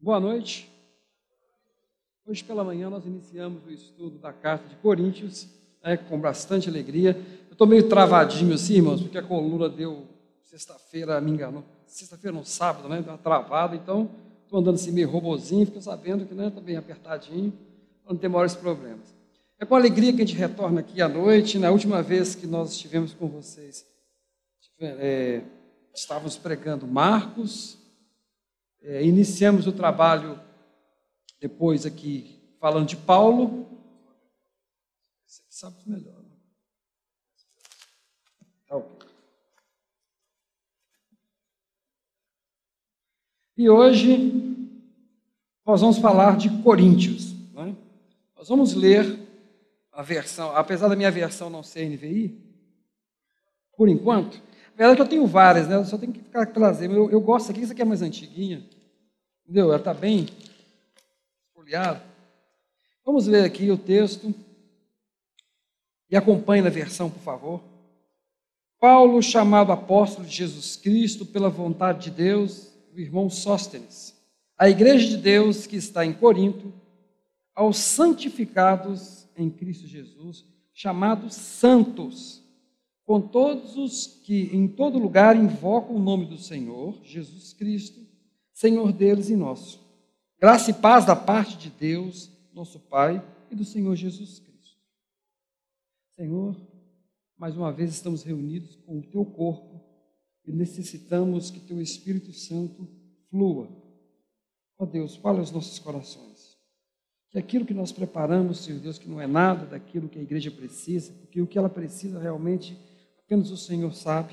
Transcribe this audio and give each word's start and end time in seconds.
Boa 0.00 0.20
noite. 0.20 0.70
Hoje 2.24 2.44
pela 2.44 2.62
manhã 2.62 2.88
nós 2.88 3.04
iniciamos 3.04 3.66
o 3.66 3.70
estudo 3.70 4.16
da 4.16 4.32
carta 4.32 4.68
de 4.68 4.76
Coríntios, 4.76 5.48
né, 5.82 5.96
com 5.96 6.20
bastante 6.20 6.68
alegria. 6.68 7.20
Eu 7.48 7.52
estou 7.52 7.66
meio 7.66 7.88
travadinho 7.88 8.54
assim, 8.54 8.74
irmãos, 8.74 9.02
porque 9.02 9.18
a 9.18 9.22
coluna 9.22 9.68
deu 9.68 10.06
sexta-feira, 10.44 11.20
me 11.20 11.32
enganou. 11.32 11.64
Sexta-feira, 11.84 12.36
não, 12.36 12.44
sábado, 12.44 12.88
né? 12.88 13.02
Deu 13.02 13.10
uma 13.10 13.18
travada, 13.18 13.74
então 13.74 14.08
estou 14.44 14.60
andando 14.60 14.76
assim 14.76 14.92
meio 14.92 15.10
robozinho, 15.10 15.66
fico 15.66 15.82
sabendo 15.82 16.24
que 16.24 16.32
está 16.32 16.44
né, 16.44 16.50
tá 16.50 16.60
bem 16.60 16.76
apertadinho, 16.76 17.52
não 18.08 18.16
tem 18.16 18.30
maiores 18.30 18.54
problemas. 18.54 19.12
É 19.58 19.66
com 19.66 19.74
alegria 19.74 20.12
que 20.12 20.22
a 20.22 20.24
gente 20.24 20.38
retorna 20.38 20.78
aqui 20.78 21.02
à 21.02 21.08
noite. 21.08 21.58
Na 21.58 21.72
última 21.72 22.02
vez 22.02 22.36
que 22.36 22.46
nós 22.46 22.70
estivemos 22.70 23.12
com 23.14 23.26
vocês, 23.26 23.84
é, 24.78 25.42
estávamos 25.92 26.36
pregando 26.36 26.86
Marcos, 26.86 27.77
é, 28.82 29.04
iniciamos 29.04 29.66
o 29.66 29.72
trabalho 29.72 30.40
depois 31.40 31.86
aqui 31.86 32.38
falando 32.60 32.88
de 32.88 32.96
Paulo. 32.96 33.66
Você 35.26 35.42
sabe 35.48 35.76
melhor. 35.86 36.22
Né? 36.22 36.36
Tá 38.66 38.76
ok. 38.76 39.08
E 43.56 43.68
hoje 43.68 44.32
nós 45.66 45.80
vamos 45.80 45.98
falar 45.98 46.36
de 46.36 46.48
Coríntios. 46.62 47.32
Né? 47.52 47.76
Nós 48.36 48.48
vamos 48.48 48.74
ler 48.74 49.18
a 49.92 50.02
versão, 50.02 50.54
apesar 50.54 50.88
da 50.88 50.94
minha 50.94 51.10
versão 51.10 51.50
não 51.50 51.62
ser 51.62 51.88
NVI, 51.88 52.40
por 53.76 53.88
enquanto, 53.88 54.40
na 54.78 54.86
verdade 54.86 55.00
eu 55.00 55.08
tenho 55.08 55.26
várias, 55.26 55.66
né? 55.66 55.74
Eu 55.74 55.84
só 55.84 55.98
tenho 55.98 56.12
que 56.12 56.20
ficar 56.20 56.46
trazendo. 56.46 56.94
Eu, 56.94 57.10
eu 57.10 57.20
gosto 57.20 57.50
aqui, 57.50 57.62
isso 57.62 57.72
aqui 57.72 57.82
é 57.82 57.84
mais 57.84 58.00
antiguinha. 58.00 58.64
Entendeu? 59.42 59.66
Ela 59.66 59.76
está 59.76 59.92
bem 59.92 60.28
folheada. 61.52 62.00
Vamos 63.04 63.26
ler 63.26 63.44
aqui 63.44 63.68
o 63.72 63.76
texto. 63.76 64.32
E 66.08 66.16
acompanhe 66.16 66.62
na 66.62 66.70
versão, 66.70 67.10
por 67.10 67.20
favor. 67.20 67.60
Paulo, 68.78 69.20
chamado 69.20 69.72
apóstolo 69.72 70.24
de 70.28 70.36
Jesus 70.36 70.76
Cristo 70.76 71.26
pela 71.26 71.50
vontade 71.50 72.04
de 72.04 72.10
Deus, 72.12 72.72
o 72.94 73.00
irmão 73.00 73.28
Sóstenes, 73.28 74.14
a 74.56 74.70
igreja 74.70 75.08
de 75.08 75.16
Deus 75.16 75.66
que 75.66 75.74
está 75.74 76.06
em 76.06 76.12
Corinto, 76.12 76.72
aos 77.52 77.78
santificados 77.78 79.26
em 79.36 79.50
Cristo 79.50 79.88
Jesus, 79.88 80.44
chamados 80.72 81.34
santos, 81.34 82.44
com 83.08 83.22
todos 83.22 83.74
os 83.78 84.06
que 84.06 84.54
em 84.54 84.68
todo 84.68 84.98
lugar 84.98 85.34
invocam 85.34 85.96
o 85.96 85.98
nome 85.98 86.26
do 86.26 86.36
Senhor, 86.36 86.94
Jesus 87.02 87.54
Cristo, 87.54 88.06
Senhor 88.52 88.92
deles 88.92 89.30
e 89.30 89.34
nosso. 89.34 89.82
Graça 90.38 90.70
e 90.70 90.74
paz 90.74 91.06
da 91.06 91.16
parte 91.16 91.56
de 91.56 91.70
Deus, 91.70 92.30
nosso 92.52 92.78
Pai, 92.78 93.26
e 93.50 93.54
do 93.54 93.64
Senhor 93.64 93.96
Jesus 93.96 94.40
Cristo. 94.40 94.76
Senhor, 96.16 96.54
mais 97.34 97.56
uma 97.56 97.72
vez 97.72 97.92
estamos 97.92 98.22
reunidos 98.22 98.76
com 98.76 98.98
o 98.98 99.02
teu 99.02 99.24
corpo 99.24 99.82
e 100.44 100.52
necessitamos 100.52 101.50
que 101.50 101.60
teu 101.60 101.80
Espírito 101.80 102.30
Santo 102.34 102.86
flua. 103.30 103.70
Ó 104.78 104.84
Deus, 104.84 105.16
fala 105.16 105.38
aos 105.38 105.50
nossos 105.50 105.78
corações 105.78 106.58
que 107.30 107.38
aquilo 107.38 107.66
que 107.66 107.74
nós 107.74 107.92
preparamos, 107.92 108.64
Senhor 108.64 108.80
Deus, 108.80 108.98
que 108.98 109.08
não 109.08 109.20
é 109.20 109.26
nada 109.26 109.66
daquilo 109.66 110.08
que 110.08 110.18
a 110.18 110.22
igreja 110.22 110.50
precisa, 110.50 111.12
porque 111.12 111.40
o 111.40 111.46
que 111.46 111.58
ela 111.58 111.68
precisa 111.68 112.18
realmente 112.18 112.76
apenas 113.28 113.50
o 113.50 113.58
Senhor 113.58 113.94
sabe, 113.94 114.32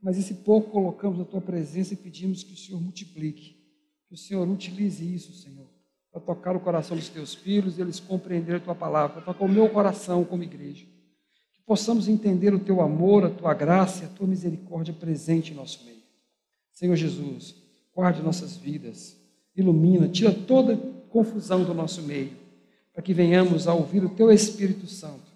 mas 0.00 0.16
esse 0.16 0.36
pouco 0.36 0.70
colocamos 0.70 1.18
na 1.18 1.26
tua 1.26 1.42
presença 1.42 1.92
e 1.92 1.96
pedimos 1.96 2.42
que 2.42 2.54
o 2.54 2.56
Senhor 2.56 2.80
multiplique, 2.80 3.54
que 4.08 4.14
o 4.14 4.16
Senhor 4.16 4.48
utilize 4.48 5.04
isso, 5.14 5.34
Senhor, 5.34 5.68
para 6.10 6.22
tocar 6.22 6.56
o 6.56 6.60
coração 6.60 6.96
dos 6.96 7.10
teus 7.10 7.34
filhos 7.34 7.76
e 7.76 7.82
eles 7.82 8.00
compreenderem 8.00 8.62
a 8.62 8.64
tua 8.64 8.74
palavra, 8.74 9.20
para 9.20 9.34
tocar 9.34 9.44
o 9.44 9.48
meu 9.48 9.68
coração 9.68 10.24
como 10.24 10.42
igreja, 10.42 10.86
que 11.52 11.60
possamos 11.66 12.08
entender 12.08 12.54
o 12.54 12.58
teu 12.58 12.80
amor, 12.80 13.26
a 13.26 13.30
tua 13.30 13.52
graça 13.52 14.04
e 14.04 14.06
a 14.06 14.08
tua 14.08 14.26
misericórdia 14.26 14.94
presente 14.94 15.52
em 15.52 15.56
nosso 15.56 15.84
meio. 15.84 16.02
Senhor 16.72 16.96
Jesus, 16.96 17.54
guarde 17.94 18.22
nossas 18.22 18.56
vidas, 18.56 19.20
ilumina, 19.54 20.08
tira 20.08 20.32
toda 20.32 20.78
confusão 21.10 21.62
do 21.62 21.74
nosso 21.74 22.00
meio, 22.00 22.32
para 22.90 23.02
que 23.02 23.12
venhamos 23.12 23.68
a 23.68 23.74
ouvir 23.74 24.02
o 24.02 24.08
Teu 24.08 24.32
Espírito 24.32 24.86
Santo 24.86 25.30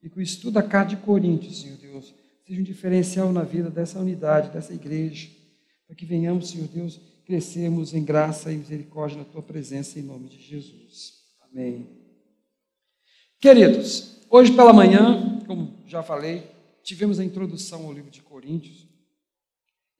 e 0.00 0.08
que 0.08 0.18
o 0.18 0.22
estudo 0.22 0.54
da 0.54 0.62
carta 0.62 0.94
de 0.94 1.02
Coríntios, 1.02 1.62
Senhor 1.62 1.77
seja 2.48 2.62
um 2.62 2.64
diferencial 2.64 3.30
na 3.30 3.42
vida 3.42 3.68
dessa 3.68 3.98
unidade, 3.98 4.50
dessa 4.50 4.72
igreja, 4.72 5.28
para 5.86 5.94
que 5.94 6.06
venhamos, 6.06 6.48
Senhor 6.48 6.66
Deus, 6.66 6.98
crescermos 7.26 7.92
em 7.92 8.02
graça 8.02 8.50
e 8.50 8.56
misericórdia 8.56 9.18
na 9.18 9.24
Tua 9.26 9.42
presença, 9.42 9.98
em 9.98 10.02
nome 10.02 10.30
de 10.30 10.40
Jesus. 10.40 11.24
Amém. 11.42 11.86
Queridos, 13.38 14.26
hoje 14.30 14.56
pela 14.56 14.72
manhã, 14.72 15.40
como 15.46 15.82
já 15.86 16.02
falei, 16.02 16.50
tivemos 16.82 17.20
a 17.20 17.24
introdução 17.24 17.84
ao 17.84 17.92
livro 17.92 18.10
de 18.10 18.22
Coríntios 18.22 18.88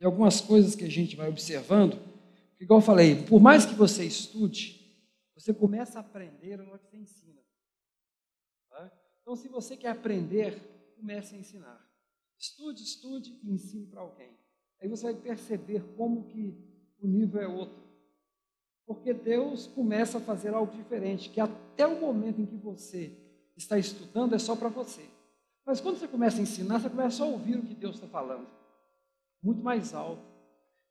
e 0.00 0.06
algumas 0.06 0.41
coisas 0.41 0.75
que 0.75 0.84
a 0.84 0.91
gente 0.91 1.16
vai 1.16 1.28
observando, 1.28 1.98
igual 2.58 2.81
eu 2.81 2.84
falei, 2.84 3.25
por 3.25 3.41
mais 3.41 3.66
que 3.66 3.75
você 3.75 4.06
estude, 4.06 4.91
você 5.34 5.53
começa 5.53 5.98
a 5.98 6.00
aprender 6.00 6.58
hora 6.60 6.78
que 6.78 6.88
você 6.88 6.97
ensina. 6.97 7.42
Tá? 8.70 8.91
Então, 9.20 9.37
se 9.37 9.48
você 9.48 9.76
quer 9.76 9.91
aprender, 9.91 10.58
comece 10.97 11.34
a 11.34 11.38
ensinar. 11.38 11.88
Estude, 12.38 12.82
estude 12.82 13.38
e 13.43 13.50
ensine 13.50 13.87
para 13.87 14.00
alguém. 14.00 14.31
Aí 14.81 14.88
você 14.88 15.12
vai 15.12 15.15
perceber 15.15 15.82
como 15.97 16.25
que 16.25 16.56
o 17.00 17.06
nível 17.06 17.41
é 17.41 17.49
outro. 17.49 17.82
Porque 18.87 19.12
Deus 19.12 19.66
começa 19.66 20.19
a 20.19 20.21
fazer 20.21 20.54
algo 20.54 20.75
diferente, 20.75 21.28
que 21.28 21.41
até 21.41 21.87
o 21.87 22.00
momento 22.00 22.41
em 22.41 22.47
que 22.47 22.56
você 22.56 23.12
está 23.56 23.78
estudando 23.78 24.34
é 24.34 24.38
só 24.38 24.56
para 24.56 24.69
você. 24.69 25.04
Mas 25.66 25.81
quando 25.81 25.99
você 25.99 26.09
começa 26.09 26.38
a 26.38 26.43
ensinar, 26.43 26.78
você 26.78 26.88
começa 26.88 27.22
a 27.22 27.26
ouvir 27.26 27.59
o 27.59 27.62
que 27.62 27.75
Deus 27.75 27.97
está 27.97 28.06
falando. 28.06 28.49
Muito 29.43 29.62
mais 29.62 29.93
alto. 29.93 30.22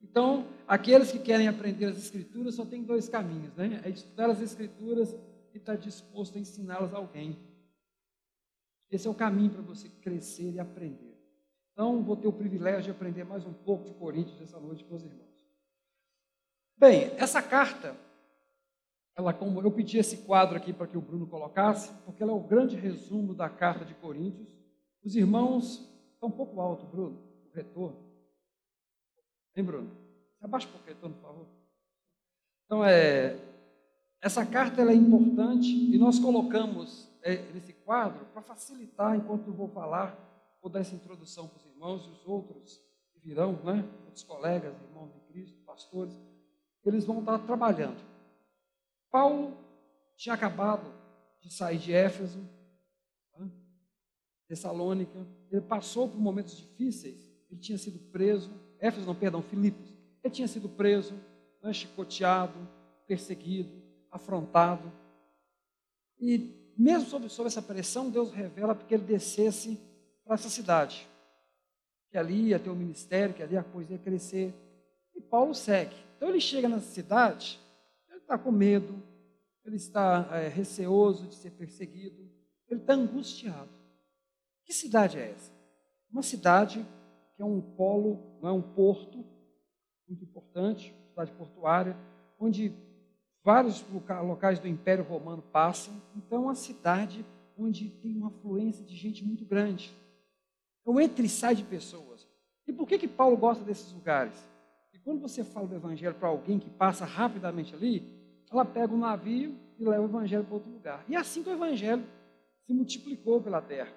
Então, 0.02 0.46
aqueles 0.68 1.12
que 1.12 1.18
querem 1.18 1.48
aprender 1.48 1.86
as 1.86 1.98
Escrituras 1.98 2.56
só 2.56 2.66
tem 2.66 2.84
dois 2.84 3.10
caminhos, 3.10 3.56
né? 3.56 3.82
É 3.84 3.90
estudar 3.90 4.30
as 4.30 4.42
Escrituras 4.42 5.16
e 5.54 5.58
estar 5.58 5.76
disposto 5.76 6.38
a 6.38 6.40
ensiná-las 6.40 6.94
a 6.94 6.98
alguém. 6.98 7.36
Esse 8.92 9.08
é 9.08 9.10
o 9.10 9.16
caminho 9.16 9.50
para 9.50 9.62
você 9.62 9.90
crescer 9.90 10.52
e 10.54 10.60
aprender. 10.60 11.07
Então, 11.78 12.02
vou 12.02 12.18
ter 12.18 12.28
o 12.28 12.34
privilégio 12.34 12.86
de 12.86 12.90
aprender 12.90 13.24
mais 13.24 13.46
um 13.46 13.54
pouco 13.54 13.86
de 13.86 13.94
Coríntios 13.94 14.42
essa 14.42 14.60
noite 14.60 14.84
com 14.84 14.96
os 14.96 15.04
irmãos. 15.04 15.30
Bem, 16.76 17.12
essa 17.18 17.40
carta, 17.40 17.96
ela 19.16 19.32
como 19.32 19.62
eu 19.62 19.70
pedi 19.70 20.00
esse 20.00 20.18
quadro 20.26 20.58
aqui 20.58 20.74
para 20.74 20.88
que 20.88 20.98
o 20.98 21.02
Bruno 21.02 21.28
colocasse, 21.28 21.94
porque 22.04 22.24
ela 22.24 22.32
é 22.32 22.36
o 22.36 22.40
grande 22.40 22.76
resumo 22.76 23.36
da 23.36 23.48
carta 23.48 23.86
de 23.86 23.94
Coríntios. 23.94 24.48
Os 25.04 25.16
irmãos 25.16 25.88
estão 26.16 26.30
um 26.30 26.32
pouco 26.32 26.60
alto, 26.60 26.84
Bruno, 26.88 27.22
o 27.46 27.56
retorno. 27.56 28.00
Hein, 29.56 29.64
Bruno? 29.64 29.92
Abaixa 30.42 30.68
um 30.68 30.72
pouquinho, 30.72 30.98
por 30.98 31.22
favor. 31.22 31.48
Então, 32.66 32.84
é, 32.84 33.40
essa 34.20 34.44
carta 34.44 34.82
é 34.82 34.96
importante 34.96 35.68
e 35.68 35.96
nós 36.00 36.18
colocamos 36.18 37.08
é, 37.22 37.36
nesse 37.54 37.74
quadro 37.74 38.26
para 38.34 38.42
facilitar, 38.42 39.16
enquanto 39.16 39.46
eu 39.46 39.54
vou 39.54 39.68
falar, 39.68 40.27
vou 40.68 40.74
dar 40.74 40.82
essa 40.82 40.96
introdução 40.96 41.48
para 41.48 41.60
os 41.60 41.66
irmãos 41.66 42.06
e 42.06 42.10
os 42.10 42.28
outros 42.28 42.82
que 43.14 43.20
virão, 43.22 43.54
né? 43.64 43.90
outros 44.04 44.24
colegas, 44.24 44.76
irmãos 44.82 45.14
de 45.14 45.20
Cristo, 45.22 45.58
pastores, 45.64 46.14
eles 46.84 47.06
vão 47.06 47.20
estar 47.20 47.40
trabalhando. 47.40 47.98
Paulo 49.10 49.58
tinha 50.18 50.36
acabado 50.36 50.94
de 51.42 51.54
sair 51.54 51.78
de 51.78 51.94
Éfeso, 51.94 52.40
né? 53.38 53.50
Tessalônica, 54.50 55.26
ele 55.50 55.62
passou 55.62 56.10
por 56.10 56.20
momentos 56.20 56.58
difíceis, 56.58 57.26
ele 57.50 57.62
tinha 57.62 57.78
sido 57.78 57.98
preso, 58.12 58.52
Éfeso, 58.78 59.06
não, 59.06 59.16
perdão, 59.16 59.42
Filipos. 59.42 59.90
Ele 60.22 60.34
tinha 60.34 60.50
sido 60.50 60.68
preso, 60.68 61.14
né, 61.64 61.72
chicoteado, 61.72 62.68
perseguido, 63.08 63.72
afrontado. 64.12 64.92
E 66.20 66.74
mesmo 66.78 67.08
sob, 67.08 67.30
sob 67.30 67.48
essa 67.48 67.62
pressão, 67.62 68.10
Deus 68.10 68.32
revela 68.34 68.76
que 68.76 68.94
ele 68.94 69.04
descesse 69.04 69.87
para 70.28 70.36
essa 70.36 70.50
cidade. 70.50 71.10
Que 72.12 72.18
ali 72.18 72.50
ia 72.50 72.60
ter 72.60 72.70
o 72.70 72.74
um 72.74 72.76
ministério, 72.76 73.34
que 73.34 73.42
ali 73.42 73.58
a 73.58 73.64
coisa 73.64 73.94
ia 73.94 74.00
crescer. 74.00 74.54
E 75.16 75.22
Paulo 75.22 75.56
segue. 75.56 75.96
Então 76.16 76.30
ele 76.30 76.42
chega 76.42 76.70
nessa 76.70 76.92
cidade, 76.92 77.60
ele 78.10 78.20
está 78.20 78.38
com 78.38 78.52
medo, 78.52 79.02
ele 79.66 79.78
está 79.78 80.28
é, 80.32 80.48
receoso 80.48 81.28
de 81.28 81.36
ser 81.36 81.52
perseguido, 81.52 82.30
ele 82.70 82.82
está 82.82 82.94
angustiado. 82.94 83.70
Que 84.64 84.74
cidade 84.74 85.18
é 85.18 85.32
essa? 85.32 85.52
Uma 86.12 86.24
cidade 86.24 86.86
que 87.36 87.42
é 87.42 87.46
um 87.46 87.62
polo, 87.62 88.38
não 88.42 88.50
é 88.50 88.52
um 88.52 88.62
porto 88.62 89.24
muito 90.08 90.24
importante, 90.24 90.94
cidade 91.10 91.32
portuária, 91.32 91.96
onde 92.40 92.74
vários 93.44 93.84
locais 94.24 94.60
do 94.60 94.68
Império 94.68 95.04
Romano 95.04 95.42
passam. 95.42 95.94
Então, 96.16 96.40
é 96.40 96.42
uma 96.42 96.56
cidade 96.56 97.26
onde 97.58 97.90
tem 97.90 98.16
uma 98.16 98.28
afluência 98.28 98.84
de 98.84 98.96
gente 98.96 99.24
muito 99.26 99.46
grande. 99.46 99.96
Então, 100.88 101.02
entra 101.02 101.26
e 101.26 101.28
sai 101.28 101.54
de 101.54 101.66
pessoas. 101.66 102.26
E 102.66 102.72
por 102.72 102.88
que, 102.88 102.98
que 102.98 103.10
Paulo 103.10 103.36
gosta 103.36 103.62
desses 103.62 103.92
lugares? 103.92 104.50
E 104.94 105.00
quando 105.00 105.20
você 105.20 105.44
fala 105.44 105.68
do 105.68 105.76
evangelho 105.76 106.16
para 106.16 106.30
alguém 106.30 106.58
que 106.58 106.70
passa 106.70 107.04
rapidamente 107.04 107.76
ali, 107.76 108.02
ela 108.50 108.64
pega 108.64 108.94
um 108.94 108.98
navio 108.98 109.54
e 109.78 109.84
leva 109.84 110.04
o 110.04 110.06
evangelho 110.06 110.46
para 110.46 110.54
outro 110.54 110.72
lugar. 110.72 111.04
E 111.10 111.16
é 111.16 111.18
assim 111.18 111.44
que 111.44 111.50
o 111.50 111.52
evangelho 111.52 112.06
se 112.66 112.74
multiplicou 112.74 113.42
pela 113.42 113.62
terra, 113.62 113.92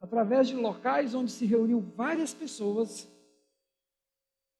através 0.00 0.48
de 0.48 0.56
locais 0.56 1.14
onde 1.14 1.30
se 1.30 1.46
reuniam 1.46 1.80
várias 1.80 2.34
pessoas. 2.34 3.08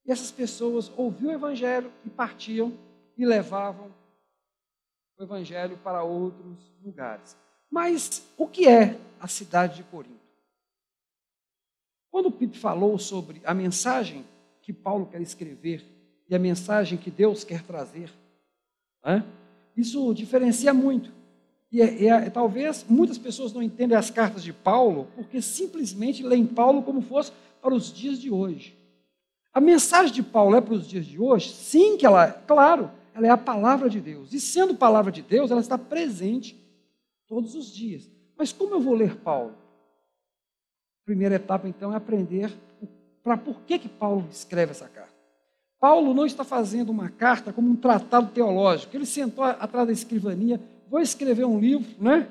E 0.07 0.13
essas 0.13 0.31
pessoas 0.31 0.89
ouviam 0.97 1.33
o 1.33 1.35
evangelho 1.35 1.93
e 2.05 2.11
partiam 2.11 2.79
e 3.19 3.27
levavam 3.27 3.93
o 5.19 5.23
evangelho 5.25 5.77
para 5.79 6.05
outros 6.05 6.73
lugares. 6.81 7.37
Mas 7.69 8.25
o 8.37 8.47
que 8.47 8.69
é 8.69 9.01
a 9.19 9.27
cidade 9.27 9.79
de 9.79 9.83
Corinto? 9.83 10.22
Quando 12.13 12.27
o 12.27 12.31
Pipe 12.31 12.59
falou 12.59 12.99
sobre 12.99 13.41
a 13.43 13.55
mensagem 13.55 14.23
que 14.61 14.71
Paulo 14.71 15.07
quer 15.07 15.23
escrever 15.23 15.83
e 16.29 16.35
a 16.35 16.39
mensagem 16.39 16.99
que 16.99 17.11
Deus 17.11 17.43
quer 17.43 17.63
trazer, 17.63 18.13
né? 19.03 19.25
isso 19.75 20.13
diferencia 20.13 20.75
muito. 20.75 21.11
E 21.73 21.81
é, 21.81 22.05
é, 22.05 22.29
talvez 22.29 22.85
muitas 22.87 23.17
pessoas 23.17 23.55
não 23.55 23.63
entendem 23.63 23.97
as 23.97 24.11
cartas 24.11 24.45
de 24.45 24.53
Paulo 24.53 25.09
porque 25.17 25.41
simplesmente 25.41 26.23
leem 26.23 26.45
Paulo 26.47 26.83
como 26.83 27.01
fosse 27.01 27.33
para 27.63 27.75
os 27.75 27.91
dias 27.91 28.21
de 28.21 28.31
hoje. 28.31 28.77
A 29.55 29.61
mensagem 29.61 30.13
de 30.13 30.23
Paulo 30.23 30.55
é 30.55 30.61
para 30.61 30.75
os 30.75 30.87
dias 30.87 31.07
de 31.07 31.19
hoje? 31.19 31.49
Sim, 31.49 31.97
que 31.97 32.05
ela, 32.05 32.31
claro, 32.31 32.91
ela 33.15 33.27
é 33.27 33.31
a 33.31 33.39
palavra 33.39 33.89
de 33.89 34.03
Deus. 34.03 34.35
E 34.35 34.41
sendo 34.41 34.75
palavra 34.75 35.11
de 35.11 35.23
Deus, 35.23 35.51
ela 35.51 35.63
está 35.63 35.79
presente 35.79 36.55
todos 37.27 37.55
os 37.55 37.73
dias. 37.73 38.11
Mas 38.37 38.53
como 38.53 38.75
eu 38.75 38.81
vou 38.81 38.93
ler 38.93 39.17
Paulo? 39.17 39.62
Primeira 41.05 41.35
etapa, 41.35 41.69
então, 41.69 41.93
é 41.93 41.97
aprender 41.97 42.53
para 43.23 43.37
por 43.37 43.61
que, 43.63 43.79
que 43.79 43.89
Paulo 43.89 44.27
escreve 44.31 44.73
essa 44.73 44.89
carta. 44.89 45.13
Paulo 45.81 46.15
não 46.15 46.25
está 46.25 46.45
fazendo 46.45 46.91
uma 46.91 47.09
carta 47.09 47.53
como 47.53 47.69
um 47.69 47.75
tratado 47.75 48.31
teológico. 48.31 48.97
Ele 48.97 49.07
sentou 49.07 49.43
atrás 49.43 49.87
da 49.87 49.93
escrivania, 49.93 50.61
vou 50.89 51.01
escrever 51.01 51.45
um 51.45 51.59
livro, 51.59 51.91
né? 52.01 52.29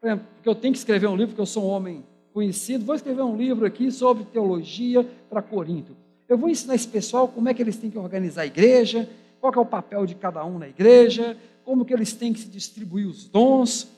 Porque 0.00 0.48
eu 0.48 0.54
tenho 0.54 0.72
que 0.72 0.78
escrever 0.78 1.06
um 1.06 1.16
livro, 1.16 1.28
porque 1.28 1.40
eu 1.40 1.46
sou 1.46 1.64
um 1.64 1.68
homem 1.68 2.04
conhecido, 2.34 2.84
vou 2.84 2.94
escrever 2.94 3.22
um 3.22 3.36
livro 3.36 3.64
aqui 3.64 3.90
sobre 3.90 4.24
teologia 4.24 5.08
para 5.30 5.40
Corinto. 5.40 5.96
Eu 6.28 6.36
vou 6.36 6.50
ensinar 6.50 6.74
esse 6.74 6.88
pessoal 6.88 7.28
como 7.28 7.48
é 7.48 7.54
que 7.54 7.62
eles 7.62 7.76
têm 7.76 7.90
que 7.90 7.98
organizar 7.98 8.42
a 8.42 8.46
igreja, 8.46 9.08
qual 9.40 9.52
é 9.54 9.58
o 9.58 9.66
papel 9.66 10.04
de 10.06 10.14
cada 10.14 10.44
um 10.44 10.58
na 10.58 10.68
igreja, 10.68 11.36
como 11.64 11.84
que 11.84 11.94
eles 11.94 12.12
têm 12.12 12.32
que 12.32 12.40
se 12.40 12.48
distribuir 12.48 13.06
os 13.06 13.26
dons. 13.26 13.88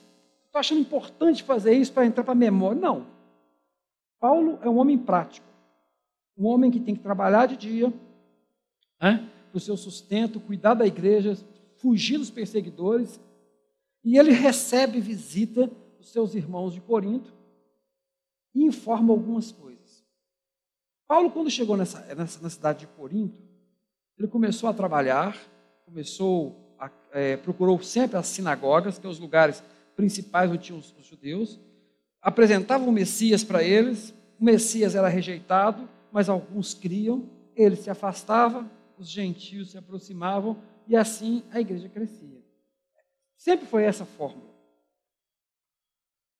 Estou 0.46 0.60
achando 0.60 0.80
importante 0.80 1.42
fazer 1.42 1.72
isso 1.74 1.92
para 1.92 2.06
entrar 2.06 2.22
para 2.22 2.32
a 2.32 2.36
memória. 2.36 2.80
Não. 2.80 3.06
Paulo 4.24 4.58
é 4.62 4.70
um 4.70 4.78
homem 4.78 4.96
prático. 4.96 5.46
Um 6.34 6.46
homem 6.46 6.70
que 6.70 6.80
tem 6.80 6.96
que 6.96 7.02
trabalhar 7.02 7.44
de 7.44 7.58
dia, 7.58 7.92
né, 8.98 9.30
para 9.50 9.58
o 9.58 9.60
seu 9.60 9.76
sustento, 9.76 10.40
cuidar 10.40 10.72
da 10.72 10.86
igreja, 10.86 11.36
fugir 11.76 12.16
dos 12.16 12.30
perseguidores. 12.30 13.20
E 14.02 14.16
ele 14.16 14.32
recebe 14.32 14.98
visita 14.98 15.70
dos 15.98 16.10
seus 16.10 16.34
irmãos 16.34 16.72
de 16.72 16.80
Corinto 16.80 17.34
e 18.54 18.64
informa 18.64 19.12
algumas 19.12 19.52
coisas. 19.52 20.02
Paulo, 21.06 21.30
quando 21.30 21.50
chegou 21.50 21.76
nessa, 21.76 22.00
nessa 22.14 22.40
na 22.40 22.48
cidade 22.48 22.78
de 22.78 22.86
Corinto, 22.86 23.42
ele 24.18 24.26
começou 24.26 24.70
a 24.70 24.72
trabalhar, 24.72 25.36
começou 25.84 26.74
a, 26.78 26.90
é, 27.12 27.36
procurou 27.36 27.78
sempre 27.82 28.16
as 28.16 28.28
sinagogas, 28.28 28.96
que 28.96 29.02
são 29.02 29.10
os 29.10 29.20
lugares 29.20 29.62
principais 29.94 30.50
onde 30.50 30.62
tinham 30.62 30.78
os, 30.78 30.94
os 30.98 31.04
judeus, 31.04 31.60
apresentava 32.24 32.88
o 32.88 32.92
Messias 32.92 33.44
para 33.44 33.62
eles, 33.62 34.14
o 34.40 34.44
Messias 34.44 34.94
era 34.94 35.08
rejeitado, 35.08 35.86
mas 36.10 36.30
alguns 36.30 36.72
criam, 36.72 37.28
ele 37.54 37.76
se 37.76 37.90
afastava, 37.90 38.68
os 38.98 39.10
gentios 39.10 39.72
se 39.72 39.78
aproximavam 39.78 40.56
e 40.88 40.96
assim 40.96 41.42
a 41.52 41.60
igreja 41.60 41.86
crescia. 41.88 42.42
Sempre 43.36 43.66
foi 43.66 43.84
essa 43.84 44.06
fórmula. 44.06 44.54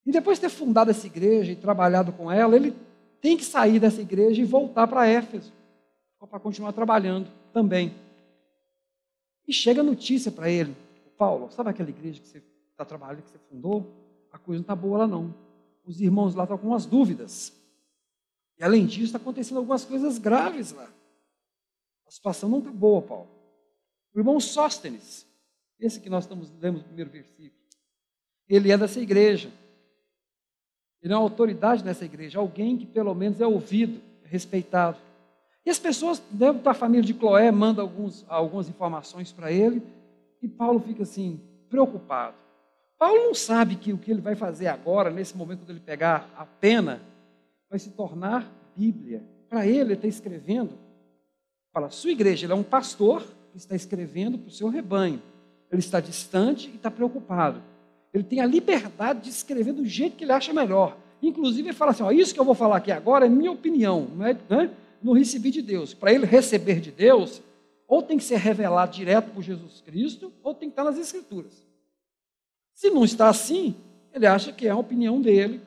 E 0.07 0.11
depois 0.11 0.39
de 0.39 0.43
ter 0.43 0.49
fundado 0.49 0.91
essa 0.91 1.07
igreja 1.07 1.53
e 1.53 1.57
trabalhado 1.57 2.13
com 2.13 2.33
ela, 2.33 2.57
ele 2.57 2.75
tem 3.21 3.37
que 3.37 3.45
sair 3.45 3.79
dessa 3.79 4.01
igreja 4.01 4.41
e 4.41 4.45
voltar 4.45 4.87
para 4.87 5.07
Éfeso, 5.07 5.53
para 6.31 6.41
continuar 6.41 6.73
trabalhando 6.73 7.29
também. 7.53 7.95
E 9.47 9.53
chega 9.53 9.83
a 9.83 9.85
notícia 9.85 10.33
para 10.33 10.49
ele, 10.49 10.75
Paulo, 11.19 11.51
sabe 11.51 11.71
aquela 11.71 11.91
igreja 11.91 12.21
que 12.21 12.29
você 12.29 12.43
está 12.71 12.85
trabalhando, 12.85 13.23
que 13.23 13.31
você 13.31 13.39
fundou? 13.51 13.87
A 14.33 14.39
coisa 14.39 14.59
não 14.59 14.63
está 14.63 14.75
boa 14.75 14.99
lá 14.99 15.07
não. 15.07 15.44
Os 15.85 16.01
irmãos 16.01 16.35
lá 16.35 16.45
estão 16.45 16.59
com 16.59 16.69
umas 16.69 16.87
dúvidas. 16.87 17.53
E 18.59 18.65
além 18.65 18.87
disso, 18.87 19.05
está 19.05 19.19
acontecendo 19.19 19.59
algumas 19.59 19.85
coisas 19.85 20.19
graves 20.19 20.73
lá. 20.73 20.89
A 22.07 22.11
situação 22.11 22.49
não 22.49 22.59
está 22.59 22.71
boa, 22.71 23.03
Paulo. 23.03 23.29
O 24.15 24.19
irmão 24.19 24.39
Sóstenes, 24.39 25.27
esse 25.79 26.01
que 26.01 26.09
nós 26.09 26.25
estamos 26.25 26.51
lendo 26.61 26.79
no 26.79 26.85
primeiro 26.85 27.11
versículo, 27.11 27.61
ele 28.49 28.71
é 28.71 28.79
dessa 28.79 29.01
igreja. 29.01 29.51
Ele 31.03 31.13
é 31.13 31.17
uma 31.17 31.23
autoridade 31.23 31.85
nessa 31.85 32.05
igreja, 32.05 32.39
alguém 32.39 32.79
que 32.79 32.87
pelo 32.87 33.15
menos 33.15 33.41
é 33.41 33.47
ouvido, 33.47 34.01
é 34.25 34.29
respeitado. 34.29 34.99
E 35.67 35.71
as 35.71 35.79
pessoas 35.79 36.23
dentro 36.31 36.63
da 36.63 36.73
família 36.73 37.05
de 37.05 37.13
Cloé 37.15 37.51
mandam 37.51 37.85
alguns, 37.85 38.25
algumas 38.29 38.69
informações 38.69 39.33
para 39.33 39.51
ele, 39.51 39.83
e 40.41 40.49
Paulo 40.49 40.81
fica 40.81 41.03
assim, 41.03 41.41
preocupado. 41.69 42.37
Paulo 42.99 43.25
não 43.25 43.35
sabe 43.35 43.77
que 43.77 43.93
o 43.93 43.99
que 43.99 44.11
ele 44.11 44.21
vai 44.21 44.35
fazer 44.35 44.67
agora, 44.69 45.11
nesse 45.11 45.37
momento 45.37 45.61
quando 45.61 45.71
ele 45.71 45.81
pegar 45.81 46.31
a 46.37 46.47
pena, 46.47 47.01
vai 47.69 47.79
se 47.79 47.91
tornar 47.91 48.51
Bíblia. 48.77 49.23
Para 49.49 49.67
ele, 49.67 49.81
ele 49.81 49.93
está 49.95 50.09
escrevendo 50.09 50.73
para 51.73 51.87
a 51.87 51.91
sua 51.91 52.11
igreja. 52.11 52.47
Ele 52.47 52.53
é 52.53 52.57
um 52.57 52.63
pastor 52.63 53.23
que 53.53 53.59
está 53.59 53.75
escrevendo 53.75 54.39
para 54.39 54.49
o 54.49 54.53
seu 54.53 54.69
rebanho. 54.69 55.23
Ele 55.71 55.81
está 55.81 56.01
distante 56.01 56.71
e 56.71 56.77
está 56.77 56.91
preocupado. 56.91 57.63
Ele 58.13 58.23
tem 58.23 58.41
a 58.41 58.47
liberdade 58.47 59.23
de 59.23 59.31
escrever 59.31 59.73
do 59.73 59.85
jeito 59.85 60.17
que 60.17 60.25
ele 60.25 60.33
acha 60.33 60.53
melhor. 60.53 60.97
Inclusive, 61.21 61.69
ele 61.69 61.77
fala 61.77 61.91
assim: 61.91 62.03
ó, 62.03 62.13
Isso 62.13 62.33
que 62.33 62.39
eu 62.39 62.45
vou 62.45 62.55
falar 62.55 62.77
aqui 62.77 62.93
agora 62.93 63.27
é 63.27 63.29
minha 63.29 63.51
opinião. 63.51 64.09
Não 64.15 64.27
é, 64.27 64.37
né? 64.49 64.71
não 65.03 65.13
recebi 65.13 65.51
de 65.51 65.63
Deus. 65.63 65.93
Para 65.93 66.13
ele 66.13 66.25
receber 66.25 66.81
de 66.81 66.91
Deus, 66.91 67.43
ou 67.87 68.03
tem 68.03 68.17
que 68.17 68.25
ser 68.25 68.39
revelado 68.39 68.93
direto 68.93 69.31
por 69.31 69.43
Jesus 69.43 69.83
Cristo, 69.85 70.33
ou 70.43 70.55
tem 70.55 70.69
que 70.69 70.73
estar 70.73 70.85
nas 70.85 70.99
Escrituras. 70.99 71.65
Se 72.75 72.91
não 72.91 73.05
está 73.05 73.29
assim, 73.29 73.75
ele 74.13 74.27
acha 74.27 74.53
que 74.53 74.67
é 74.67 74.71
a 74.71 74.77
opinião 74.77 75.21
dele. 75.21 75.63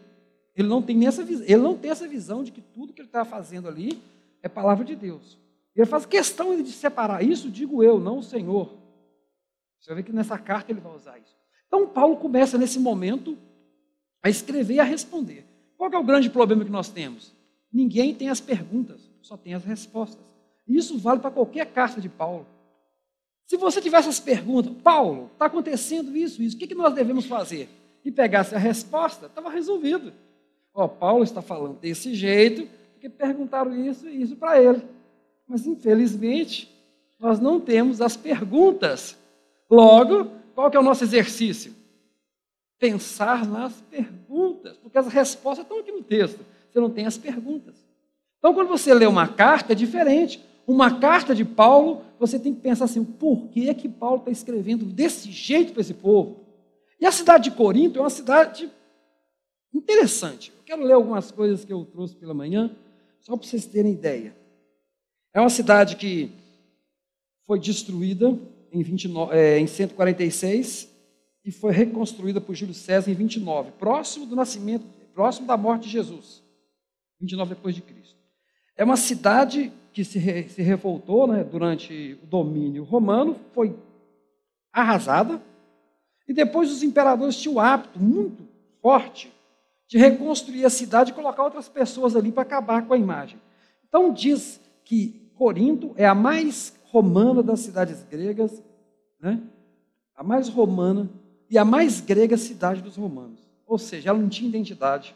Ele 0.55 0.67
não 0.67 0.81
tem 0.81 1.07
essa, 1.07 1.21
ele 1.21 1.57
não 1.57 1.77
tem 1.77 1.91
essa 1.91 2.07
visão 2.07 2.43
de 2.43 2.51
que 2.51 2.61
tudo 2.61 2.93
que 2.93 3.01
ele 3.01 3.07
está 3.07 3.25
fazendo 3.25 3.67
ali 3.67 4.01
é 4.41 4.47
palavra 4.47 4.85
de 4.85 4.95
Deus. 4.95 5.37
Ele 5.75 5.85
faz 5.85 6.05
questão 6.05 6.61
de 6.61 6.71
separar 6.71 7.23
isso, 7.23 7.49
digo 7.49 7.83
eu, 7.83 7.99
não 7.99 8.19
o 8.19 8.23
Senhor. 8.23 8.73
Você 9.79 9.93
ver 9.93 10.03
que 10.03 10.11
nessa 10.11 10.37
carta 10.37 10.71
ele 10.71 10.81
vai 10.81 10.95
usar 10.95 11.17
isso. 11.17 11.35
Então 11.67 11.87
Paulo 11.87 12.17
começa 12.17 12.57
nesse 12.57 12.79
momento 12.79 13.37
a 14.21 14.29
escrever 14.29 14.75
e 14.75 14.79
a 14.79 14.83
responder. 14.83 15.45
Qual 15.77 15.91
é 15.91 15.97
o 15.97 16.03
grande 16.03 16.29
problema 16.29 16.65
que 16.65 16.71
nós 16.71 16.89
temos? 16.89 17.31
Ninguém 17.71 18.13
tem 18.13 18.29
as 18.29 18.39
perguntas 18.39 19.07
só 19.27 19.35
tem 19.35 19.53
as 19.53 19.63
respostas. 19.65 20.25
Isso 20.65 20.97
vale 20.97 21.19
para 21.19 21.31
qualquer 21.31 21.65
carta 21.67 21.99
de 21.99 22.07
Paulo. 22.07 22.47
Se 23.47 23.55
você 23.55 23.81
tivesse 23.81 24.09
as 24.09 24.19
perguntas, 24.19 24.73
Paulo, 24.83 25.31
está 25.31 25.45
acontecendo 25.45 26.15
isso, 26.15 26.43
isso, 26.43 26.57
o 26.57 26.59
que, 26.59 26.67
que 26.67 26.75
nós 26.75 26.93
devemos 26.93 27.25
fazer? 27.25 27.69
E 28.03 28.11
pegasse 28.11 28.53
a 28.53 28.57
resposta, 28.57 29.27
estava 29.27 29.49
resolvido. 29.49 30.11
Ó, 30.73 30.85
Paulo 30.85 31.23
está 31.23 31.41
falando 31.41 31.79
desse 31.79 32.13
jeito, 32.13 32.67
porque 32.91 33.07
perguntaram 33.07 33.73
isso 33.73 34.07
e 34.09 34.21
isso 34.21 34.35
para 34.35 34.61
ele. 34.61 34.81
Mas, 35.47 35.65
infelizmente, 35.65 36.69
nós 37.17 37.39
não 37.39 37.57
temos 37.57 38.01
as 38.01 38.17
perguntas. 38.17 39.17
Logo, 39.69 40.29
qual 40.53 40.69
que 40.69 40.75
é 40.75 40.79
o 40.79 40.83
nosso 40.83 41.05
exercício? 41.05 41.73
Pensar 42.77 43.47
nas 43.47 43.81
perguntas, 43.81 44.75
porque 44.77 44.97
as 44.97 45.07
respostas 45.07 45.63
estão 45.63 45.79
aqui 45.79 45.91
no 45.91 46.03
texto. 46.03 46.45
Você 46.69 46.81
não 46.81 46.89
tem 46.89 47.05
as 47.05 47.17
perguntas. 47.17 47.75
Então, 48.39 48.53
quando 48.53 48.67
você 48.67 48.93
lê 48.93 49.05
uma 49.05 49.27
carta, 49.27 49.71
é 49.71 49.75
diferente. 49.75 50.43
Uma 50.67 50.99
carta 50.99 51.33
de 51.33 51.45
Paulo, 51.45 52.03
você 52.19 52.37
tem 52.37 52.53
que 52.53 52.59
pensar 52.59 52.85
assim: 52.85 53.05
por 53.05 53.47
que, 53.47 53.73
que 53.73 53.87
Paulo 53.87 54.17
está 54.17 54.31
escrevendo 54.31 54.83
desse 54.83 55.31
jeito 55.31 55.71
para 55.71 55.81
esse 55.81 55.93
povo? 55.93 56.45
E 56.99 57.05
a 57.05 57.11
cidade 57.11 57.45
de 57.45 57.55
Corinto 57.55 57.97
é 57.97 58.01
uma 58.01 58.09
cidade 58.09 58.69
interessante. 59.73 60.51
Eu 60.57 60.63
quero 60.65 60.83
ler 60.83 60.93
algumas 60.93 61.31
coisas 61.31 61.63
que 61.63 61.71
eu 61.71 61.85
trouxe 61.85 62.15
pela 62.15 62.33
manhã, 62.33 62.75
só 63.21 63.37
para 63.37 63.47
vocês 63.47 63.65
terem 63.65 63.93
ideia. 63.93 64.35
É 65.33 65.39
uma 65.39 65.49
cidade 65.49 65.95
que 65.95 66.31
foi 67.45 67.59
destruída 67.59 68.37
em, 68.71 68.83
29, 68.83 69.33
é, 69.33 69.59
em 69.59 69.67
146 69.67 70.89
e 71.45 71.51
foi 71.51 71.71
reconstruída 71.71 72.41
por 72.41 72.53
Júlio 72.55 72.73
César 72.73 73.09
em 73.09 73.13
29, 73.13 73.71
próximo 73.73 74.25
do 74.25 74.35
nascimento, 74.35 74.85
próximo 75.13 75.47
da 75.47 75.55
morte 75.55 75.83
de 75.83 75.89
Jesus, 75.89 76.43
29 77.21 77.55
depois 77.55 77.73
de 77.73 77.81
Cristo. 77.81 78.16
É 78.77 78.83
uma 78.83 78.95
cidade 78.95 79.73
que 79.91 80.05
se, 80.05 80.19
re, 80.19 80.47
se 80.47 80.61
revoltou 80.61 81.25
né, 81.27 81.43
durante 81.43 82.17
o 82.21 82.27
domínio 82.27 82.83
romano, 82.83 83.35
foi 83.51 83.75
arrasada, 84.71 85.41
e 86.27 86.33
depois 86.33 86.71
os 86.71 86.83
imperadores 86.83 87.35
tinham 87.35 87.55
o 87.55 87.59
hábito 87.59 87.99
muito 87.99 88.47
forte 88.81 89.33
de 89.87 89.97
reconstruir 89.97 90.65
a 90.65 90.69
cidade 90.69 91.11
e 91.11 91.15
colocar 91.15 91.43
outras 91.43 91.67
pessoas 91.67 92.15
ali 92.15 92.31
para 92.31 92.43
acabar 92.43 92.85
com 92.85 92.93
a 92.93 92.97
imagem. 92.97 93.39
Então 93.87 94.13
diz 94.13 94.59
que 94.83 95.31
Corinto 95.35 95.93
é 95.95 96.05
a 96.05 96.13
mais 96.13 96.75
romana 96.91 97.41
das 97.41 97.61
cidades 97.61 98.03
gregas, 98.03 98.61
né? 99.19 99.41
a 100.15 100.23
mais 100.23 100.49
romana 100.49 101.09
e 101.49 101.57
a 101.57 101.65
mais 101.65 102.01
grega 102.01 102.37
cidade 102.37 102.81
dos 102.81 102.97
romanos. 102.97 103.39
Ou 103.65 103.77
seja, 103.77 104.09
ela 104.09 104.19
não 104.19 104.29
tinha 104.29 104.49
identidade. 104.49 105.15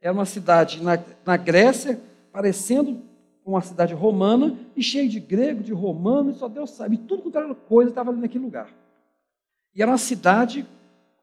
Era 0.00 0.12
uma 0.12 0.24
cidade 0.24 0.82
na, 0.82 0.98
na 1.24 1.36
Grécia, 1.36 2.00
parecendo 2.32 3.02
uma 3.44 3.60
cidade 3.60 3.94
romana, 3.94 4.58
e 4.76 4.82
cheia 4.82 5.08
de 5.08 5.18
grego, 5.18 5.62
de 5.62 5.72
romano, 5.72 6.30
e 6.30 6.34
só 6.34 6.48
Deus 6.48 6.70
sabe. 6.70 6.94
E 6.94 6.98
tudo 6.98 7.22
quanto 7.22 7.38
era 7.38 7.54
coisa 7.54 7.90
estava 7.90 8.10
ali 8.10 8.20
naquele 8.20 8.44
lugar. 8.44 8.70
E 9.74 9.82
era 9.82 9.90
uma 9.90 9.98
cidade 9.98 10.66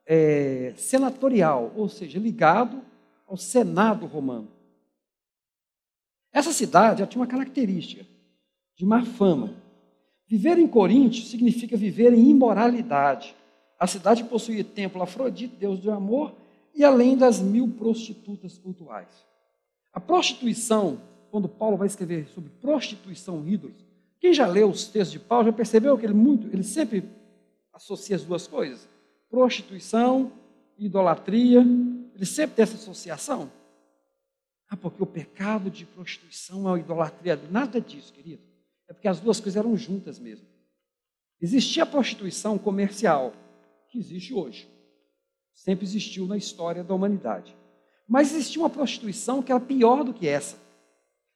é, 0.06 0.74
senatorial, 0.76 1.72
ou 1.76 1.88
seja, 1.88 2.20
ligado 2.20 2.82
ao 3.28 3.38
Senado 3.38 4.06
romano. 4.06 4.48
Essa 6.32 6.52
cidade 6.52 7.06
tinha 7.08 7.22
uma 7.22 7.28
característica 7.28 8.06
de 8.76 8.86
má 8.86 9.04
fama. 9.04 9.54
Viver 10.28 10.58
em 10.58 10.68
Corinto 10.68 11.18
significa 11.18 11.78
viver 11.78 12.14
em 12.14 12.30
imoralidade. 12.30 13.36
A 13.80 13.88
cidade 13.88 14.24
possuía 14.24 14.64
templo 14.64 15.02
Afrodite, 15.02 15.56
deus 15.56 15.80
do 15.80 15.92
amor, 15.92 16.34
e 16.76 16.84
além 16.84 17.18
das 17.18 17.40
mil 17.40 17.70
prostitutas 17.70 18.58
cultuais. 18.58 19.27
A 19.98 20.00
prostituição, 20.00 21.02
quando 21.32 21.50
Paulo 21.50 21.76
vai 21.76 21.88
escrever 21.88 22.28
sobre 22.28 22.52
prostituição 22.62 23.44
e 23.44 23.54
ídolos, 23.54 23.84
quem 24.20 24.32
já 24.32 24.46
leu 24.46 24.70
os 24.70 24.86
textos 24.86 25.12
de 25.12 25.18
Paulo 25.18 25.46
já 25.46 25.52
percebeu 25.52 25.98
que 25.98 26.06
ele 26.06 26.14
muito, 26.14 26.46
ele 26.54 26.62
sempre 26.62 27.04
associa 27.74 28.16
as 28.16 28.24
duas 28.24 28.46
coisas: 28.46 28.88
prostituição, 29.28 30.32
idolatria. 30.78 31.62
Ele 32.14 32.26
sempre 32.28 32.58
tem 32.58 32.62
essa 32.62 32.76
associação. 32.76 33.52
Ah, 34.70 34.78
porque 34.78 35.02
o 35.02 35.06
pecado 35.08 35.72
de 35.72 35.84
prostituição 35.84 36.70
é 36.70 36.76
a 36.76 36.80
idolatria. 36.80 37.36
Nada 37.50 37.82
disso, 37.82 38.14
querido. 38.14 38.44
É 38.88 38.94
porque 38.94 39.08
as 39.08 39.20
duas 39.20 39.40
coisas 39.40 39.58
eram 39.58 39.76
juntas 39.76 40.20
mesmo. 40.20 40.46
Existia 41.42 41.82
a 41.82 41.88
prostituição 41.88 42.56
comercial, 42.60 43.34
que 43.88 43.98
existe 43.98 44.32
hoje. 44.32 44.70
Sempre 45.56 45.86
existiu 45.86 46.28
na 46.28 46.38
história 46.38 46.84
da 46.84 46.94
humanidade. 46.94 47.58
Mas 48.08 48.32
existia 48.32 48.62
uma 48.62 48.70
prostituição 48.70 49.42
que 49.42 49.52
era 49.52 49.60
pior 49.60 50.04
do 50.04 50.14
que 50.14 50.28
essa, 50.28 50.58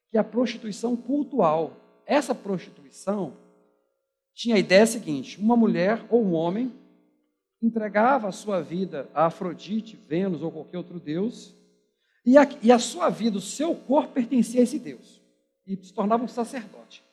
que 0.09 0.17
é 0.17 0.19
a 0.19 0.23
prostituição 0.23 0.95
cultural. 0.95 1.73
Essa 2.05 2.33
prostituição 2.33 3.35
tinha 4.33 4.55
a 4.55 4.59
ideia 4.59 4.85
seguinte: 4.85 5.39
uma 5.39 5.57
mulher 5.57 6.05
ou 6.09 6.23
um 6.23 6.33
homem 6.33 6.71
entregava 7.61 8.27
a 8.27 8.31
sua 8.31 8.61
vida 8.61 9.09
a 9.13 9.25
Afrodite, 9.25 9.99
Vênus 10.07 10.41
ou 10.41 10.51
qualquer 10.51 10.77
outro 10.77 10.99
deus, 10.99 11.53
e 12.25 12.37
a, 12.37 12.47
e 12.61 12.71
a 12.71 12.79
sua 12.79 13.09
vida, 13.09 13.37
o 13.37 13.41
seu 13.41 13.75
corpo 13.75 14.13
pertencia 14.13 14.61
a 14.61 14.63
esse 14.63 14.79
Deus. 14.79 15.21
E 15.65 15.75
se 15.75 15.93
tornava 15.93 16.23
um 16.23 16.27
sacerdote. 16.27 17.03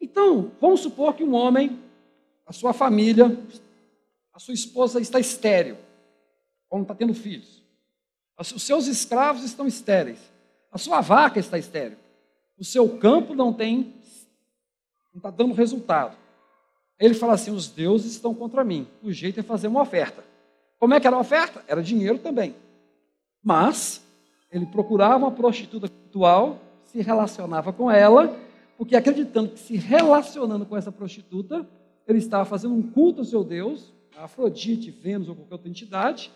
Então, 0.00 0.52
vamos 0.60 0.80
supor 0.80 1.14
que 1.14 1.24
um 1.24 1.34
homem, 1.34 1.80
a 2.46 2.52
sua 2.52 2.72
família, 2.72 3.26
a 4.32 4.38
sua 4.38 4.54
esposa 4.54 5.00
está 5.00 5.18
estéril, 5.18 5.76
ou 6.70 6.78
não 6.78 6.82
está 6.82 6.94
tendo 6.94 7.14
filhos. 7.14 7.65
Os 8.38 8.62
seus 8.62 8.86
escravos 8.86 9.42
estão 9.42 9.66
estéreis. 9.66 10.18
A 10.70 10.78
sua 10.78 11.00
vaca 11.00 11.38
está 11.40 11.58
estéril. 11.58 11.96
O 12.58 12.64
seu 12.64 12.98
campo 12.98 13.34
não 13.34 13.52
tem, 13.52 13.94
não 15.12 15.18
está 15.18 15.30
dando 15.30 15.54
resultado. 15.54 16.16
Ele 16.98 17.14
fala 17.14 17.34
assim: 17.34 17.50
os 17.50 17.68
deuses 17.68 18.12
estão 18.12 18.34
contra 18.34 18.64
mim. 18.64 18.86
O 19.02 19.10
jeito 19.12 19.40
é 19.40 19.42
fazer 19.42 19.68
uma 19.68 19.82
oferta. 19.82 20.24
Como 20.78 20.94
é 20.94 21.00
que 21.00 21.06
era 21.06 21.16
a 21.16 21.20
oferta? 21.20 21.64
Era 21.66 21.82
dinheiro 21.82 22.18
também. 22.18 22.54
Mas 23.42 24.02
ele 24.50 24.66
procurava 24.66 25.16
uma 25.16 25.30
prostituta 25.30 25.86
ritual, 25.86 26.58
se 26.84 27.00
relacionava 27.00 27.72
com 27.72 27.90
ela, 27.90 28.36
porque 28.76 28.96
acreditando 28.96 29.50
que 29.50 29.58
se 29.58 29.76
relacionando 29.76 30.66
com 30.66 30.76
essa 30.76 30.92
prostituta, 30.92 31.66
ele 32.06 32.18
estava 32.18 32.44
fazendo 32.44 32.74
um 32.74 32.82
culto 32.82 33.20
ao 33.20 33.24
seu 33.24 33.42
Deus, 33.42 33.92
a 34.16 34.24
Afrodite, 34.24 34.90
Vênus 34.90 35.28
ou 35.28 35.34
qualquer 35.34 35.54
outra 35.54 35.68
entidade, 35.68 36.30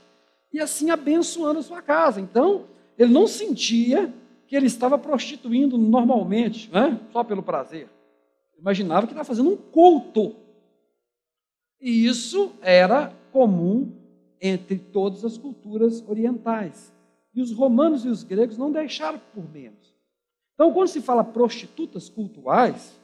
e 0.53 0.61
assim 0.61 0.91
abençoando 0.91 1.61
a 1.61 1.63
sua 1.63 1.83
casa. 1.83 2.21
Então, 2.21 2.67
ele 2.99 3.13
não 3.13 3.27
sentia 3.27 4.13
que 4.47 4.57
ele 4.57 4.67
estava 4.67 4.99
prostituindo 4.99 5.79
normalmente, 5.79 6.71
né? 6.73 7.01
só 7.13 7.23
pelo 7.23 7.43
prazer. 7.43 7.89
Imaginava 8.59 9.07
que 9.07 9.13
estava 9.13 9.25
fazendo 9.25 9.51
um 9.51 9.57
culto. 9.57 10.35
E 11.81 12.05
isso 12.07 12.53
era 12.61 13.15
comum 13.33 13.93
entre 14.41 14.79
todas 14.79 15.25
as 15.25 15.39
culturas 15.39 16.05
orientais. 16.07 16.93
E 17.35 17.41
os 17.41 17.53
romanos 17.53 18.05
e 18.05 18.09
os 18.09 18.23
gregos 18.23 18.59
não 18.59 18.73
deixaram 18.73 19.21
por 19.33 19.49
menos. 19.51 19.95
Então, 20.55 20.73
quando 20.73 20.89
se 20.89 21.01
fala 21.01 21.25
prostitutas 21.25 22.09
cultuais, 22.09 22.99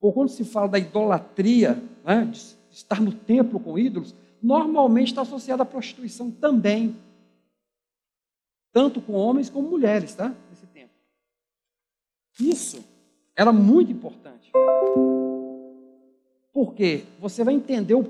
ou 0.00 0.12
quando 0.12 0.30
se 0.30 0.44
fala 0.44 0.68
da 0.68 0.78
idolatria, 0.78 1.80
né, 2.04 2.24
de 2.24 2.56
estar 2.70 3.00
no 3.00 3.12
templo 3.12 3.60
com 3.60 3.78
ídolos, 3.78 4.14
normalmente 4.46 5.08
está 5.08 5.22
associada 5.22 5.64
à 5.64 5.66
prostituição 5.66 6.30
também. 6.30 6.96
Tanto 8.72 9.00
com 9.00 9.14
homens 9.14 9.50
como 9.50 9.68
mulheres, 9.68 10.14
tá? 10.14 10.32
Nesse 10.48 10.66
tempo. 10.68 10.92
Isso 12.38 12.84
era 13.34 13.52
muito 13.52 13.90
importante. 13.90 14.52
Porque 16.52 17.04
você 17.18 17.42
vai 17.42 17.54
entender 17.54 17.94
o 17.94 18.04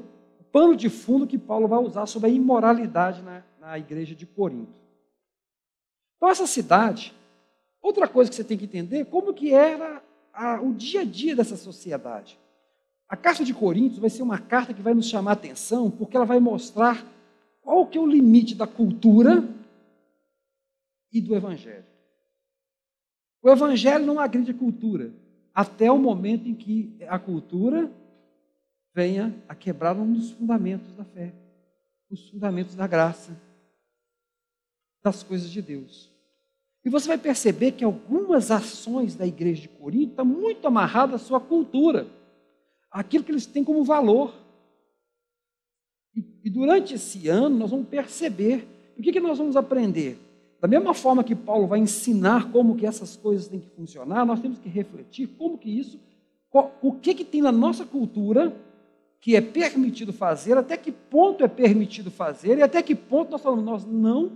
pano 0.53 0.77
de 0.77 0.91
fundo 0.91 1.27
que 1.27 1.39
Paulo 1.39 1.67
vai 1.67 1.79
usar 1.79 2.07
sobre 2.07 2.29
a 2.29 2.33
imoralidade 2.33 3.23
na, 3.23 3.43
na 3.59 3.79
igreja 3.79 4.15
de 4.15 4.27
Corinto. 4.27 4.75
Então, 6.17 6.29
essa 6.29 6.47
cidade, 6.47 7.15
outra 7.81 8.07
coisa 8.07 8.29
que 8.31 8.37
você 8.37 8.45
tem 8.45 8.59
que 8.59 8.65
entender, 8.65 9.07
como 9.07 9.33
que 9.33 9.55
era 9.55 10.03
a, 10.35 10.61
o 10.61 10.75
dia 10.75 11.01
a 11.01 11.05
dia 11.05 11.35
dessa 11.35 11.57
sociedade. 11.57 12.39
A 13.09 13.17
carta 13.17 13.45
de 13.45 13.55
Coríntios 13.55 14.01
vai 14.01 14.11
ser 14.11 14.23
uma 14.23 14.39
carta 14.39 14.75
que 14.75 14.83
vai 14.83 14.93
nos 14.93 15.09
chamar 15.09 15.33
a 15.33 15.35
atenção, 15.35 15.91
porque 15.91 16.17
ela 16.17 16.27
vai 16.27 16.41
mostrar 16.41 17.07
qual 17.63 17.87
que 17.87 17.99
é 17.99 18.01
o 18.01 18.07
limite 18.07 18.55
da 18.55 18.67
cultura 18.67 19.49
e 21.13 21.21
do 21.21 21.35
evangelho. 21.35 21.85
O 23.43 23.49
evangelho 23.49 24.05
não 24.05 24.19
agride 24.19 24.51
a 24.51 24.55
cultura, 24.55 25.13
até 25.55 25.91
o 25.91 25.99
momento 25.99 26.49
em 26.49 26.55
que 26.55 26.97
a 27.09 27.19
cultura 27.19 27.91
venha 28.93 29.35
a 29.49 29.55
quebrar 29.55 29.97
um 29.97 30.13
dos 30.13 30.33
fundamentos 30.33 30.93
da 30.95 31.05
fé, 31.05 31.33
os 32.11 32.29
fundamentos 32.31 32.75
da 32.75 32.87
graça 32.87 33.41
das 35.03 35.23
coisas 35.23 35.49
de 35.49 35.63
Deus. 35.63 36.11
E 36.85 36.91
você 36.91 37.09
vai 37.09 37.19
perceber 37.19 37.73
que 37.73 37.85
algumas 37.85 38.51
ações 38.51 39.15
da 39.15 39.27
igreja 39.27 39.63
de 39.63 39.69
Corinto 39.69 40.11
estão 40.11 40.25
muito 40.25 40.67
amarradas 40.67 41.23
à 41.23 41.25
sua 41.25 41.41
cultura, 41.41 42.07
aquilo 43.01 43.23
que 43.23 43.31
eles 43.31 43.47
têm 43.47 43.63
como 43.63 43.85
valor. 43.85 44.35
E, 46.15 46.25
e 46.45 46.51
durante 46.51 46.95
esse 46.95 47.29
ano 47.29 47.57
nós 47.57 47.71
vamos 47.71 47.89
perceber 47.89 48.67
o 48.99 49.03
que, 49.03 49.13
que 49.13 49.21
nós 49.21 49.39
vamos 49.39 49.57
aprender. 49.57 50.19
Da 50.61 50.67
mesma 50.67 50.95
forma 50.95 51.23
que 51.23 51.35
Paulo 51.35 51.67
vai 51.67 51.79
ensinar 51.79 52.51
como 52.51 52.75
que 52.75 52.87
essas 52.87 53.15
coisas 53.15 53.49
têm 53.49 53.61
que 53.61 53.69
funcionar, 53.77 54.25
nós 54.25 54.41
temos 54.41 54.59
que 54.59 54.69
refletir 54.69 55.29
como 55.39 55.59
que 55.59 55.71
isso, 55.71 56.01
o 56.81 56.93
que, 56.93 57.15
que 57.15 57.25
tem 57.25 57.43
na 57.43 57.53
nossa 57.53 57.85
cultura 57.85 58.57
que 59.21 59.37
é 59.37 59.41
permitido 59.41 60.13
fazer, 60.13 60.57
até 60.57 60.77
que 60.77 60.91
ponto 60.91 61.45
é 61.45 61.49
permitido 61.49 62.11
fazer 62.11 62.59
e 62.59 62.63
até 62.63 62.83
que 62.83 62.95
ponto 62.95 63.31
nós 63.31 63.43
falamos, 63.43 63.65
nós 63.65 63.85
não 63.85 64.33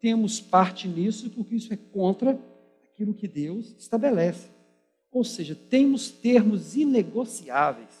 temos 0.00 0.40
parte 0.40 0.88
nisso, 0.88 1.30
porque 1.30 1.54
isso 1.54 1.72
é 1.72 1.78
contra 1.92 2.36
aquilo 2.92 3.14
que 3.14 3.28
Deus 3.28 3.74
estabelece. 3.78 4.48
Ou 5.12 5.24
seja, 5.24 5.56
temos 5.68 6.08
termos 6.08 6.76
inegociáveis. 6.76 7.99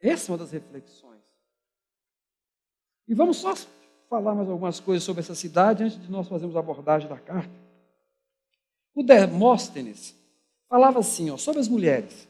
Essa 0.00 0.30
é 0.30 0.32
uma 0.32 0.38
das 0.38 0.50
reflexões. 0.50 1.20
E 3.06 3.14
vamos 3.14 3.38
só 3.38 3.54
falar 4.08 4.34
mais 4.34 4.48
algumas 4.48 4.80
coisas 4.80 5.04
sobre 5.04 5.20
essa 5.20 5.34
cidade 5.34 5.84
antes 5.84 6.00
de 6.00 6.10
nós 6.10 6.28
fazermos 6.28 6.56
a 6.56 6.60
abordagem 6.60 7.08
da 7.08 7.18
carta. 7.18 7.54
O 8.94 9.02
Demóstenes 9.02 10.16
falava 10.68 11.00
assim 11.00 11.30
ó, 11.30 11.36
sobre 11.36 11.60
as 11.60 11.68
mulheres. 11.68 12.28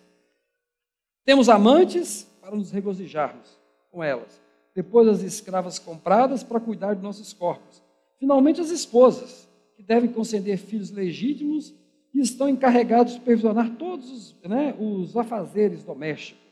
Temos 1.25 1.49
amantes 1.49 2.25
para 2.41 2.57
nos 2.57 2.71
regozijarmos 2.71 3.59
com 3.91 4.03
elas 4.03 4.41
depois 4.75 5.09
as 5.09 5.23
escravas 5.23 5.79
compradas 5.79 6.43
para 6.43 6.61
cuidar 6.61 6.95
de 6.95 7.03
nossos 7.03 7.33
corpos. 7.33 7.83
Finalmente, 8.19 8.61
as 8.61 8.71
esposas, 8.71 9.49
que 9.77 9.83
devem 9.83 10.11
conceder 10.11 10.59
filhos 10.59 10.91
legítimos 10.91 11.75
e 12.15 12.21
estão 12.21 12.49
encarregados 12.49 13.13
de 13.13 13.19
supervisionar 13.19 13.71
todos 13.77 14.11
os, 14.11 14.37
né, 14.43 14.75
os 14.79 15.17
afazeres 15.17 15.83
domésticos. 15.83 16.50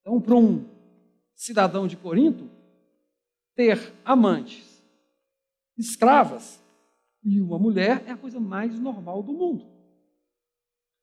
Então, 0.00 0.20
para 0.20 0.34
um 0.34 0.64
cidadão 1.34 1.86
de 1.86 1.96
Corinto, 1.96 2.50
ter 3.54 3.92
amantes, 4.04 4.82
escravas 5.76 6.62
e 7.22 7.40
uma 7.40 7.58
mulher 7.58 8.02
é 8.06 8.12
a 8.12 8.16
coisa 8.16 8.40
mais 8.40 8.78
normal 8.78 9.22
do 9.22 9.32
mundo. 9.32 9.64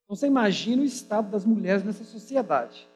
Então, 0.03 0.15
você 0.15 0.27
imagina 0.27 0.81
o 0.81 0.85
estado 0.85 1.29
das 1.29 1.45
mulheres 1.45 1.83
nessa 1.83 2.03
sociedade. 2.03 2.87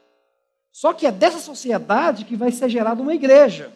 Só 0.72 0.93
que 0.93 1.05
é 1.05 1.12
dessa 1.12 1.39
sociedade 1.39 2.25
que 2.25 2.36
vai 2.36 2.51
ser 2.51 2.70
gerada 2.70 3.01
uma 3.01 3.13
igreja. 3.13 3.75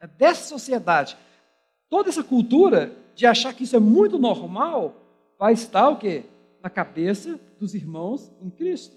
É 0.00 0.06
dessa 0.06 0.48
sociedade. 0.48 1.16
Toda 1.88 2.08
essa 2.08 2.24
cultura 2.24 2.96
de 3.14 3.26
achar 3.26 3.54
que 3.54 3.64
isso 3.64 3.76
é 3.76 3.80
muito 3.80 4.18
normal 4.18 4.94
vai 5.38 5.52
estar 5.52 5.88
o 5.88 5.98
quê? 5.98 6.24
a 6.66 6.70
cabeça 6.70 7.38
dos 7.60 7.74
irmãos 7.74 8.32
em 8.42 8.50
Cristo, 8.50 8.96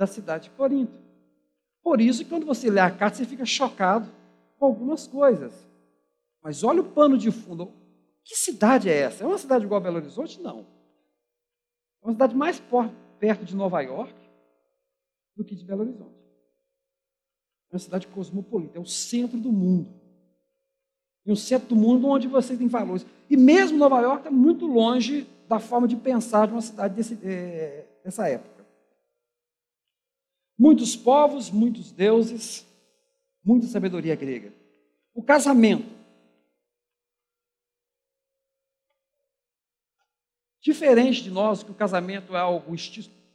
da 0.00 0.06
cidade 0.06 0.44
de 0.44 0.50
Corinto. 0.56 0.98
Por 1.82 2.00
isso, 2.00 2.24
quando 2.24 2.46
você 2.46 2.70
lê 2.70 2.80
a 2.80 2.90
carta, 2.90 3.18
você 3.18 3.26
fica 3.26 3.44
chocado 3.44 4.10
com 4.58 4.64
algumas 4.64 5.06
coisas. 5.06 5.52
Mas 6.42 6.64
olha 6.64 6.80
o 6.80 6.84
pano 6.84 7.18
de 7.18 7.30
fundo. 7.30 7.70
Que 8.24 8.34
cidade 8.34 8.88
é 8.88 8.96
essa? 8.96 9.24
É 9.24 9.26
uma 9.26 9.36
cidade 9.36 9.66
igual 9.66 9.78
a 9.78 9.84
Belo 9.84 9.96
Horizonte? 9.96 10.40
Não. 10.40 10.60
É 12.02 12.06
uma 12.06 12.12
cidade 12.12 12.34
mais 12.34 12.62
perto 13.18 13.44
de 13.44 13.54
Nova 13.54 13.78
York 13.82 14.14
do 15.36 15.44
que 15.44 15.54
de 15.54 15.64
Belo 15.66 15.82
Horizonte. 15.82 16.18
É 17.70 17.74
uma 17.74 17.78
cidade 17.78 18.06
cosmopolita, 18.06 18.78
é 18.78 18.80
o 18.80 18.86
centro 18.86 19.38
do 19.38 19.52
mundo. 19.52 19.90
E 21.26 21.30
o 21.30 21.36
centro 21.36 21.68
do 21.68 21.76
mundo 21.76 22.06
onde 22.08 22.26
você 22.26 22.56
tem 22.56 22.68
valores. 22.68 23.04
E 23.28 23.36
mesmo 23.36 23.76
Nova 23.76 24.00
York 24.00 24.20
está 24.20 24.30
muito 24.30 24.66
longe 24.66 25.28
da 25.46 25.58
forma 25.58 25.86
de 25.86 25.96
pensar 25.96 26.46
de 26.46 26.54
uma 26.54 26.62
cidade 26.62 26.94
desse, 26.94 27.18
é, 27.22 27.86
dessa 28.02 28.26
época. 28.26 28.59
Muitos 30.60 30.94
povos, 30.94 31.50
muitos 31.50 31.90
deuses, 31.90 32.66
muita 33.42 33.66
sabedoria 33.66 34.14
grega. 34.14 34.52
O 35.14 35.22
casamento. 35.22 35.88
Diferente 40.60 41.22
de 41.22 41.30
nós, 41.30 41.62
que 41.62 41.70
o 41.70 41.74
casamento 41.74 42.36
é 42.36 42.38
algo 42.38 42.74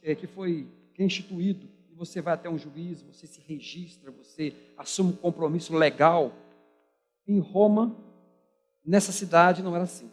é, 0.04 0.14
que 0.14 0.28
foi 0.28 0.68
instituído, 0.96 1.68
e 1.90 1.96
você 1.96 2.22
vai 2.22 2.34
até 2.34 2.48
um 2.48 2.56
juiz, 2.56 3.02
você 3.02 3.26
se 3.26 3.40
registra, 3.40 4.12
você 4.12 4.54
assume 4.78 5.14
um 5.14 5.16
compromisso 5.16 5.74
legal. 5.74 6.32
Em 7.26 7.40
Roma, 7.40 7.96
nessa 8.84 9.10
cidade, 9.10 9.64
não 9.64 9.74
era 9.74 9.82
assim. 9.82 10.08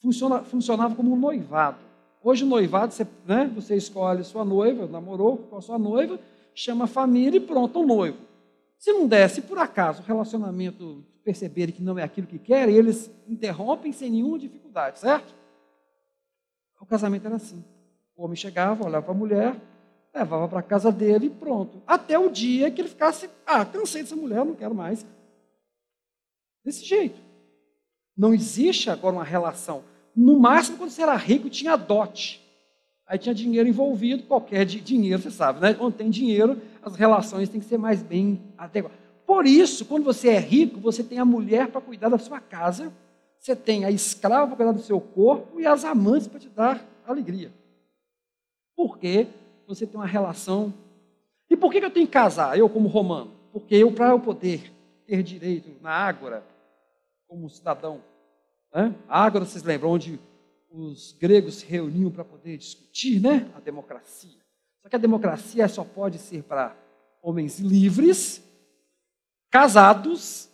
Funciona, 0.00 0.44
funcionava 0.44 0.94
como 0.94 1.12
um 1.12 1.18
noivado. 1.18 1.91
Hoje, 2.24 2.44
o 2.44 2.46
noivado, 2.46 2.92
você, 2.92 3.06
né, 3.26 3.50
você 3.54 3.76
escolhe 3.76 4.22
sua 4.22 4.44
noiva, 4.44 4.86
namorou 4.86 5.38
com 5.38 5.56
a 5.56 5.60
sua 5.60 5.78
noiva, 5.78 6.20
chama 6.54 6.84
a 6.84 6.88
família 6.88 7.38
e 7.38 7.40
pronto, 7.40 7.80
um 7.80 7.86
noivo. 7.86 8.18
Se 8.78 8.92
não 8.92 9.06
der, 9.06 9.28
se 9.28 9.42
por 9.42 9.58
acaso 9.58 10.02
o 10.02 10.04
relacionamento 10.04 11.04
perceberem 11.24 11.74
que 11.74 11.82
não 11.82 11.98
é 11.98 12.02
aquilo 12.02 12.26
que 12.26 12.38
querem, 12.38 12.74
eles 12.74 13.10
interrompem 13.28 13.92
sem 13.92 14.10
nenhuma 14.10 14.38
dificuldade, 14.38 14.98
certo? 14.98 15.34
O 16.80 16.86
casamento 16.86 17.26
era 17.26 17.36
assim. 17.36 17.64
O 18.16 18.24
homem 18.24 18.36
chegava, 18.36 18.84
olhava 18.84 19.04
para 19.04 19.14
a 19.14 19.18
mulher, 19.18 19.56
levava 20.14 20.48
para 20.48 20.58
a 20.58 20.62
casa 20.62 20.90
dele 20.90 21.26
e 21.26 21.30
pronto. 21.30 21.80
Até 21.86 22.18
o 22.18 22.28
dia 22.28 22.70
que 22.70 22.80
ele 22.80 22.88
ficasse, 22.88 23.30
ah, 23.46 23.64
cansei 23.64 24.02
dessa 24.02 24.16
mulher, 24.16 24.44
não 24.44 24.54
quero 24.54 24.74
mais. 24.74 25.06
Desse 26.64 26.84
jeito. 26.84 27.20
Não 28.16 28.34
existe 28.34 28.90
agora 28.90 29.16
uma 29.16 29.24
relação. 29.24 29.84
No 30.14 30.38
máximo, 30.38 30.78
quando 30.78 30.90
você 30.90 31.02
era 31.02 31.16
rico, 31.16 31.48
tinha 31.48 31.76
dote. 31.76 32.40
Aí 33.06 33.18
tinha 33.18 33.34
dinheiro 33.34 33.68
envolvido, 33.68 34.22
qualquer 34.22 34.64
dinheiro, 34.64 35.20
você 35.20 35.30
sabe, 35.30 35.60
né? 35.60 35.74
Quando 35.74 35.94
tem 35.94 36.08
dinheiro, 36.08 36.60
as 36.82 36.94
relações 36.96 37.48
têm 37.48 37.60
que 37.60 37.66
ser 37.66 37.78
mais 37.78 38.02
bem 38.02 38.40
adequadas. 38.56 38.98
Por 39.26 39.46
isso, 39.46 39.84
quando 39.84 40.04
você 40.04 40.28
é 40.28 40.38
rico, 40.38 40.80
você 40.80 41.02
tem 41.02 41.18
a 41.18 41.24
mulher 41.24 41.68
para 41.68 41.80
cuidar 41.80 42.08
da 42.08 42.18
sua 42.18 42.40
casa, 42.40 42.92
você 43.38 43.56
tem 43.56 43.84
a 43.84 43.90
escrava 43.90 44.46
para 44.48 44.56
cuidar 44.56 44.72
do 44.72 44.82
seu 44.82 45.00
corpo 45.00 45.60
e 45.60 45.66
as 45.66 45.84
amantes 45.84 46.28
para 46.28 46.40
te 46.40 46.48
dar 46.48 46.84
alegria. 47.06 47.52
Porque 48.76 49.26
você 49.66 49.86
tem 49.86 49.98
uma 49.98 50.06
relação. 50.06 50.72
E 51.50 51.56
por 51.56 51.72
que 51.72 51.78
eu 51.78 51.90
tenho 51.90 52.06
que 52.06 52.12
casar, 52.12 52.58
eu 52.58 52.68
como 52.68 52.88
romano? 52.88 53.30
Porque 53.52 53.74
eu, 53.74 53.92
para 53.92 54.10
eu 54.10 54.20
poder 54.20 54.72
ter 55.06 55.22
direito 55.22 55.70
na 55.82 55.90
ágora, 55.90 56.42
como 57.28 57.48
cidadão, 57.50 58.00
né? 58.74 58.94
ágora, 59.08 59.44
vocês 59.44 59.62
lembram, 59.62 59.90
onde 59.90 60.18
os 60.70 61.12
gregos 61.18 61.56
se 61.56 61.66
reuniam 61.66 62.10
para 62.10 62.24
poder 62.24 62.56
discutir 62.56 63.20
né? 63.20 63.50
a 63.54 63.60
democracia. 63.60 64.40
Só 64.82 64.88
que 64.88 64.96
a 64.96 64.98
democracia 64.98 65.68
só 65.68 65.84
pode 65.84 66.18
ser 66.18 66.42
para 66.42 66.76
homens 67.22 67.60
livres, 67.60 68.42
casados, 69.50 70.48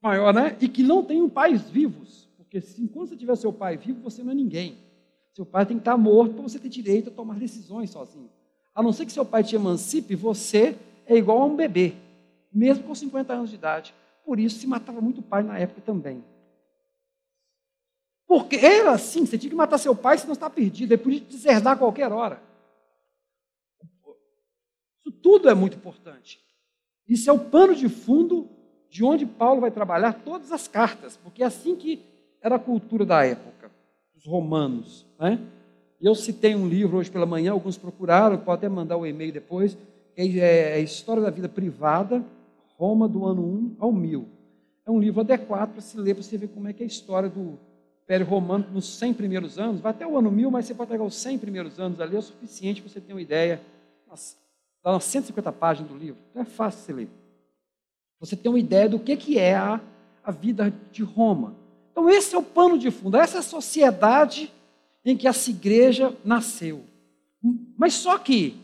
maior, 0.00 0.32
né? 0.32 0.56
E 0.60 0.68
que 0.68 0.82
não 0.82 1.04
tenham 1.04 1.28
pais 1.28 1.68
vivos. 1.68 2.28
Porque 2.36 2.60
se, 2.60 2.82
enquanto 2.82 3.10
você 3.10 3.16
tiver 3.16 3.36
seu 3.36 3.52
pai 3.52 3.76
vivo, 3.76 4.00
você 4.00 4.22
não 4.22 4.32
é 4.32 4.34
ninguém. 4.34 4.78
Seu 5.34 5.44
pai 5.44 5.66
tem 5.66 5.76
que 5.76 5.80
estar 5.80 5.96
morto 5.96 6.34
para 6.34 6.42
você 6.42 6.58
ter 6.58 6.68
direito 6.68 7.10
a 7.10 7.12
tomar 7.12 7.38
decisões 7.38 7.90
sozinho. 7.90 8.30
A 8.74 8.82
não 8.82 8.92
ser 8.92 9.06
que 9.06 9.12
seu 9.12 9.24
pai 9.24 9.44
te 9.44 9.54
emancipe, 9.54 10.14
você 10.14 10.76
é 11.06 11.16
igual 11.16 11.42
a 11.42 11.44
um 11.44 11.56
bebê, 11.56 11.94
mesmo 12.52 12.84
com 12.84 12.94
50 12.94 13.32
anos 13.32 13.50
de 13.50 13.56
idade. 13.56 13.94
Por 14.24 14.38
isso 14.38 14.58
se 14.58 14.66
matava 14.66 15.00
muito 15.00 15.20
pai 15.20 15.42
na 15.42 15.58
época 15.58 15.80
também. 15.80 16.24
Porque 18.32 18.56
era 18.56 18.92
assim, 18.92 19.26
você 19.26 19.36
tinha 19.36 19.50
que 19.50 19.54
matar 19.54 19.76
seu 19.76 19.94
pai, 19.94 20.16
senão 20.16 20.32
está 20.32 20.48
perdido. 20.48 20.94
Ele 20.94 21.02
podia 21.02 21.20
te 21.20 21.26
deserdar 21.26 21.74
a 21.74 21.76
qualquer 21.76 22.10
hora. 22.10 22.42
Isso 24.98 25.12
tudo 25.22 25.50
é 25.50 25.54
muito 25.54 25.76
importante. 25.76 26.40
Isso 27.06 27.28
é 27.28 27.32
o 27.34 27.38
pano 27.38 27.74
de 27.74 27.90
fundo 27.90 28.48
de 28.88 29.04
onde 29.04 29.26
Paulo 29.26 29.60
vai 29.60 29.70
trabalhar 29.70 30.14
todas 30.24 30.50
as 30.50 30.66
cartas, 30.66 31.14
porque 31.14 31.42
é 31.42 31.46
assim 31.46 31.76
que 31.76 32.02
era 32.40 32.54
a 32.54 32.58
cultura 32.58 33.04
da 33.04 33.22
época, 33.22 33.70
os 34.16 34.24
romanos. 34.24 35.04
Né? 35.18 35.38
Eu 36.00 36.14
citei 36.14 36.54
um 36.54 36.66
livro 36.66 36.96
hoje 36.96 37.10
pela 37.10 37.26
manhã, 37.26 37.52
alguns 37.52 37.76
procuraram, 37.76 38.38
pode 38.38 38.60
até 38.60 38.68
mandar 38.70 38.96
o 38.96 39.02
um 39.02 39.06
e-mail 39.06 39.30
depois, 39.30 39.76
é 40.16 40.72
a 40.72 40.78
História 40.78 41.22
da 41.22 41.28
Vida 41.28 41.50
Privada, 41.50 42.24
Roma 42.78 43.06
do 43.06 43.26
ano 43.26 43.42
1 43.42 43.76
ao 43.78 43.92
1000. 43.92 44.26
É 44.86 44.90
um 44.90 44.98
livro 44.98 45.20
adequado 45.20 45.72
para 45.72 45.82
se 45.82 45.98
ler, 45.98 46.14
para 46.14 46.22
você 46.22 46.38
ver 46.38 46.48
como 46.48 46.66
é 46.66 46.72
que 46.72 46.82
é 46.82 46.84
a 46.84 46.86
história 46.86 47.28
do 47.28 47.58
Império 48.04 48.26
Romano 48.26 48.66
nos 48.72 48.86
100 48.98 49.14
primeiros 49.14 49.58
anos, 49.58 49.80
vai 49.80 49.90
até 49.90 50.06
o 50.06 50.18
ano 50.18 50.30
1000, 50.30 50.50
mas 50.50 50.66
você 50.66 50.74
pode 50.74 50.90
pegar 50.90 51.04
os 51.04 51.14
100 51.14 51.38
primeiros 51.38 51.78
anos 51.78 52.00
ali, 52.00 52.16
é 52.16 52.18
o 52.18 52.22
suficiente 52.22 52.82
para 52.82 52.90
você 52.90 53.00
ter 53.00 53.12
uma 53.12 53.22
ideia. 53.22 53.60
Está 54.12 54.92
nas 54.92 55.04
150 55.04 55.52
páginas 55.52 55.90
do 55.90 55.96
livro, 55.96 56.20
então 56.30 56.42
é 56.42 56.44
fácil 56.44 56.80
você 56.80 56.92
ler. 56.92 57.08
Você 58.18 58.36
tem 58.36 58.50
uma 58.50 58.58
ideia 58.58 58.88
do 58.88 58.98
que, 58.98 59.16
que 59.16 59.38
é 59.38 59.54
a, 59.54 59.80
a 60.24 60.30
vida 60.30 60.72
de 60.90 61.02
Roma. 61.02 61.56
Então, 61.90 62.08
esse 62.08 62.34
é 62.34 62.38
o 62.38 62.42
pano 62.42 62.78
de 62.78 62.90
fundo, 62.90 63.16
essa 63.16 63.38
é 63.38 63.40
a 63.40 63.42
sociedade 63.42 64.52
em 65.04 65.16
que 65.16 65.28
essa 65.28 65.50
igreja 65.50 66.14
nasceu. 66.24 66.84
Mas 67.76 67.94
só 67.94 68.18
que, 68.18 68.56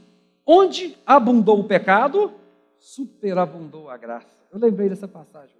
onde 0.46 0.96
abundou 1.04 1.60
o 1.60 1.64
pecado, 1.64 2.32
superabundou 2.78 3.90
a 3.90 3.96
graça. 3.96 4.38
Eu 4.52 4.58
lembrei 4.58 4.88
dessa 4.88 5.08
passagem 5.08 5.56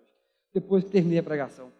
depois 0.53 0.85
que 0.85 0.91
terminei 0.91 1.19
a 1.19 1.23
pregação. 1.23 1.71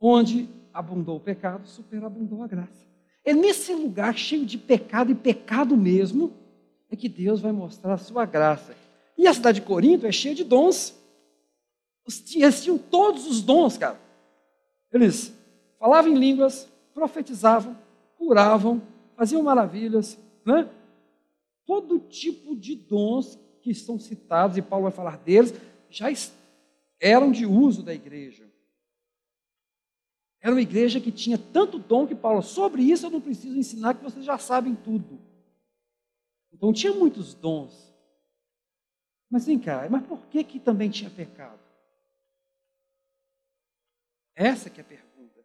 Onde 0.00 0.48
abundou 0.72 1.16
o 1.16 1.20
pecado, 1.20 1.66
superabundou 1.66 2.42
a 2.42 2.46
graça. 2.46 2.86
É 3.24 3.32
nesse 3.32 3.72
lugar 3.74 4.16
cheio 4.16 4.44
de 4.44 4.58
pecado 4.58 5.12
e 5.12 5.14
pecado 5.14 5.76
mesmo 5.76 6.32
é 6.90 6.96
que 6.96 7.08
Deus 7.08 7.40
vai 7.40 7.52
mostrar 7.52 7.94
a 7.94 7.98
sua 7.98 8.26
graça. 8.26 8.76
E 9.16 9.26
a 9.26 9.32
cidade 9.32 9.60
de 9.60 9.66
Corinto 9.66 10.06
é 10.06 10.12
cheia 10.12 10.34
de 10.34 10.44
dons. 10.44 10.94
Eles 12.34 12.62
tinham 12.62 12.76
todos 12.76 13.26
os 13.26 13.40
dons, 13.40 13.78
cara. 13.78 13.98
Eles 14.92 15.32
falavam 15.78 16.12
em 16.12 16.18
línguas, 16.18 16.68
profetizavam, 16.92 17.76
curavam, 18.18 18.82
faziam 19.16 19.42
maravilhas, 19.42 20.18
né? 20.44 20.68
Todo 21.64 21.98
tipo 21.98 22.56
de 22.56 22.74
dons 22.74 23.38
que 23.62 23.70
estão 23.70 23.98
citados, 23.98 24.56
e 24.56 24.62
Paulo 24.62 24.84
vai 24.84 24.92
falar 24.92 25.16
deles, 25.18 25.54
já 25.88 26.12
eram 27.00 27.30
de 27.30 27.46
uso 27.46 27.82
da 27.82 27.94
igreja. 27.94 28.51
Era 30.42 30.52
uma 30.52 30.60
igreja 30.60 31.00
que 31.00 31.12
tinha 31.12 31.38
tanto 31.38 31.78
dom 31.78 32.04
que 32.04 32.16
Paulo, 32.16 32.42
sobre 32.42 32.82
isso 32.82 33.06
eu 33.06 33.10
não 33.10 33.20
preciso 33.20 33.56
ensinar, 33.56 33.94
que 33.94 34.02
vocês 34.02 34.24
já 34.24 34.36
sabem 34.36 34.74
tudo. 34.74 35.20
Então 36.52 36.72
tinha 36.72 36.92
muitos 36.92 37.32
dons. 37.32 37.94
Mas 39.30 39.46
vem 39.46 39.56
cá, 39.56 39.88
mas 39.88 40.04
por 40.04 40.18
que, 40.26 40.42
que 40.42 40.58
também 40.58 40.90
tinha 40.90 41.08
pecado? 41.08 41.60
Essa 44.34 44.68
que 44.68 44.80
é 44.80 44.84
a 44.84 44.86
pergunta. 44.86 45.40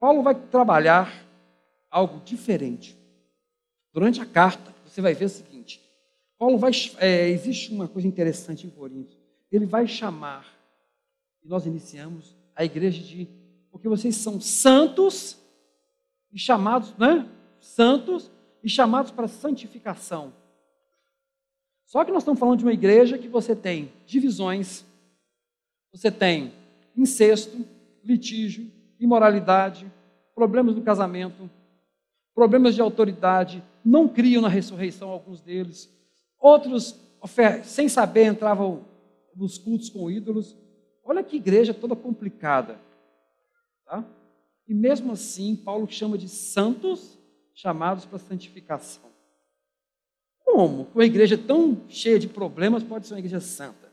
Paulo 0.00 0.22
vai 0.22 0.34
trabalhar 0.34 1.12
algo 1.90 2.24
diferente. 2.24 2.96
Durante 3.92 4.18
a 4.22 4.26
carta, 4.26 4.74
você 4.86 5.02
vai 5.02 5.12
ver 5.12 5.26
o 5.26 5.28
seguinte: 5.28 5.78
Paulo 6.38 6.56
vai. 6.56 6.72
É, 6.96 7.28
existe 7.28 7.70
uma 7.70 7.86
coisa 7.86 8.08
interessante 8.08 8.66
em 8.66 8.70
Corinto. 8.70 9.14
Ele 9.50 9.66
vai 9.66 9.86
chamar, 9.86 10.46
e 11.42 11.48
nós 11.48 11.66
iniciamos 11.66 12.34
a 12.54 12.64
igreja 12.64 13.02
de. 13.02 13.28
Porque 13.70 13.88
vocês 13.88 14.16
são 14.16 14.40
santos 14.40 15.38
e 16.32 16.38
chamados, 16.38 16.96
né? 16.96 17.28
Santos 17.60 18.30
e 18.62 18.68
chamados 18.68 19.10
para 19.10 19.28
santificação. 19.28 20.32
Só 21.86 22.04
que 22.04 22.10
nós 22.10 22.22
estamos 22.22 22.40
falando 22.40 22.58
de 22.58 22.64
uma 22.64 22.72
igreja 22.72 23.18
que 23.18 23.28
você 23.28 23.54
tem 23.54 23.92
divisões, 24.06 24.84
você 25.92 26.10
tem 26.10 26.52
incesto, 26.96 27.66
litígio, 28.02 28.70
imoralidade, 28.98 29.90
problemas 30.34 30.74
no 30.74 30.82
casamento, 30.82 31.50
problemas 32.34 32.74
de 32.74 32.80
autoridade, 32.80 33.62
não 33.84 34.08
criam 34.08 34.40
na 34.40 34.48
ressurreição 34.48 35.10
alguns 35.10 35.40
deles. 35.40 35.90
Outros, 36.38 36.98
sem 37.64 37.88
saber, 37.88 38.26
entravam 38.26 38.84
nos 39.36 39.58
cultos 39.58 39.90
com 39.90 40.10
ídolos. 40.10 40.56
Olha 41.04 41.22
que 41.22 41.36
igreja 41.36 41.74
toda 41.74 41.96
complicada. 41.96 42.78
Tá? 43.84 44.04
E 44.66 44.74
mesmo 44.74 45.12
assim, 45.12 45.56
Paulo 45.56 45.86
chama 45.90 46.16
de 46.16 46.28
santos 46.28 47.18
chamados 47.54 48.04
para 48.04 48.18
santificação. 48.18 49.10
Como? 50.44 50.88
Uma 50.94 51.04
igreja 51.04 51.36
tão 51.36 51.82
cheia 51.88 52.18
de 52.18 52.28
problemas 52.28 52.82
pode 52.82 53.06
ser 53.06 53.14
uma 53.14 53.20
igreja 53.20 53.40
santa? 53.40 53.92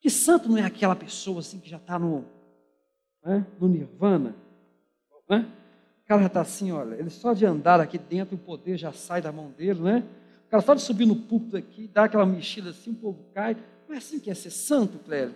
Que 0.00 0.10
santo 0.10 0.48
não 0.48 0.58
é 0.58 0.62
aquela 0.62 0.94
pessoa 0.94 1.40
assim 1.40 1.58
que 1.58 1.68
já 1.68 1.78
está 1.78 1.98
no, 1.98 2.24
né, 3.24 3.46
no 3.58 3.68
nirvana? 3.68 4.34
Né? 5.28 5.50
O 6.04 6.06
cara 6.06 6.20
já 6.20 6.26
está 6.28 6.40
assim, 6.40 6.70
olha, 6.70 6.94
ele 6.94 7.10
só 7.10 7.32
de 7.32 7.44
andar 7.44 7.80
aqui 7.80 7.98
dentro, 7.98 8.36
o 8.36 8.38
poder 8.38 8.76
já 8.76 8.92
sai 8.92 9.20
da 9.20 9.32
mão 9.32 9.50
dele, 9.50 9.80
né? 9.80 10.04
O 10.46 10.48
cara 10.48 10.62
só 10.62 10.74
de 10.74 10.82
subir 10.82 11.06
no 11.06 11.16
púlpito 11.16 11.56
aqui, 11.56 11.88
dar 11.88 12.04
aquela 12.04 12.24
mexida 12.24 12.70
assim, 12.70 12.92
o 12.92 12.94
povo 12.94 13.24
cai. 13.34 13.56
Não 13.88 13.94
é 13.94 13.98
assim 13.98 14.20
que 14.20 14.30
é 14.30 14.34
ser 14.34 14.50
santo, 14.50 14.98
Clélio? 15.00 15.34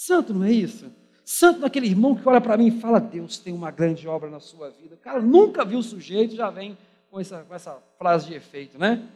Santo 0.00 0.32
não 0.32 0.44
é 0.44 0.50
isso? 0.50 0.90
Santo 1.26 1.60
naquele 1.60 1.86
irmão 1.86 2.14
que 2.14 2.26
olha 2.26 2.40
para 2.40 2.56
mim 2.56 2.68
e 2.68 2.80
fala: 2.80 2.98
Deus 2.98 3.36
tem 3.36 3.52
uma 3.52 3.70
grande 3.70 4.08
obra 4.08 4.30
na 4.30 4.40
sua 4.40 4.70
vida. 4.70 4.94
O 4.94 4.98
cara 4.98 5.20
nunca 5.20 5.62
viu 5.62 5.78
o 5.78 5.82
sujeito, 5.82 6.34
já 6.34 6.48
vem 6.48 6.78
com 7.10 7.20
essa, 7.20 7.44
com 7.44 7.54
essa 7.54 7.74
frase 7.98 8.28
de 8.28 8.32
efeito, 8.32 8.78
né? 8.78 9.06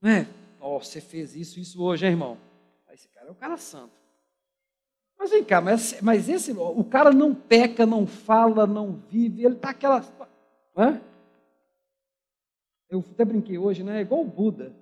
Não 0.00 0.10
é? 0.10 0.26
Oh, 0.58 0.78
você 0.78 1.02
fez 1.02 1.36
isso, 1.36 1.60
isso 1.60 1.82
hoje, 1.82 2.06
hein, 2.06 2.12
irmão? 2.12 2.38
Esse 2.94 3.08
cara 3.08 3.26
é 3.28 3.30
o 3.30 3.34
cara 3.34 3.58
santo. 3.58 3.92
Mas 5.18 5.32
vem 5.32 5.44
cá, 5.44 5.60
mas, 5.60 6.00
mas 6.00 6.30
esse, 6.30 6.50
o 6.50 6.84
cara 6.84 7.12
não 7.12 7.34
peca, 7.34 7.84
não 7.84 8.06
fala, 8.06 8.66
não 8.66 8.98
vive, 9.10 9.44
ele 9.44 9.56
está 9.56 9.68
aquela. 9.68 10.02
Né? 10.74 10.98
Eu 12.88 13.04
até 13.12 13.22
brinquei 13.22 13.58
hoje, 13.58 13.82
né? 13.82 13.98
É 13.98 14.00
igual 14.00 14.22
o 14.22 14.26
Buda. 14.26 14.72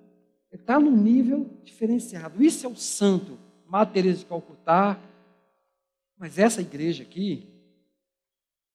Ele 0.49 0.61
está 0.61 0.79
num 0.79 0.95
nível 0.95 1.45
diferenciado. 1.61 2.41
Isso 2.41 2.65
é 2.65 2.69
o 2.69 2.75
santo. 2.77 3.37
Madre 3.67 3.95
Teresa 3.95 4.19
de 4.19 4.25
Calcutá, 4.25 4.97
mas 6.17 6.39
essa 6.39 6.61
igreja 6.61 7.03
aqui 7.03 7.47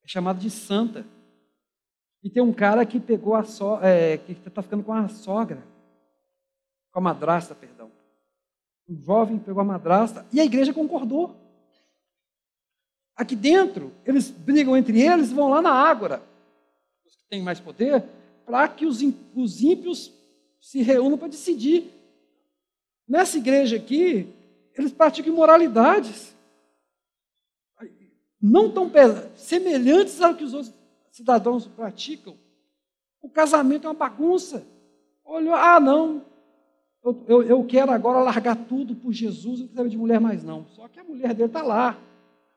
é 0.04 0.08
chamada 0.08 0.38
de 0.38 0.50
santa. 0.50 1.06
E 2.22 2.28
tem 2.28 2.42
um 2.42 2.52
cara 2.52 2.84
que 2.84 3.00
pegou 3.00 3.34
a 3.34 3.44
so, 3.44 3.78
é, 3.82 4.18
que 4.18 4.32
está 4.32 4.62
ficando 4.62 4.84
com 4.84 4.92
a 4.92 5.08
sogra, 5.08 5.64
com 6.92 6.98
a 6.98 7.02
madrasta, 7.02 7.54
perdão. 7.54 7.90
Um 8.88 9.00
jovem 9.00 9.38
pegou 9.38 9.62
a 9.62 9.64
madrasta 9.64 10.26
e 10.32 10.40
a 10.40 10.44
igreja 10.44 10.74
concordou. 10.74 11.34
Aqui 13.16 13.34
dentro, 13.36 13.92
eles 14.04 14.30
brigam 14.30 14.76
entre 14.76 15.00
eles 15.00 15.30
e 15.30 15.34
vão 15.34 15.48
lá 15.48 15.62
na 15.62 15.72
ágora, 15.72 16.22
os 17.06 17.16
que 17.16 17.24
têm 17.28 17.42
mais 17.42 17.60
poder, 17.60 18.04
para 18.44 18.68
que 18.68 18.84
os, 18.84 19.00
os 19.34 19.62
ímpios 19.62 20.12
se 20.60 20.82
reúnam 20.82 21.16
para 21.16 21.28
decidir. 21.28 21.90
Nessa 23.08 23.38
igreja 23.38 23.76
aqui, 23.76 24.28
eles 24.74 24.92
praticam 24.92 25.32
imoralidades 25.32 26.34
não 28.40 28.70
tão 28.70 28.90
semelhantes 29.34 30.20
ao 30.20 30.34
que 30.34 30.44
os 30.44 30.54
outros 30.54 30.72
cidadãos 31.10 31.66
praticam. 31.66 32.36
O 33.20 33.28
casamento 33.28 33.86
é 33.86 33.90
uma 33.90 33.94
bagunça. 33.94 34.66
Olha, 35.24 35.54
ah, 35.54 35.78
não, 35.78 36.24
eu, 37.02 37.24
eu, 37.26 37.42
eu, 37.42 37.64
quero 37.64 37.92
agora 37.92 38.20
largar 38.20 38.56
tudo 38.56 38.94
por 38.94 39.12
Jesus, 39.12 39.60
não 39.60 39.68
quero 39.68 39.88
de 39.88 39.96
mulher 39.96 40.20
mais 40.20 40.42
não. 40.44 40.66
Só 40.68 40.86
que 40.88 41.00
a 41.00 41.04
mulher 41.04 41.34
dele 41.34 41.48
está 41.48 41.62
lá. 41.62 41.98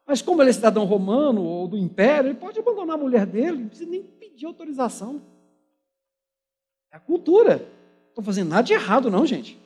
Mas 0.05 0.21
como 0.21 0.41
ele 0.41 0.49
é 0.49 0.53
cidadão 0.53 0.85
romano 0.85 1.41
ou 1.43 1.67
do 1.67 1.77
império, 1.77 2.29
ele 2.29 2.37
pode 2.37 2.59
abandonar 2.59 2.95
a 2.95 3.01
mulher 3.01 3.25
dele, 3.25 3.59
não 3.59 3.67
precisa 3.67 3.89
nem 3.89 4.03
pedir 4.03 4.45
autorização. 4.45 5.21
É 6.91 6.97
a 6.97 6.99
cultura. 6.99 7.57
Não 7.57 8.09
estou 8.09 8.23
fazendo 8.23 8.49
nada 8.49 8.63
de 8.63 8.73
errado, 8.73 9.09
não, 9.09 9.25
gente. 9.25 9.57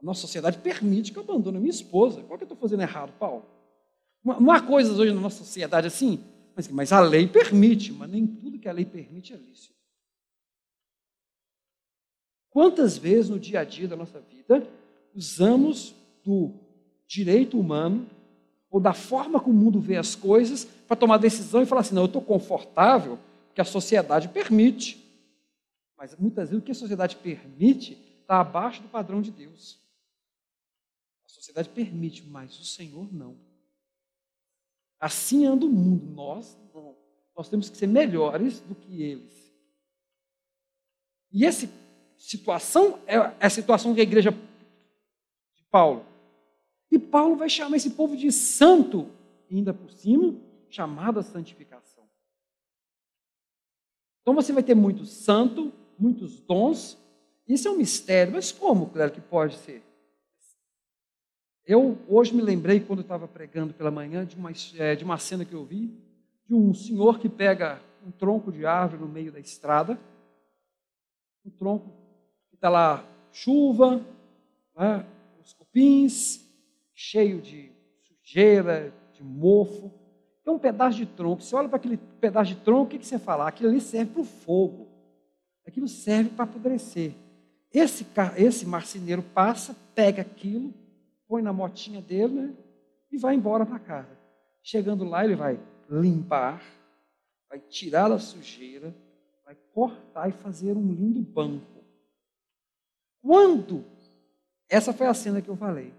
A 0.00 0.04
nossa 0.04 0.22
sociedade 0.22 0.58
permite 0.58 1.12
que 1.12 1.18
eu 1.18 1.22
abandone 1.22 1.58
a 1.58 1.60
minha 1.60 1.70
esposa. 1.70 2.22
Qual 2.22 2.38
que 2.38 2.44
eu 2.44 2.46
estou 2.46 2.58
fazendo 2.58 2.82
errado, 2.82 3.12
Paulo? 3.18 3.44
Não 4.24 4.50
há 4.50 4.60
coisas 4.60 4.98
hoje 4.98 5.12
na 5.12 5.20
nossa 5.20 5.38
sociedade 5.38 5.86
assim, 5.86 6.24
mas, 6.56 6.68
mas 6.68 6.92
a 6.92 7.00
lei 7.00 7.26
permite, 7.26 7.92
mas 7.92 8.10
nem 8.10 8.26
tudo 8.26 8.58
que 8.58 8.68
a 8.68 8.72
lei 8.72 8.84
permite 8.86 9.34
é 9.34 9.36
lícito. 9.36 9.74
Quantas 12.48 12.96
vezes 12.96 13.28
no 13.28 13.38
dia 13.38 13.60
a 13.60 13.64
dia 13.64 13.88
da 13.88 13.96
nossa 13.96 14.20
vida 14.20 14.66
usamos 15.12 15.94
do 16.24 16.54
direito 17.06 17.58
humano 17.58 18.08
ou 18.70 18.80
da 18.80 18.94
forma 18.94 19.40
como 19.40 19.58
o 19.58 19.62
mundo 19.64 19.80
vê 19.80 19.96
as 19.96 20.14
coisas 20.14 20.64
para 20.64 20.96
tomar 20.96 21.18
decisão 21.18 21.62
e 21.62 21.66
falar 21.66 21.82
assim: 21.82 21.94
não, 21.94 22.02
eu 22.02 22.06
estou 22.06 22.22
confortável 22.22 23.18
porque 23.48 23.60
a 23.60 23.64
sociedade 23.64 24.28
permite. 24.28 25.00
Mas 25.96 26.16
muitas 26.16 26.50
vezes 26.50 26.62
o 26.62 26.64
que 26.64 26.72
a 26.72 26.74
sociedade 26.74 27.16
permite 27.16 27.98
está 28.20 28.40
abaixo 28.40 28.82
do 28.82 28.88
padrão 28.88 29.20
de 29.20 29.30
Deus. 29.30 29.78
A 31.24 31.28
sociedade 31.28 31.68
permite, 31.68 32.22
mas 32.22 32.58
o 32.58 32.64
Senhor 32.64 33.12
não. 33.12 33.36
Assim 35.04 35.44
anda 35.44 35.66
o 35.66 35.68
mundo. 35.68 36.06
Nós 36.14 36.58
não. 36.72 36.96
Nós 37.36 37.50
temos 37.50 37.68
que 37.68 37.76
ser 37.76 37.86
melhores 37.86 38.60
do 38.60 38.74
que 38.74 39.02
eles. 39.02 39.54
E 41.30 41.44
essa 41.44 41.68
situação 42.16 42.98
é 43.06 43.16
a 43.38 43.50
situação 43.50 43.92
da 43.92 44.00
igreja 44.00 44.30
de 44.30 45.62
Paulo. 45.70 46.06
E 46.90 46.98
Paulo 46.98 47.36
vai 47.36 47.50
chamar 47.50 47.76
esse 47.76 47.90
povo 47.90 48.16
de 48.16 48.32
santo, 48.32 49.10
ainda 49.50 49.74
por 49.74 49.90
cima, 49.90 50.40
chamado 50.70 51.18
a 51.18 51.22
santificação. 51.22 52.08
Então 54.22 54.34
você 54.34 54.54
vai 54.54 54.62
ter 54.62 54.74
muito 54.74 55.04
santo, 55.04 55.70
muitos 55.98 56.40
dons. 56.40 56.96
Isso 57.46 57.68
é 57.68 57.70
um 57.70 57.76
mistério, 57.76 58.32
mas 58.32 58.52
como, 58.52 58.88
claro, 58.88 59.10
que 59.12 59.20
pode 59.20 59.56
ser? 59.56 59.82
Eu 61.66 61.98
hoje 62.06 62.34
me 62.34 62.42
lembrei, 62.42 62.78
quando 62.78 63.00
estava 63.00 63.26
pregando 63.26 63.72
pela 63.72 63.90
manhã, 63.90 64.26
de 64.26 64.36
uma, 64.36 64.52
é, 64.76 64.94
de 64.94 65.02
uma 65.02 65.16
cena 65.16 65.46
que 65.46 65.54
eu 65.54 65.64
vi, 65.64 65.98
de 66.46 66.54
um 66.54 66.74
senhor 66.74 67.18
que 67.18 67.26
pega 67.28 67.80
um 68.06 68.10
tronco 68.10 68.52
de 68.52 68.66
árvore 68.66 69.00
no 69.00 69.08
meio 69.08 69.32
da 69.32 69.40
estrada, 69.40 69.98
um 71.42 71.48
tronco 71.48 71.90
que 72.50 72.56
está 72.56 72.68
lá, 72.68 73.02
chuva, 73.32 74.04
né, 74.76 75.06
os 75.42 75.54
cupins, 75.54 76.46
cheio 76.94 77.40
de 77.40 77.72
sujeira, 78.02 78.92
de 79.14 79.22
mofo. 79.22 79.90
Tem 80.44 80.52
um 80.52 80.58
pedaço 80.58 80.98
de 80.98 81.06
tronco. 81.06 81.42
Você 81.42 81.56
olha 81.56 81.68
para 81.68 81.76
aquele 81.76 81.96
pedaço 81.96 82.54
de 82.54 82.60
tronco, 82.60 82.84
o 82.84 82.88
que, 82.88 82.98
que 82.98 83.06
você 83.06 83.18
fala? 83.18 83.48
Aquilo 83.48 83.70
ali 83.70 83.80
serve 83.80 84.12
para 84.12 84.20
o 84.20 84.24
fogo. 84.24 84.86
Aquilo 85.66 85.88
serve 85.88 86.28
para 86.28 86.44
apodrecer. 86.44 87.14
Esse, 87.72 88.06
esse 88.36 88.66
marceneiro 88.66 89.22
passa, 89.22 89.74
pega 89.94 90.20
aquilo, 90.20 90.72
põe 91.28 91.42
na 91.42 91.52
motinha 91.52 92.00
dele 92.00 92.34
né, 92.34 92.56
e 93.10 93.18
vai 93.18 93.34
embora 93.34 93.64
para 93.64 93.78
casa. 93.78 94.18
Chegando 94.62 95.04
lá, 95.04 95.24
ele 95.24 95.36
vai 95.36 95.60
limpar, 95.88 96.62
vai 97.48 97.58
tirar 97.58 98.10
a 98.10 98.18
sujeira, 98.18 98.94
vai 99.44 99.56
cortar 99.72 100.28
e 100.28 100.32
fazer 100.32 100.76
um 100.76 100.92
lindo 100.92 101.20
banco. 101.20 101.84
Quando, 103.20 103.84
essa 104.68 104.92
foi 104.92 105.06
a 105.06 105.14
cena 105.14 105.40
que 105.40 105.48
eu 105.48 105.56
falei, 105.56 105.92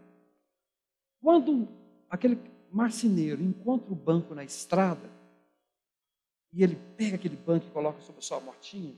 quando 1.21 1.67
aquele 2.09 2.39
marceneiro 2.71 3.41
encontra 3.41 3.91
o 3.91 3.95
banco 3.95 4.35
na 4.35 4.43
estrada, 4.43 5.09
e 6.51 6.63
ele 6.63 6.75
pega 6.95 7.15
aquele 7.15 7.35
banco 7.35 7.65
e 7.67 7.71
coloca 7.71 7.99
sobre 8.01 8.19
a 8.19 8.21
sua 8.21 8.39
motinha, 8.39 8.95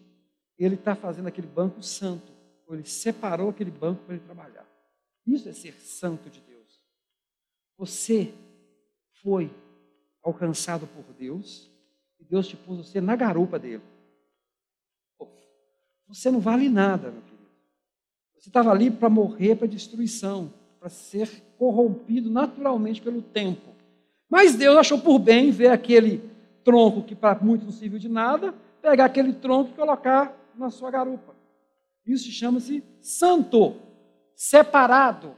ele 0.57 0.75
está 0.75 0.95
fazendo 0.95 1.27
aquele 1.27 1.47
banco 1.47 1.81
santo, 1.81 2.31
ou 2.67 2.75
ele 2.75 2.85
separou 2.85 3.49
aquele 3.49 3.71
banco 3.71 4.03
para 4.03 4.15
ele 4.15 4.23
trabalhar. 4.23 4.67
Isso 5.27 5.49
é 5.49 5.53
ser 5.53 5.73
santo 5.73 6.29
de 6.29 6.39
Deus. 6.39 6.81
Você 7.77 8.33
foi 9.21 9.53
alcançado 10.23 10.87
por 10.87 11.03
Deus 11.13 11.69
e 12.19 12.23
Deus 12.23 12.47
te 12.47 12.55
pôs 12.55 12.77
você 12.77 13.01
na 13.01 13.15
garupa 13.15 13.59
dele. 13.59 13.83
Você 16.07 16.31
não 16.31 16.39
vale 16.39 16.69
nada, 16.69 17.11
meu 17.11 17.21
querido. 17.21 17.37
Você 18.37 18.49
estava 18.49 18.71
ali 18.71 18.89
para 18.89 19.09
morrer 19.09 19.55
para 19.55 19.67
destruição, 19.67 20.53
para 20.79 20.89
ser 20.89 21.29
corrompido 21.57 22.29
naturalmente 22.29 23.01
pelo 23.01 23.21
tempo. 23.21 23.75
Mas 24.29 24.55
Deus 24.55 24.77
achou 24.77 24.99
por 24.99 25.19
bem 25.19 25.51
ver 25.51 25.69
aquele 25.71 26.23
tronco 26.63 27.03
que 27.03 27.15
para 27.15 27.37
muitos 27.43 27.65
não 27.65 27.73
serviu 27.73 27.99
de 27.99 28.07
nada, 28.07 28.53
pegar 28.81 29.05
aquele 29.05 29.33
tronco 29.33 29.71
e 29.71 29.73
colocar 29.73 30.33
na 30.55 30.69
sua 30.69 30.89
garupa. 30.89 31.35
Isso 32.05 32.31
chama-se 32.31 32.83
santo 33.01 33.75
separado. 34.37 35.35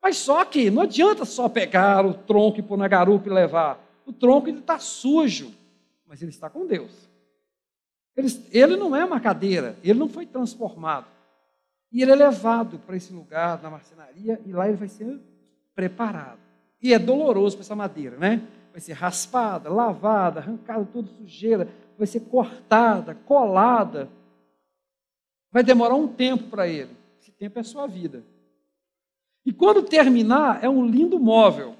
Mas 0.00 0.16
só 0.16 0.44
que 0.44 0.70
não 0.70 0.82
adianta 0.82 1.24
só 1.24 1.48
pegar 1.48 2.06
o 2.06 2.14
tronco 2.14 2.60
e 2.60 2.62
pôr 2.62 2.78
na 2.78 2.88
garupa 2.88 3.28
e 3.28 3.32
levar. 3.32 3.78
O 4.06 4.12
tronco 4.12 4.48
ele 4.48 4.60
está 4.60 4.78
sujo, 4.78 5.52
mas 6.06 6.22
ele 6.22 6.30
está 6.30 6.48
com 6.48 6.66
Deus. 6.66 7.10
Ele, 8.16 8.28
ele 8.50 8.76
não 8.76 8.94
é 8.94 9.04
uma 9.04 9.20
cadeira, 9.20 9.76
ele 9.82 9.98
não 9.98 10.08
foi 10.08 10.24
transformado. 10.24 11.06
E 11.90 12.00
ele 12.00 12.12
é 12.12 12.14
levado 12.14 12.78
para 12.78 12.96
esse 12.96 13.12
lugar 13.12 13.60
na 13.62 13.70
marcenaria 13.70 14.40
e 14.46 14.52
lá 14.52 14.68
ele 14.68 14.76
vai 14.76 14.88
ser 14.88 15.20
preparado. 15.74 16.38
E 16.80 16.94
é 16.94 16.98
doloroso 16.98 17.56
para 17.56 17.64
essa 17.64 17.76
madeira, 17.76 18.16
né? 18.16 18.42
Vai 18.72 18.80
ser 18.80 18.94
raspada, 18.94 19.68
lavada, 19.68 20.40
arrancada 20.40 20.88
toda 20.90 21.08
sujeira, 21.08 21.68
vai 21.98 22.06
ser 22.06 22.20
cortada, 22.20 23.14
colada. 23.14 24.08
Vai 25.50 25.62
demorar 25.62 25.94
um 25.94 26.08
tempo 26.08 26.48
para 26.48 26.66
ele 26.66 27.01
tempo 27.30 27.58
é 27.58 27.62
sua 27.62 27.86
vida. 27.86 28.24
E 29.44 29.52
quando 29.52 29.82
terminar, 29.82 30.62
é 30.62 30.68
um 30.68 30.86
lindo 30.86 31.18
móvel. 31.18 31.76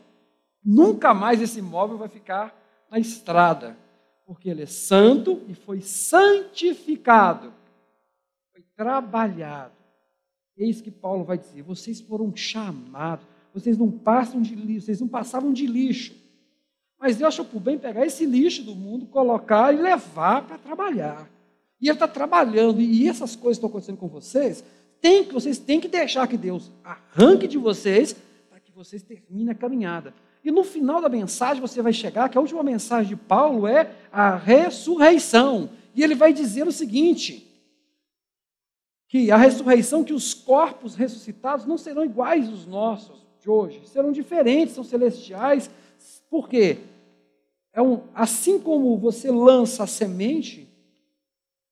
Nunca 0.64 1.12
mais 1.12 1.40
esse 1.40 1.60
móvel 1.60 1.98
vai 1.98 2.08
ficar 2.08 2.56
na 2.90 2.98
estrada, 2.98 3.76
porque 4.26 4.48
ele 4.48 4.62
é 4.62 4.66
santo 4.66 5.42
e 5.48 5.54
foi 5.54 5.80
santificado, 5.80 7.52
foi 8.52 8.62
trabalhado. 8.76 9.72
Eis 10.56 10.80
que 10.80 10.90
Paulo 10.90 11.24
vai 11.24 11.38
dizer: 11.38 11.62
vocês 11.62 12.00
foram 12.00 12.34
chamados, 12.36 13.26
vocês 13.52 13.76
não 13.78 13.90
passam 13.90 14.40
de 14.40 14.54
lixo, 14.54 14.86
vocês 14.86 15.00
não 15.00 15.08
passavam 15.08 15.52
de 15.52 15.66
lixo. 15.66 16.14
Mas 16.98 17.16
Deus 17.16 17.34
achou 17.34 17.44
por 17.44 17.58
bem 17.58 17.78
pegar 17.78 18.06
esse 18.06 18.24
lixo 18.24 18.62
do 18.62 18.76
mundo, 18.76 19.06
colocar 19.06 19.74
e 19.74 19.82
levar 19.82 20.46
para 20.46 20.58
trabalhar. 20.58 21.28
E 21.80 21.88
ele 21.88 21.94
está 21.94 22.06
trabalhando, 22.06 22.80
e 22.80 23.08
essas 23.08 23.34
coisas 23.34 23.56
estão 23.56 23.68
acontecendo 23.68 23.96
com 23.96 24.06
vocês, 24.06 24.62
que, 25.02 25.32
vocês 25.32 25.58
têm 25.58 25.80
que 25.80 25.88
deixar 25.88 26.28
que 26.28 26.36
Deus 26.36 26.70
arranque 26.84 27.48
de 27.48 27.58
vocês 27.58 28.14
para 28.48 28.60
que 28.60 28.70
vocês 28.70 29.02
terminem 29.02 29.50
a 29.50 29.54
caminhada. 29.54 30.14
E 30.44 30.50
no 30.50 30.62
final 30.62 31.00
da 31.00 31.08
mensagem 31.08 31.60
você 31.60 31.82
vai 31.82 31.92
chegar 31.92 32.28
que 32.28 32.38
a 32.38 32.40
última 32.40 32.62
mensagem 32.62 33.08
de 33.08 33.16
Paulo 33.16 33.66
é 33.66 33.94
a 34.12 34.36
ressurreição. 34.36 35.70
E 35.94 36.02
ele 36.02 36.14
vai 36.14 36.32
dizer 36.32 36.66
o 36.66 36.72
seguinte: 36.72 37.48
que 39.08 39.30
a 39.30 39.36
ressurreição, 39.36 40.04
que 40.04 40.12
os 40.12 40.32
corpos 40.34 40.94
ressuscitados 40.94 41.66
não 41.66 41.76
serão 41.76 42.04
iguais 42.04 42.48
aos 42.48 42.64
nossos 42.64 43.26
de 43.40 43.50
hoje, 43.50 43.82
serão 43.86 44.12
diferentes, 44.12 44.74
são 44.74 44.84
celestiais. 44.84 45.68
Por 46.30 46.48
quê? 46.48 46.78
É 47.72 47.82
um, 47.82 48.02
assim 48.14 48.58
como 48.58 48.96
você 48.96 49.30
lança 49.30 49.82
a 49.82 49.86
semente 49.86 50.68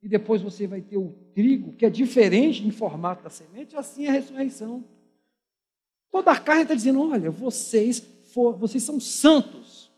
e 0.02 0.08
depois 0.08 0.42
você 0.42 0.66
vai 0.66 0.80
ter 0.80 0.96
o 0.96 1.14
trigo, 1.34 1.72
que 1.72 1.86
é 1.86 1.90
diferente 1.90 2.66
em 2.66 2.70
formato 2.70 3.22
da 3.22 3.30
semente, 3.30 3.76
assim 3.76 4.06
é 4.06 4.08
a 4.08 4.12
ressurreição. 4.12 4.84
Toda 6.10 6.32
a 6.32 6.38
carne 6.38 6.62
está 6.62 6.74
dizendo: 6.74 7.10
olha, 7.10 7.30
vocês, 7.30 8.02
for, 8.32 8.56
vocês 8.56 8.82
são 8.82 8.98
santos. 9.00 9.90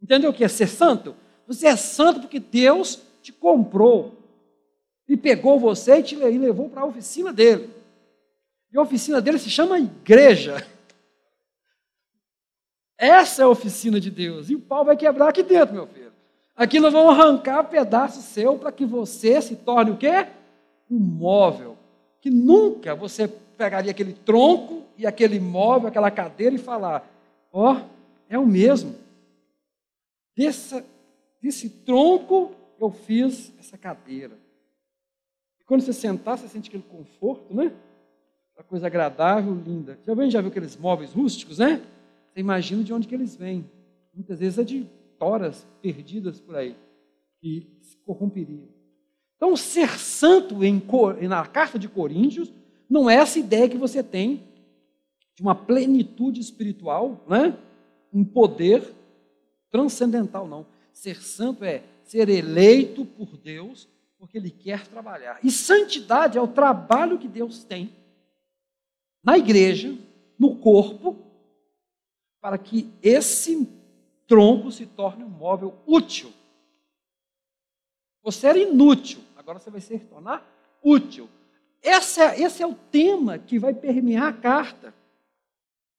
Entendeu 0.00 0.30
o 0.30 0.34
que 0.34 0.44
é 0.44 0.48
ser 0.48 0.68
santo? 0.68 1.16
Você 1.46 1.66
é 1.66 1.76
santo 1.76 2.20
porque 2.20 2.38
Deus 2.38 3.00
te 3.22 3.32
comprou 3.32 4.16
e 5.08 5.16
pegou 5.16 5.58
você 5.58 5.98
e 5.98 6.02
te 6.02 6.16
levou 6.16 6.68
para 6.68 6.82
a 6.82 6.86
oficina 6.86 7.32
dele. 7.32 7.70
E 8.72 8.78
a 8.78 8.82
oficina 8.82 9.20
dele 9.20 9.38
se 9.38 9.48
chama 9.48 9.78
igreja. 9.78 10.66
Essa 12.98 13.42
é 13.42 13.44
a 13.44 13.48
oficina 13.48 14.00
de 14.00 14.10
Deus. 14.10 14.50
E 14.50 14.54
o 14.54 14.60
pau 14.60 14.84
vai 14.84 14.96
quebrar 14.96 15.28
aqui 15.28 15.42
dentro, 15.42 15.74
meu 15.74 15.86
filho. 15.86 16.12
Aqui 16.56 16.80
nós 16.80 16.92
vamos 16.92 17.18
arrancar 17.18 17.64
pedaço 17.64 18.22
seu 18.22 18.58
para 18.58 18.72
que 18.72 18.86
você 18.86 19.40
se 19.42 19.56
torne 19.56 19.90
o 19.90 19.96
quê? 19.96 20.26
Um 20.90 20.98
móvel. 20.98 21.76
Que 22.20 22.30
nunca 22.30 22.94
você 22.94 23.28
pegaria 23.28 23.90
aquele 23.90 24.12
tronco 24.12 24.84
e 24.96 25.06
aquele 25.06 25.38
móvel, 25.40 25.88
aquela 25.88 26.10
cadeira 26.10 26.54
e 26.54 26.58
falar: 26.58 27.08
ó, 27.52 27.74
oh, 27.74 27.80
é 28.28 28.38
o 28.38 28.46
mesmo. 28.46 28.94
Desse, 30.36 31.70
tronco 31.84 32.52
eu 32.78 32.90
fiz 32.90 33.52
essa 33.58 33.78
cadeira. 33.78 34.36
E 35.60 35.64
quando 35.64 35.80
você 35.80 35.92
sentar, 35.92 36.36
você 36.36 36.48
sente 36.48 36.68
aquele 36.68 36.82
conforto, 36.82 37.54
né? 37.54 37.72
Uma 38.56 38.64
coisa 38.64 38.86
agradável, 38.86 39.54
linda. 39.54 39.98
Já 40.04 40.14
viu, 40.14 40.30
já 40.30 40.40
viu 40.40 40.50
aqueles 40.50 40.76
móveis 40.76 41.12
rústicos, 41.12 41.58
né? 41.58 41.82
Você 42.32 42.40
imagina 42.40 42.84
de 42.84 42.92
onde 42.92 43.08
que 43.08 43.14
eles 43.14 43.34
vêm. 43.36 43.68
Muitas 44.12 44.40
vezes 44.40 44.58
é 44.58 44.64
de 44.64 44.86
toras 45.18 45.66
perdidas 45.80 46.40
por 46.40 46.56
aí, 46.56 46.76
que 47.40 47.78
se 47.82 47.96
corromperiam. 47.98 48.75
Então, 49.36 49.56
ser 49.56 49.98
santo 49.98 50.64
em, 50.64 50.82
na 51.28 51.46
carta 51.46 51.78
de 51.78 51.88
Coríntios 51.88 52.50
não 52.88 53.08
é 53.08 53.16
essa 53.16 53.38
ideia 53.38 53.68
que 53.68 53.76
você 53.76 54.02
tem 54.02 54.42
de 55.34 55.42
uma 55.42 55.54
plenitude 55.54 56.40
espiritual, 56.40 57.22
né? 57.28 57.56
um 58.12 58.24
poder 58.24 58.94
transcendental, 59.70 60.48
não. 60.48 60.66
Ser 60.92 61.22
santo 61.22 61.64
é 61.64 61.82
ser 62.04 62.28
eleito 62.28 63.04
por 63.04 63.36
Deus 63.36 63.88
porque 64.18 64.38
Ele 64.38 64.50
quer 64.50 64.86
trabalhar. 64.86 65.38
E 65.42 65.50
santidade 65.50 66.38
é 66.38 66.40
o 66.40 66.48
trabalho 66.48 67.18
que 67.18 67.28
Deus 67.28 67.62
tem 67.62 67.92
na 69.22 69.36
igreja, 69.36 69.94
no 70.38 70.56
corpo, 70.56 71.16
para 72.40 72.56
que 72.56 72.88
esse 73.02 73.68
tronco 74.26 74.70
se 74.70 74.86
torne 74.86 75.24
um 75.24 75.28
móvel 75.28 75.74
útil. 75.86 76.32
Você 78.26 78.48
era 78.48 78.58
inútil, 78.58 79.20
agora 79.36 79.60
você 79.60 79.70
vai 79.70 79.80
se 79.80 79.96
tornar 80.00 80.44
útil. 80.82 81.28
Esse 81.80 82.20
é, 82.20 82.42
esse 82.42 82.60
é 82.60 82.66
o 82.66 82.74
tema 82.74 83.38
que 83.38 83.56
vai 83.56 83.72
permear 83.72 84.26
a 84.26 84.32
carta. 84.32 84.92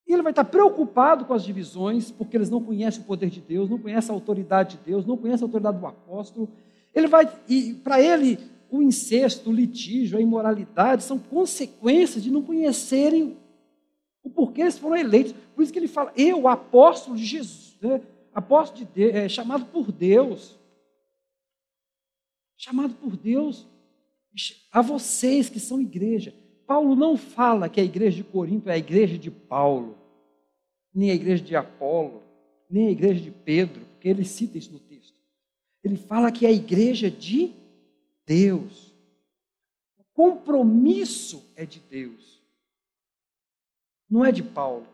E 0.06 0.12
ele 0.12 0.22
vai 0.22 0.34
estar 0.34 0.44
preocupado 0.44 1.24
com 1.24 1.34
as 1.34 1.42
divisões, 1.42 2.12
porque 2.12 2.36
eles 2.36 2.50
não 2.50 2.62
conhecem 2.62 3.02
o 3.02 3.06
poder 3.06 3.30
de 3.30 3.40
Deus, 3.40 3.70
não 3.70 3.78
conhecem 3.80 4.12
a 4.12 4.14
autoridade 4.14 4.76
de 4.76 4.84
Deus, 4.84 5.06
não 5.06 5.16
conhecem 5.16 5.46
a 5.46 5.48
autoridade 5.48 5.80
do 5.80 5.88
apóstolo. 5.88 6.50
Ele 6.94 7.08
vai, 7.08 7.32
e 7.48 7.76
para 7.76 8.02
ele, 8.02 8.38
o 8.70 8.82
incesto, 8.82 9.50
o 9.50 9.54
litígio, 9.54 10.18
a 10.18 10.22
imoralidade 10.22 11.04
são 11.04 11.18
consequências 11.18 12.22
de 12.22 12.30
não 12.30 12.42
conhecerem 12.42 13.38
o 14.22 14.30
porquê 14.30 14.64
eles 14.64 14.78
foram 14.78 14.98
eleitos. 14.98 15.34
Por 15.56 15.64
isso 15.64 15.72
que 15.72 15.80
ele 15.80 15.88
fala, 15.88 16.12
eu, 16.18 16.46
apóstolo 16.50 17.16
de 17.16 17.24
Jesus, 17.24 17.78
né? 17.80 18.02
apóstolo 18.36 18.80
de 18.80 18.92
Deus, 18.94 19.16
é, 19.16 19.30
chamado 19.30 19.68
por 19.68 19.94
Deus, 19.94 20.57
chamado 22.58 22.96
por 22.96 23.16
Deus, 23.16 23.68
a 24.72 24.82
vocês 24.82 25.50
que 25.50 25.60
são 25.60 25.80
igreja. 25.80 26.34
Paulo 26.66 26.96
não 26.96 27.16
fala 27.16 27.70
que 27.70 27.80
a 27.80 27.84
igreja 27.84 28.18
de 28.18 28.24
Corinto 28.24 28.70
é 28.70 28.74
a 28.74 28.78
igreja 28.78 29.18
de 29.18 29.32
Paulo, 29.32 29.98
nem 30.94 31.12
a 31.12 31.16
igreja 31.16 31.44
de 31.44 31.56
Apolo, 31.56 32.24
nem 32.70 32.88
a 32.88 32.92
igreja 32.92 33.22
de 33.22 33.32
Pedro, 33.32 33.86
porque 33.86 34.10
ele 34.10 34.26
cita 34.26 34.58
isso 34.58 34.74
no 34.74 34.80
texto. 34.80 35.16
Ele 35.84 35.96
fala 35.96 36.32
que 36.32 36.46
é 36.46 36.50
a 36.50 36.54
igreja 36.54 37.10
de 37.10 37.54
Deus. 38.26 38.94
O 39.98 40.04
compromisso 40.14 41.46
é 41.56 41.66
de 41.66 41.80
Deus, 41.80 42.42
não 44.10 44.26
é 44.26 44.32
de 44.32 44.44
Paulo. 44.44 44.88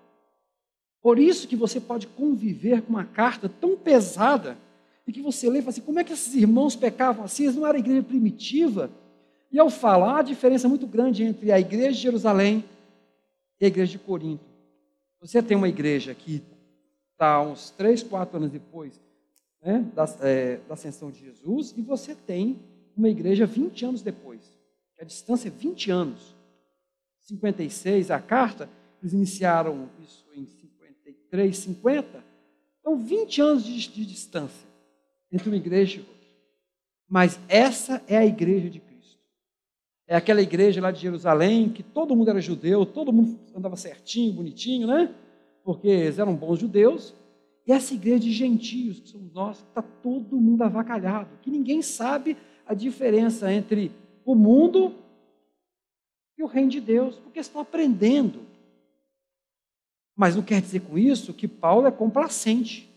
Por 1.01 1.17
isso 1.17 1.47
que 1.47 1.55
você 1.55 1.81
pode 1.81 2.07
conviver 2.07 2.81
com 2.81 2.91
uma 2.91 3.05
carta 3.05 3.49
tão 3.49 3.77
pesada 3.77 4.57
e 5.05 5.11
que 5.11 5.21
você 5.21 5.49
lê 5.49 5.59
e 5.59 5.61
fala 5.61 5.71
assim, 5.71 5.81
como 5.81 5.99
é 5.99 6.03
que 6.03 6.13
esses 6.13 6.33
irmãos 6.33 6.75
pecavam 6.75 7.25
assim? 7.25 7.43
Eles 7.43 7.55
não 7.55 7.67
eram 7.67 7.79
igreja 7.79 8.03
primitiva? 8.03 8.89
E 9.51 9.57
eu 9.57 9.69
falo, 9.69 10.05
há 10.05 10.13
uma 10.13 10.23
diferença 10.23 10.67
muito 10.67 10.87
grande 10.87 11.23
entre 11.23 11.51
a 11.51 11.59
igreja 11.59 11.91
de 11.91 12.01
Jerusalém 12.01 12.63
e 13.59 13.65
a 13.65 13.67
igreja 13.67 13.91
de 13.91 13.99
Corinto. 13.99 14.45
Você 15.19 15.41
tem 15.43 15.57
uma 15.57 15.69
igreja 15.69 16.13
que 16.13 16.41
está 17.11 17.41
uns 17.41 17.69
três, 17.71 18.01
quatro 18.01 18.37
anos 18.37 18.51
depois 18.51 18.99
né, 19.61 19.85
da, 19.93 20.05
é, 20.21 20.57
da 20.67 20.73
ascensão 20.73 21.11
de 21.11 21.19
Jesus, 21.19 21.73
e 21.77 21.81
você 21.81 22.15
tem 22.15 22.59
uma 22.95 23.09
igreja 23.09 23.45
20 23.45 23.85
anos 23.85 24.01
depois. 24.01 24.41
A 24.99 25.03
distância 25.03 25.49
é 25.49 25.51
20 25.51 25.91
anos. 25.91 26.35
56, 27.19 28.11
a 28.11 28.19
carta, 28.19 28.69
eles 29.01 29.13
iniciaram 29.13 29.89
isso 30.01 30.25
em 30.35 30.45
3,50. 31.31 32.05
Então, 32.79 32.97
20 32.97 33.41
anos 33.41 33.63
de, 33.63 33.89
de 33.89 34.05
distância 34.05 34.72
entre 35.33 35.49
uma 35.49 35.57
igreja 35.57 35.97
e 35.97 35.99
outra. 35.99 36.13
Mas 37.09 37.39
essa 37.49 38.01
é 38.07 38.15
a 38.15 38.25
igreja 38.25 38.69
de 38.69 38.79
Cristo. 38.79 39.19
É 40.07 40.15
aquela 40.15 40.41
igreja 40.41 40.79
lá 40.79 40.91
de 40.91 41.01
Jerusalém, 41.01 41.69
que 41.69 41.81
todo 41.81 42.15
mundo 42.15 42.29
era 42.29 42.39
judeu, 42.39 42.85
todo 42.85 43.11
mundo 43.11 43.39
andava 43.55 43.75
certinho, 43.75 44.33
bonitinho, 44.33 44.87
né? 44.87 45.13
Porque 45.63 45.87
eles 45.87 46.19
eram 46.19 46.35
bons 46.35 46.59
judeus. 46.59 47.13
E 47.65 47.71
essa 47.71 47.93
igreja 47.93 48.19
de 48.19 48.31
gentios, 48.31 48.99
que 48.99 49.09
somos 49.09 49.33
nós, 49.33 49.57
está 49.57 49.81
todo 49.81 50.39
mundo 50.39 50.61
avacalhado, 50.63 51.37
que 51.41 51.49
ninguém 51.49 51.81
sabe 51.81 52.37
a 52.65 52.73
diferença 52.73 53.51
entre 53.51 53.91
o 54.25 54.35
mundo 54.35 54.93
e 56.37 56.43
o 56.43 56.47
reino 56.47 56.69
de 56.69 56.81
Deus, 56.81 57.17
porque 57.17 57.39
estão 57.39 57.61
aprendendo. 57.61 58.41
Mas 60.15 60.35
não 60.35 60.43
quer 60.43 60.61
dizer 60.61 60.81
com 60.81 60.97
isso 60.97 61.33
que 61.33 61.47
Paulo 61.47 61.87
é 61.87 61.91
complacente. 61.91 62.92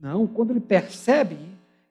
Não, 0.00 0.26
quando 0.26 0.50
ele 0.50 0.60
percebe, 0.60 1.36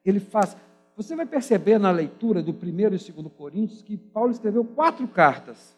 ele 0.06 0.20
faz. 0.20 0.56
Você 0.96 1.16
vai 1.16 1.26
perceber 1.26 1.78
na 1.78 1.92
leitura 1.92 2.42
do 2.42 2.54
primeiro 2.54 2.96
e 2.96 3.00
segundo 3.00 3.30
Coríntios 3.30 3.82
que 3.82 3.98
Paulo 3.98 4.32
escreveu 4.32 4.64
quatro 4.64 5.08
cartas. 5.08 5.76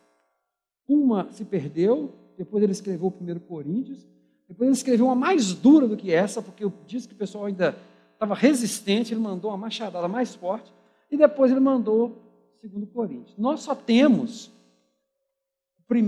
Uma 0.88 1.32
se 1.32 1.44
perdeu, 1.44 2.14
depois 2.38 2.64
ele 2.64 2.72
escreveu 2.72 3.08
o 3.08 3.12
primeiro 3.12 3.40
Coríntios, 3.40 4.08
depois 4.48 4.68
ele 4.68 4.76
escreveu 4.76 5.06
uma 5.08 5.16
mais 5.16 5.54
dura 5.54 5.88
do 5.88 5.98
que 5.98 6.12
essa, 6.12 6.42
porque 6.42 6.66
disse 6.88 7.08
que 7.08 7.14
o 7.14 7.18
pessoal 7.18 7.46
ainda 7.46 7.76
estava 8.14 8.34
resistente, 8.34 9.14
ele 9.14 9.22
mandou 9.22 9.52
uma 9.52 9.58
machadada 9.58 10.08
mais 10.08 10.36
forte, 10.36 10.74
e 11.12 11.18
depois 11.18 11.52
ele 11.52 11.60
mandou 11.60 12.18
segundo 12.60 12.88
Coríntios. 12.88 13.38
Nós 13.38 13.62
só 13.62 13.76
temos 13.76 14.52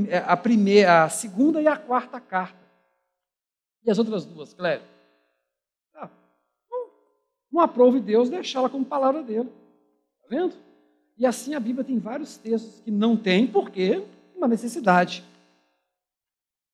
é, 0.09 0.17
a 0.19 0.37
primeira, 0.37 1.03
a 1.03 1.09
segunda 1.09 1.61
e 1.61 1.67
a 1.67 1.75
quarta 1.75 2.19
carta. 2.19 2.61
E 3.83 3.89
as 3.89 3.97
outras 3.97 4.25
duas, 4.25 4.53
Cléber? 4.53 4.85
Não, 7.51 7.61
aprove 7.61 7.99
Deus 7.99 8.29
deixá-la 8.29 8.69
como 8.69 8.85
palavra 8.85 9.21
dele. 9.21 9.49
Está 10.17 10.27
vendo? 10.29 10.55
E 11.17 11.25
assim 11.25 11.53
a 11.53 11.59
Bíblia 11.59 11.83
tem 11.83 11.99
vários 11.99 12.37
textos 12.37 12.81
que 12.81 12.89
não 12.89 13.17
tem, 13.17 13.45
porque 13.45 14.03
uma 14.35 14.47
necessidade. 14.47 15.23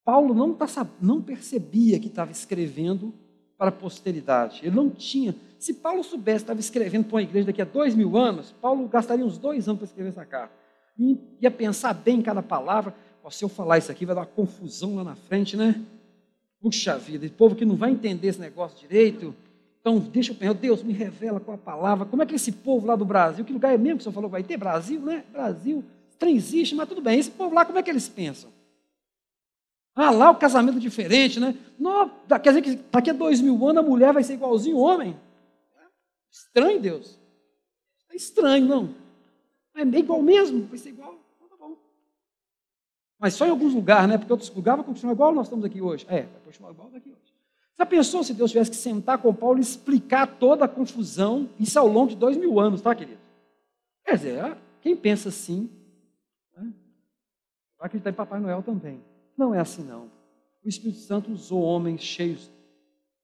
Paulo 0.05 0.33
não, 0.33 0.53
tá, 0.53 0.67
não 1.01 1.21
percebia 1.21 1.99
que 1.99 2.07
estava 2.07 2.31
escrevendo 2.31 3.13
para 3.57 3.69
a 3.69 3.73
posteridade. 3.73 4.61
Ele 4.63 4.75
não 4.75 4.89
tinha. 4.89 5.35
Se 5.59 5.73
Paulo 5.73 6.03
soubesse, 6.03 6.43
estava 6.43 6.59
escrevendo 6.59 7.05
para 7.05 7.15
uma 7.15 7.23
igreja 7.23 7.47
daqui 7.47 7.61
a 7.61 7.65
dois 7.65 7.95
mil 7.95 8.15
anos, 8.15 8.53
Paulo 8.61 8.87
gastaria 8.87 9.25
uns 9.25 9.37
dois 9.37 9.67
anos 9.67 9.79
para 9.79 9.87
escrever 9.87 10.09
essa 10.09 10.25
carta. 10.25 10.53
E 10.97 11.17
ia 11.41 11.51
pensar 11.51 11.93
bem 11.93 12.19
em 12.19 12.21
cada 12.21 12.41
palavra. 12.41 12.95
se 13.29 13.43
eu 13.43 13.49
falar 13.49 13.79
isso 13.79 13.91
aqui, 13.91 14.05
vai 14.05 14.15
dar 14.15 14.21
uma 14.21 14.27
confusão 14.27 14.95
lá 14.95 15.03
na 15.03 15.15
frente, 15.15 15.57
né? 15.57 15.83
Puxa 16.61 16.97
vida, 16.97 17.25
esse 17.25 17.35
povo 17.35 17.55
que 17.55 17.65
não 17.65 17.75
vai 17.75 17.91
entender 17.91 18.27
esse 18.27 18.39
negócio 18.39 18.79
direito. 18.79 19.35
Então, 19.87 19.99
deixa 19.99 20.33
eu 20.33 20.35
pensar, 20.35 20.53
Deus, 20.53 20.83
me 20.83 20.91
revela 20.91 21.39
com 21.39 21.53
a 21.53 21.57
palavra. 21.57 22.05
Como 22.05 22.21
é 22.21 22.25
que 22.25 22.35
esse 22.35 22.51
povo 22.51 22.85
lá 22.85 22.93
do 22.93 23.05
Brasil, 23.05 23.45
que 23.45 23.53
lugar 23.53 23.73
é 23.73 23.77
mesmo 23.77 23.99
que 23.99 24.01
o 24.01 24.03
senhor 24.03 24.13
falou 24.13 24.29
vai 24.29 24.43
ter? 24.43 24.57
Brasil, 24.57 24.99
né? 24.99 25.23
Brasil, 25.31 25.81
trem 26.19 26.41
mas 26.75 26.89
tudo 26.89 26.99
bem. 26.99 27.17
Esse 27.17 27.31
povo 27.31 27.55
lá, 27.55 27.63
como 27.63 27.79
é 27.79 27.83
que 27.83 27.89
eles 27.89 28.09
pensam? 28.09 28.51
Ah, 29.95 30.11
lá 30.11 30.29
o 30.29 30.35
casamento 30.35 30.77
é 30.77 30.81
diferente, 30.81 31.39
né? 31.39 31.55
Não, 31.79 32.11
quer 32.27 32.49
dizer 32.49 32.61
que 32.61 32.75
daqui 32.91 33.11
a 33.11 33.13
dois 33.13 33.39
mil 33.39 33.65
anos 33.65 33.81
a 33.81 33.87
mulher 33.87 34.11
vai 34.11 34.25
ser 34.25 34.33
igualzinho 34.33 34.75
o 34.75 34.81
homem? 34.81 35.17
Estranho, 36.29 36.81
Deus. 36.81 37.17
É 38.11 38.15
estranho, 38.17 38.65
não. 38.65 38.89
É 39.73 39.99
igual 39.99 40.21
mesmo? 40.21 40.65
Vai 40.65 40.79
ser 40.79 40.89
igual? 40.89 41.15
Então 41.37 41.47
tá 41.47 41.55
bom. 41.57 41.77
Mas 43.17 43.35
só 43.35 43.45
em 43.45 43.51
alguns 43.51 43.73
lugares, 43.73 44.09
né? 44.09 44.17
Porque 44.17 44.33
outros 44.33 44.53
lugares 44.53 44.83
vai 44.83 44.93
continuar 44.93 45.13
igual 45.13 45.33
nós 45.33 45.45
estamos 45.45 45.63
aqui 45.63 45.81
hoje. 45.81 46.05
É, 46.09 46.23
vai 46.23 46.41
continuar 46.43 46.71
igual 46.71 46.89
daqui 46.89 47.09
hoje. 47.09 47.26
Já 47.77 47.85
pensou 47.85 48.23
se 48.23 48.33
Deus 48.33 48.51
tivesse 48.51 48.71
que 48.71 48.77
sentar 48.77 49.19
com 49.19 49.33
Paulo 49.33 49.59
e 49.59 49.61
explicar 49.61 50.25
toda 50.39 50.65
a 50.65 50.67
confusão, 50.67 51.49
isso 51.59 51.77
ao 51.77 51.87
longo 51.87 52.09
de 52.09 52.15
dois 52.15 52.35
mil 52.35 52.59
anos, 52.59 52.81
tá, 52.81 52.95
querido? 52.95 53.19
Quer 54.03 54.15
dizer, 54.15 54.57
quem 54.81 54.95
pensa 54.95 55.29
assim, 55.29 55.69
né? 56.55 56.73
vai 57.77 57.87
acreditar 57.87 58.09
em 58.09 58.13
Papai 58.13 58.39
Noel 58.39 58.63
também. 58.63 58.99
Não 59.37 59.53
é 59.53 59.59
assim, 59.59 59.83
não. 59.83 60.09
O 60.65 60.67
Espírito 60.67 60.99
Santo 60.99 61.31
usou 61.31 61.61
homens 61.61 62.01
cheios 62.01 62.49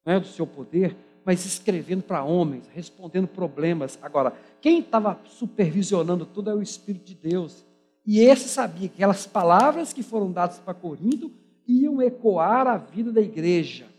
é, 0.06 0.20
do 0.20 0.28
seu 0.28 0.46
poder, 0.46 0.96
mas 1.26 1.46
escrevendo 1.46 2.04
para 2.04 2.24
homens, 2.24 2.68
respondendo 2.68 3.28
problemas. 3.28 3.98
Agora, 4.02 4.34
quem 4.62 4.80
estava 4.80 5.20
supervisionando 5.26 6.26
tudo 6.26 6.52
é 6.52 6.54
o 6.54 6.62
Espírito 6.62 7.06
de 7.06 7.16
Deus. 7.16 7.66
E 8.06 8.20
esse 8.20 8.50
sabia 8.50 8.88
que 8.88 8.96
aquelas 8.96 9.26
palavras 9.26 9.94
que 9.94 10.04
foram 10.04 10.32
dadas 10.32 10.60
para 10.60 10.74
Corinto 10.74 11.32
iam 11.68 12.02
ecoar 12.02 12.68
a 12.68 12.78
vida 12.78 13.12
da 13.12 13.22
igreja. 13.22 13.93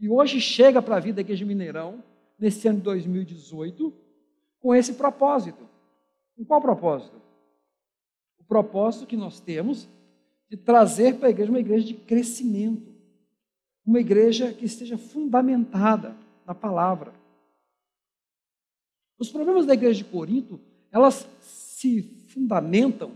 E 0.00 0.08
hoje 0.08 0.40
chega 0.40 0.80
para 0.80 0.96
a 0.96 1.00
vida 1.00 1.16
da 1.16 1.20
igreja 1.20 1.44
Mineirão, 1.44 2.02
nesse 2.38 2.68
ano 2.68 2.78
de 2.78 2.84
2018, 2.84 3.92
com 4.60 4.74
esse 4.74 4.94
propósito. 4.94 5.68
Com 6.36 6.44
qual 6.44 6.60
propósito? 6.60 7.20
O 8.38 8.44
propósito 8.44 9.06
que 9.06 9.16
nós 9.16 9.40
temos 9.40 9.88
de 10.48 10.56
trazer 10.56 11.16
para 11.16 11.28
a 11.28 11.30
igreja 11.30 11.50
uma 11.50 11.60
igreja 11.60 11.86
de 11.86 11.94
crescimento, 11.94 12.94
uma 13.84 14.00
igreja 14.00 14.52
que 14.52 14.64
esteja 14.64 14.96
fundamentada 14.96 16.16
na 16.46 16.54
palavra. 16.54 17.12
Os 19.18 19.30
problemas 19.30 19.66
da 19.66 19.74
igreja 19.74 19.98
de 19.98 20.10
Corinto, 20.10 20.60
elas 20.92 21.28
se 21.40 22.02
fundamentam 22.28 23.12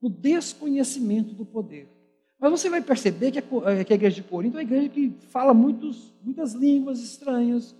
no 0.00 0.08
desconhecimento 0.08 1.34
do 1.34 1.44
poder. 1.44 1.88
Mas 2.38 2.50
você 2.50 2.68
vai 2.68 2.82
perceber 2.82 3.32
que 3.32 3.38
a, 3.38 3.42
eh, 3.70 3.84
que 3.84 3.92
a 3.92 3.96
igreja 3.96 4.16
de 4.16 4.28
Corinto 4.28 4.56
é 4.56 4.60
uma 4.60 4.62
igreja 4.62 4.88
que 4.88 5.10
fala 5.30 5.54
muitos, 5.54 6.12
muitas 6.22 6.52
línguas 6.52 7.00
estranhas, 7.00 7.74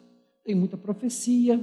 tem 0.45 0.55
muita 0.55 0.77
profecia. 0.77 1.63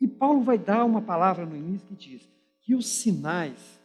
E 0.00 0.06
Paulo 0.06 0.42
vai 0.42 0.58
dar 0.58 0.84
uma 0.84 1.02
palavra 1.02 1.44
no 1.44 1.56
início 1.56 1.86
que 1.88 1.94
diz 1.94 2.28
que 2.60 2.74
os 2.74 2.86
sinais 2.86 3.80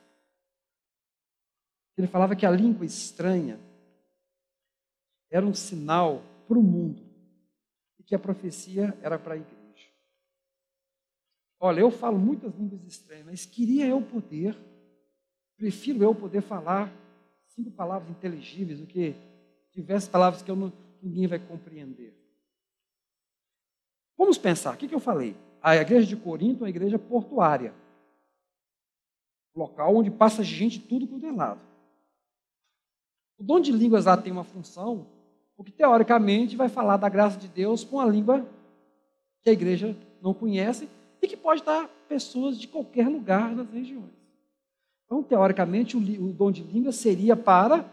ele 1.97 2.07
falava 2.07 2.35
que 2.35 2.45
a 2.45 2.51
língua 2.51 2.85
estranha 2.85 3.59
era 5.29 5.45
um 5.45 5.53
sinal 5.53 6.21
para 6.47 6.57
o 6.57 6.63
mundo 6.63 7.01
e 7.97 8.03
que 8.03 8.13
a 8.13 8.19
profecia 8.19 8.97
era 9.01 9.17
para 9.17 9.35
a 9.35 9.37
igreja. 9.37 9.89
Olha, 11.59 11.79
eu 11.79 11.89
falo 11.89 12.19
muitas 12.19 12.53
línguas 12.55 12.83
estranhas, 12.83 13.25
mas 13.25 13.45
queria 13.45 13.87
eu 13.87 14.01
poder, 14.01 14.57
prefiro 15.57 16.03
eu 16.03 16.13
poder 16.13 16.41
falar 16.41 16.91
cinco 17.47 17.71
palavras 17.71 18.09
inteligíveis 18.09 18.79
do 18.79 18.85
que 18.85 19.15
diversas 19.71 20.09
palavras 20.09 20.41
que 20.41 20.51
não, 20.51 20.71
ninguém 21.01 21.27
vai 21.27 21.39
compreender. 21.39 22.13
Vamos 24.17 24.37
pensar, 24.37 24.73
o 24.73 24.77
que, 24.77 24.87
que 24.87 24.95
eu 24.95 24.99
falei? 24.99 25.35
A 25.61 25.75
igreja 25.75 26.07
de 26.07 26.15
Corinto 26.15 26.59
é 26.59 26.63
uma 26.63 26.69
igreja 26.69 26.97
portuária, 26.97 27.73
local 29.55 29.95
onde 29.95 30.11
passa 30.11 30.43
gente 30.43 30.79
tudo 30.79 31.07
quanto 31.07 31.25
é 31.25 31.31
lado. 31.31 31.61
O 33.37 33.43
dom 33.43 33.59
de 33.59 33.71
línguas 33.71 34.05
lá 34.05 34.15
tem 34.15 34.31
uma 34.31 34.43
função, 34.43 35.07
porque 35.55 35.71
teoricamente 35.71 36.55
vai 36.55 36.69
falar 36.69 36.97
da 36.97 37.09
graça 37.09 37.37
de 37.37 37.47
Deus 37.47 37.83
com 37.83 37.99
a 37.99 38.05
língua 38.05 38.45
que 39.41 39.49
a 39.49 39.53
igreja 39.53 39.95
não 40.21 40.33
conhece 40.33 40.89
e 41.21 41.27
que 41.27 41.37
pode 41.37 41.63
dar 41.63 41.87
pessoas 42.07 42.59
de 42.59 42.67
qualquer 42.67 43.07
lugar 43.07 43.55
das 43.55 43.69
regiões. 43.69 44.24
Então, 45.15 45.23
teoricamente, 45.23 45.95
o, 45.95 46.33
dom 46.33 46.51
de 46.51 46.61
línguas 46.61 46.97
seria 46.97 47.37
para 47.37 47.85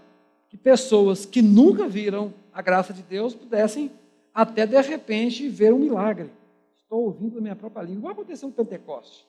que 0.49 0.57
pessoas 0.57 1.25
que 1.25 1.41
nunca 1.41 1.87
viram 1.87 2.35
a 2.53 2.61
graça 2.61 2.93
de 2.93 3.01
Deus 3.03 3.33
pudessem 3.33 3.93
até 4.35 4.67
de 4.67 4.81
repente 4.81 5.49
ver 5.49 5.73
um 5.73 5.79
milagre. 5.79 6.31
Estou 6.77 7.05
ouvindo 7.05 7.39
a 7.39 7.41
minha 7.41 7.55
própria 7.55 7.85
língua. 7.85 8.03
Vai 8.03 8.13
acontecer 8.13 8.45
no 8.45 8.51
Pentecoste. 8.51 9.25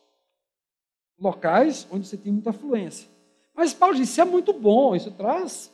Locais 1.19 1.87
onde 1.91 2.07
você 2.07 2.17
tem 2.17 2.33
muita 2.33 2.49
afluência. 2.49 3.07
Mas 3.53 3.75
Paulo 3.75 3.95
disse: 3.95 4.13
isso 4.13 4.21
é 4.21 4.25
muito 4.25 4.51
bom, 4.53 4.95
isso 4.95 5.11
traz 5.11 5.71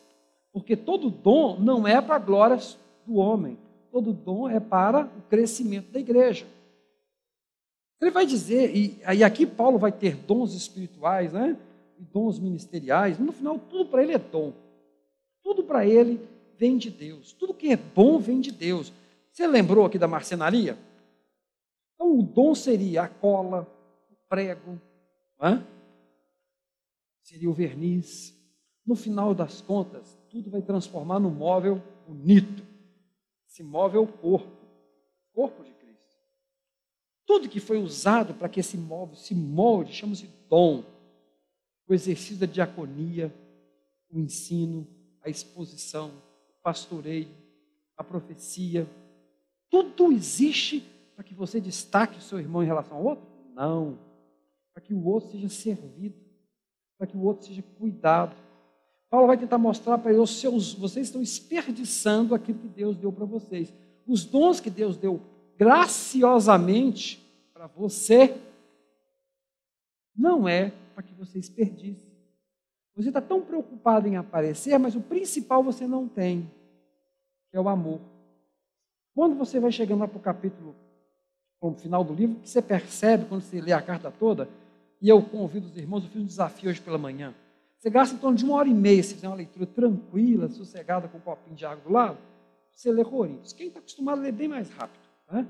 porque 0.52 0.76
todo 0.76 1.12
dom 1.12 1.58
não 1.60 1.88
é 1.88 2.02
para 2.02 2.16
a 2.16 2.20
glória 2.20 2.60
do 3.06 3.16
homem, 3.16 3.58
todo 3.92 4.12
dom 4.12 4.50
é 4.50 4.60
para 4.60 5.06
o 5.06 5.22
crescimento 5.30 5.92
da 5.92 6.00
igreja. 6.00 6.46
Ele 8.02 8.12
vai 8.12 8.26
dizer, 8.26 8.76
e, 8.76 9.00
e 9.16 9.24
aqui 9.24 9.46
Paulo 9.46 9.78
vai 9.78 9.92
ter 9.92 10.16
dons 10.16 10.56
espirituais, 10.56 11.32
né? 11.32 11.56
E 12.00 12.04
dons 12.04 12.40
ministeriais, 12.40 13.20
no 13.20 13.32
final 13.32 13.60
tudo 13.60 13.90
para 13.90 14.02
ele 14.02 14.14
é 14.14 14.18
dom. 14.18 14.54
Tudo 15.44 15.64
para 15.64 15.86
ele 15.86 16.20
vem 16.58 16.78
de 16.78 16.90
Deus. 16.90 17.34
Tudo 17.34 17.54
que 17.54 17.72
é 17.72 17.78
bom 17.78 18.18
vem 18.18 18.40
de 18.40 18.52
Deus. 18.52 18.94
Você 19.32 19.46
lembrou 19.46 19.86
aqui 19.86 20.00
da 20.00 20.08
marcenaria? 20.08 20.78
Então 21.94 22.18
o 22.18 22.24
dom 22.24 22.56
seria 22.56 23.04
a 23.04 23.08
cola, 23.08 23.68
o 24.10 24.16
prego, 24.30 24.80
né? 25.40 25.66
seria 27.30 27.50
o 27.50 27.54
verniz. 27.54 28.36
No 28.86 28.96
final 28.96 29.36
das 29.36 29.62
contas, 29.62 30.18
tudo 30.30 30.50
vai 30.50 30.62
transformar 30.62 31.20
num 31.20 31.30
móvel 31.30 31.82
bonito. 32.08 32.64
Esse 33.48 33.62
móvel 33.62 34.02
é 34.02 34.04
o 34.04 34.08
corpo, 34.08 34.66
corpo 35.34 35.64
de 35.64 35.72
Cristo. 35.74 36.18
Tudo 37.26 37.50
que 37.50 37.60
foi 37.60 37.78
usado 37.78 38.34
para 38.34 38.50
que 38.50 38.60
esse 38.60 38.78
móvel 38.78 39.16
se 39.16 39.36
molde, 39.36 39.94
chama-se 39.94 40.28
dom. 40.50 40.84
O 41.90 41.94
exercício 41.94 42.38
da 42.38 42.46
diaconia, 42.46 43.34
o 44.12 44.20
ensino, 44.20 44.88
a 45.22 45.30
exposição, 45.30 46.10
o 46.10 46.62
pastoreio, 46.64 47.28
a 47.98 48.04
profecia. 48.04 48.88
Tudo 49.70 50.12
existe 50.12 50.84
para 51.16 51.24
que 51.24 51.34
você 51.34 51.60
destaque 51.60 52.20
o 52.20 52.22
seu 52.22 52.40
irmão 52.40 52.64
em 52.64 52.68
relação 52.68 52.96
ao 52.96 53.04
outro? 53.04 53.26
Não. 53.54 53.98
Para 54.74 54.82
que 54.82 54.94
o 54.94 55.04
outro 55.06 55.32
seja 55.32 55.50
servido, 55.50 56.16
para 56.98 57.08
que 57.08 57.18
o 57.18 57.24
outro 57.24 57.48
seja 57.48 57.64
cuidado 57.78 58.36
Paulo 59.10 59.26
vai 59.26 59.38
tentar 59.38 59.58
mostrar 59.58 59.98
para 59.98 60.14
eles, 60.14 60.30
seus, 60.30 60.74
vocês 60.74 61.08
estão 61.08 61.22
desperdiçando 61.22 62.36
aquilo 62.36 62.60
que 62.60 62.68
Deus 62.68 62.96
deu 62.96 63.12
para 63.12 63.26
vocês. 63.26 63.74
Os 64.06 64.24
dons 64.24 64.60
que 64.60 64.70
Deus 64.70 64.96
deu 64.96 65.20
graciosamente 65.58 67.20
para 67.52 67.66
você, 67.66 68.38
não 70.16 70.48
é 70.48 70.72
para 71.00 71.08
que 71.08 71.14
você 71.14 71.40
desperdice. 71.40 72.06
Você 72.94 73.08
está 73.08 73.22
tão 73.22 73.40
preocupado 73.40 74.06
em 74.06 74.18
aparecer, 74.18 74.78
mas 74.78 74.98
o 74.98 75.02
principal 75.02 75.64
você 75.64 75.88
não 75.88 76.10
tem, 76.10 76.52
que 77.50 77.56
é 77.56 77.62
o 77.62 77.70
amor. 77.70 78.02
Quando 79.16 79.34
você 79.36 79.62
vai 79.62 79.72
chegando 79.72 80.02
lá 80.02 80.10
para 80.10 80.18
o 80.18 80.22
capítulo, 80.22 80.76
para 81.58 81.70
o 81.70 81.74
final 81.76 82.04
do 82.04 82.14
livro, 82.14 82.42
que 82.42 82.50
você 82.50 82.62
percebe 82.62 83.26
quando 83.30 83.44
você 83.44 83.62
lê 83.62 83.72
a 83.72 83.82
carta 83.82 84.12
toda, 84.12 84.50
e 85.02 85.08
eu 85.08 85.24
convido 85.24 85.68
os 85.68 85.78
irmãos, 85.78 86.04
eu 86.04 86.10
fiz 86.10 86.22
um 86.22 86.26
desafio 86.26 86.70
hoje 86.70 86.82
pela 86.82 86.98
manhã. 86.98 87.34
Você 87.78 87.90
gasta 87.90 88.16
em 88.16 88.18
torno 88.18 88.36
de 88.36 88.44
uma 88.44 88.56
hora 88.56 88.68
e 88.68 88.74
meia, 88.74 89.02
se 89.02 89.14
fizer 89.14 89.30
uma 89.30 89.38
leitura 89.38 89.66
tranquila, 89.66 90.50
sossegada, 90.50 91.08
com 91.08 91.18
um 91.18 91.22
copinho 91.22 91.56
de 91.56 91.66
água 91.66 91.82
do 91.82 91.94
lado, 91.94 92.18
você 92.74 92.92
lê 92.92 93.06
Coríntios. 93.06 93.54
Quem 93.54 93.68
está 93.68 93.80
acostumado 93.80 94.20
a 94.20 94.24
ler 94.24 94.34
bem 94.34 94.50
mais 94.50 94.70
rápido. 94.72 95.00
Né? 95.32 95.48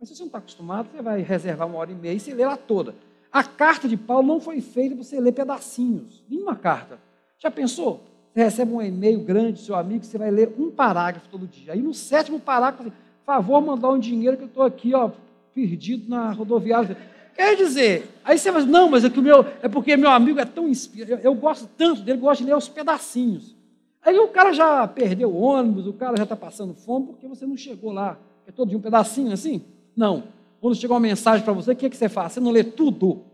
Mas 0.00 0.08
se 0.08 0.14
você 0.14 0.22
não 0.22 0.28
está 0.28 0.38
acostumado, 0.38 0.90
você 0.90 1.02
vai 1.02 1.20
reservar 1.20 1.68
uma 1.68 1.76
hora 1.76 1.92
e 1.92 1.94
meia 1.94 2.14
e 2.14 2.20
você 2.20 2.32
lê 2.32 2.42
ela 2.42 2.56
toda. 2.56 2.94
A 3.32 3.44
carta 3.44 3.86
de 3.86 3.96
Paulo 3.96 4.26
não 4.26 4.40
foi 4.40 4.60
feita 4.60 4.94
para 4.94 5.04
você 5.04 5.20
ler 5.20 5.32
pedacinhos. 5.32 6.22
Nenhuma 6.28 6.56
carta. 6.56 6.98
Já 7.38 7.50
pensou? 7.50 8.02
Você 8.32 8.42
recebe 8.42 8.72
um 8.72 8.82
e-mail 8.82 9.20
grande 9.20 9.52
do 9.52 9.58
seu 9.58 9.74
amigo, 9.74 10.04
você 10.04 10.18
vai 10.18 10.30
ler 10.30 10.54
um 10.58 10.70
parágrafo 10.70 11.28
todo 11.28 11.46
dia. 11.46 11.72
Aí 11.72 11.82
no 11.82 11.92
sétimo 11.92 12.38
parágrafo, 12.38 12.92
favor, 13.24 13.60
mandar 13.60 13.90
um 13.90 13.98
dinheiro 13.98 14.36
que 14.36 14.44
eu 14.44 14.48
estou 14.48 14.62
aqui, 14.62 14.94
ó, 14.94 15.10
perdido 15.54 16.08
na 16.08 16.32
rodoviária. 16.32 16.96
Quer 17.34 17.56
dizer, 17.56 18.08
aí 18.24 18.38
você 18.38 18.50
vai 18.50 18.64
não, 18.64 18.88
mas 18.88 19.04
é, 19.04 19.10
que 19.10 19.18
o 19.18 19.22
meu, 19.22 19.44
é 19.62 19.68
porque 19.68 19.96
meu 19.96 20.10
amigo 20.10 20.40
é 20.40 20.44
tão 20.44 20.68
inspirado, 20.68 21.12
eu, 21.12 21.18
eu 21.18 21.34
gosto 21.34 21.68
tanto 21.76 22.02
dele, 22.02 22.18
gosto 22.18 22.40
de 22.40 22.46
ler 22.46 22.56
os 22.56 22.68
pedacinhos. 22.68 23.54
Aí 24.02 24.18
o 24.18 24.28
cara 24.28 24.52
já 24.52 24.86
perdeu 24.88 25.30
o 25.30 25.40
ônibus, 25.40 25.86
o 25.86 25.92
cara 25.92 26.16
já 26.16 26.22
está 26.22 26.34
passando 26.34 26.74
fome 26.74 27.08
porque 27.08 27.28
você 27.28 27.44
não 27.44 27.56
chegou 27.56 27.92
lá. 27.92 28.18
É 28.46 28.50
todo 28.50 28.74
um 28.74 28.80
pedacinho 28.80 29.32
assim? 29.32 29.62
Não. 29.94 30.24
Quando 30.60 30.74
chega 30.74 30.92
uma 30.92 31.00
mensagem 31.00 31.44
para 31.44 31.52
você, 31.52 31.72
o 31.72 31.76
que, 31.76 31.86
é 31.86 31.90
que 31.90 31.96
você 31.96 32.08
faz? 32.08 32.32
Você 32.32 32.40
não 32.40 32.50
lê 32.50 32.64
tudo. 32.64 33.24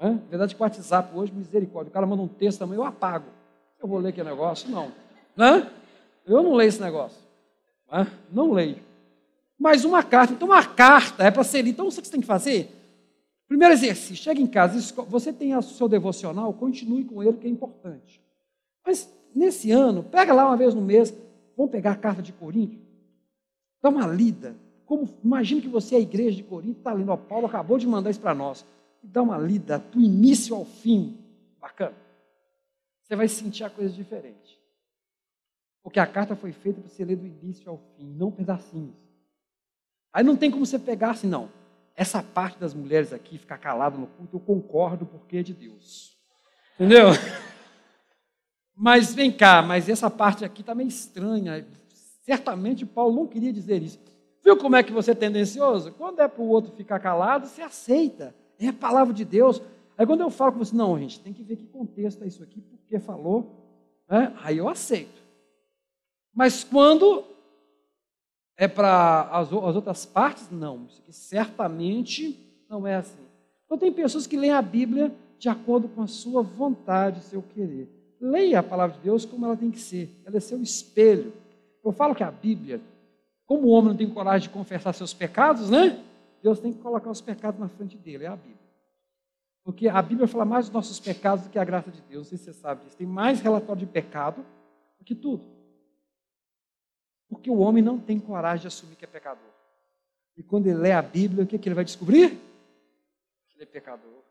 Na 0.00 0.10
verdade, 0.28 0.56
o 0.58 0.62
WhatsApp 0.62 1.16
hoje, 1.16 1.32
misericórdia. 1.32 1.90
O 1.90 1.92
cara 1.92 2.06
manda 2.06 2.22
um 2.22 2.28
texto 2.28 2.58
também, 2.58 2.76
eu 2.76 2.84
apago. 2.84 3.26
Eu 3.80 3.88
vou 3.88 3.98
ler 3.98 4.10
aquele 4.10 4.28
negócio? 4.28 4.70
Não. 4.70 4.92
Né? 5.36 5.70
Eu 6.26 6.42
não 6.42 6.54
leio 6.54 6.68
esse 6.68 6.80
negócio. 6.80 7.18
Né? 7.90 8.06
Não 8.32 8.52
leio. 8.52 8.78
Mas 9.58 9.84
uma 9.84 10.02
carta, 10.02 10.32
então 10.32 10.48
uma 10.48 10.64
carta 10.64 11.22
é 11.22 11.30
para 11.30 11.44
ser 11.44 11.62
lida. 11.62 11.70
Então, 11.70 11.86
o 11.86 11.88
que 11.88 11.94
você 11.94 12.10
tem 12.10 12.20
que 12.20 12.26
fazer? 12.26 12.70
Primeiro 13.46 13.74
exercício, 13.74 14.16
chega 14.16 14.40
em 14.40 14.46
casa, 14.46 14.80
você 15.08 15.32
tem 15.32 15.54
o 15.56 15.62
seu 15.62 15.88
devocional, 15.88 16.52
continue 16.54 17.04
com 17.04 17.22
ele, 17.22 17.34
que 17.34 17.46
é 17.46 17.50
importante. 17.50 18.20
Mas 18.84 19.08
nesse 19.34 19.70
ano, 19.70 20.02
pega 20.02 20.32
lá 20.32 20.46
uma 20.46 20.56
vez 20.56 20.74
no 20.74 20.80
mês, 20.80 21.14
vamos 21.56 21.70
pegar 21.70 21.92
a 21.92 21.96
carta 21.96 22.22
de 22.22 22.32
Corinto, 22.32 22.78
dá 23.82 23.90
uma 23.90 24.06
lida. 24.06 24.56
Como, 24.86 25.08
imagine 25.22 25.62
que 25.62 25.68
você 25.68 25.94
é 25.94 25.98
a 25.98 26.02
igreja 26.02 26.36
de 26.36 26.42
Corinto, 26.42 26.78
está 26.78 26.92
lendo, 26.92 27.10
ó, 27.10 27.16
Paulo 27.16 27.46
acabou 27.46 27.78
de 27.78 27.86
mandar 27.86 28.10
isso 28.10 28.20
para 28.20 28.34
nós. 28.34 28.64
Dá 29.02 29.22
uma 29.22 29.38
lida 29.38 29.78
do 29.78 30.00
início 30.00 30.54
ao 30.54 30.64
fim. 30.64 31.18
Bacana. 31.60 31.94
Você 33.02 33.16
vai 33.16 33.28
sentir 33.28 33.64
a 33.64 33.70
coisa 33.70 33.92
diferente. 33.92 34.60
Porque 35.82 36.00
a 36.00 36.06
carta 36.06 36.34
foi 36.34 36.52
feita 36.52 36.80
para 36.80 36.88
você 36.88 37.04
ler 37.04 37.16
do 37.16 37.26
início 37.26 37.70
ao 37.70 37.78
fim, 37.96 38.06
não 38.06 38.30
pedacinhos. 38.30 38.94
Aí 40.12 40.24
não 40.24 40.36
tem 40.36 40.50
como 40.50 40.64
você 40.64 40.78
pegar 40.78 41.10
assim, 41.10 41.26
não. 41.26 41.50
Essa 41.94 42.22
parte 42.22 42.58
das 42.58 42.72
mulheres 42.72 43.12
aqui, 43.12 43.36
ficar 43.36 43.58
calado 43.58 43.98
no 43.98 44.06
culto, 44.06 44.36
eu 44.36 44.40
concordo 44.40 45.04
porque 45.04 45.38
é 45.38 45.42
de 45.42 45.52
Deus. 45.52 46.16
Entendeu? 46.74 47.08
Mas 48.76 49.14
vem 49.14 49.30
cá, 49.30 49.62
mas 49.62 49.88
essa 49.88 50.10
parte 50.10 50.44
aqui 50.44 50.60
está 50.60 50.74
meio 50.74 50.88
estranha. 50.88 51.64
Certamente 52.22 52.84
Paulo 52.84 53.14
não 53.14 53.26
queria 53.26 53.52
dizer 53.52 53.80
isso. 53.80 54.00
Viu 54.44 54.58
como 54.58 54.76
é 54.76 54.82
que 54.82 54.92
você 54.92 55.12
é 55.12 55.14
tendencioso? 55.14 55.92
Quando 55.92 56.20
é 56.20 56.28
para 56.28 56.42
o 56.42 56.48
outro 56.48 56.70
ficar 56.72 57.00
calado, 57.00 57.46
você 57.46 57.62
aceita. 57.62 58.34
É 58.58 58.68
a 58.68 58.72
palavra 58.72 59.14
de 59.14 59.24
Deus. 59.24 59.62
Aí 59.96 60.06
quando 60.06 60.20
eu 60.20 60.30
falo 60.30 60.52
com 60.52 60.58
você, 60.58 60.76
não, 60.76 60.98
gente, 60.98 61.20
tem 61.20 61.32
que 61.32 61.42
ver 61.42 61.56
que 61.56 61.66
contexto 61.66 62.22
é 62.22 62.26
isso 62.26 62.42
aqui, 62.42 62.60
porque 62.60 62.98
falou, 62.98 64.04
né? 64.08 64.34
aí 64.42 64.58
eu 64.58 64.68
aceito. 64.68 65.22
Mas 66.34 66.62
quando 66.62 67.24
é 68.56 68.68
para 68.68 69.22
as, 69.30 69.48
as, 69.48 69.76
outras 69.76 70.04
partes, 70.04 70.50
não. 70.50 70.84
Isso 70.86 71.00
aqui 71.00 71.12
certamente 71.12 72.38
não 72.68 72.86
é 72.86 72.96
assim. 72.96 73.24
Então 73.64 73.78
tem 73.78 73.92
pessoas 73.92 74.26
que 74.26 74.36
leem 74.36 74.52
a 74.52 74.60
Bíblia 74.60 75.14
de 75.38 75.48
acordo 75.48 75.88
com 75.88 76.02
a 76.02 76.06
sua 76.06 76.42
vontade, 76.42 77.24
seu 77.24 77.42
querer. 77.42 77.88
Leia 78.20 78.60
a 78.60 78.62
palavra 78.62 78.96
de 78.96 79.02
Deus 79.02 79.24
como 79.24 79.46
ela 79.46 79.56
tem 79.56 79.70
que 79.70 79.80
ser. 79.80 80.10
Ela 80.24 80.36
é 80.36 80.40
seu 80.40 80.60
espelho. 80.60 81.32
Eu 81.84 81.92
falo 81.92 82.14
que 82.14 82.22
a 82.22 82.30
Bíblia, 82.30 82.80
como 83.46 83.68
o 83.68 83.70
homem 83.70 83.90
não 83.90 83.96
tem 83.96 84.08
coragem 84.08 84.48
de 84.48 84.54
confessar 84.54 84.92
seus 84.92 85.12
pecados, 85.12 85.70
né? 85.70 86.02
Deus 86.42 86.60
tem 86.60 86.72
que 86.72 86.80
colocar 86.80 87.10
os 87.10 87.20
pecados 87.20 87.58
na 87.58 87.68
frente 87.68 87.96
dele, 87.96 88.24
é 88.24 88.28
a 88.28 88.36
Bíblia. 88.36 88.64
Porque 89.62 89.88
a 89.88 90.02
Bíblia 90.02 90.28
fala 90.28 90.44
mais 90.44 90.66
dos 90.66 90.74
nossos 90.74 91.00
pecados 91.00 91.46
do 91.46 91.50
que 91.50 91.58
a 91.58 91.64
graça 91.64 91.90
de 91.90 92.00
Deus, 92.02 92.28
você 92.28 92.52
sabe 92.52 92.84
disso. 92.84 92.96
Tem 92.96 93.06
mais 93.06 93.40
relatório 93.40 93.80
de 93.80 93.90
pecado 93.90 94.44
do 94.98 95.04
que 95.04 95.14
tudo. 95.14 95.42
Porque 97.28 97.50
o 97.50 97.58
homem 97.58 97.82
não 97.82 97.98
tem 97.98 98.20
coragem 98.20 98.62
de 98.62 98.66
assumir 98.68 98.96
que 98.96 99.04
é 99.04 99.08
pecador. 99.08 99.50
E 100.36 100.42
quando 100.42 100.66
ele 100.66 100.76
lê 100.76 100.92
a 100.92 101.00
Bíblia, 101.00 101.44
o 101.44 101.46
que, 101.46 101.56
é 101.56 101.58
que 101.58 101.68
ele 101.68 101.74
vai 101.74 101.84
descobrir? 101.84 102.30
Que 103.48 103.56
ele 103.56 103.62
é 103.62 103.66
pecador. 103.66 104.22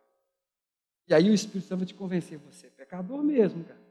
E 1.07 1.14
aí 1.14 1.30
o 1.30 1.34
Espírito 1.34 1.68
Santo 1.68 1.80
vai 1.80 1.88
te 1.88 1.93
convencer, 1.93 2.38
você 2.39 2.68
é 2.68 2.70
pecador 2.70 3.24
mesmo, 3.24 3.64
cara. 3.64 3.82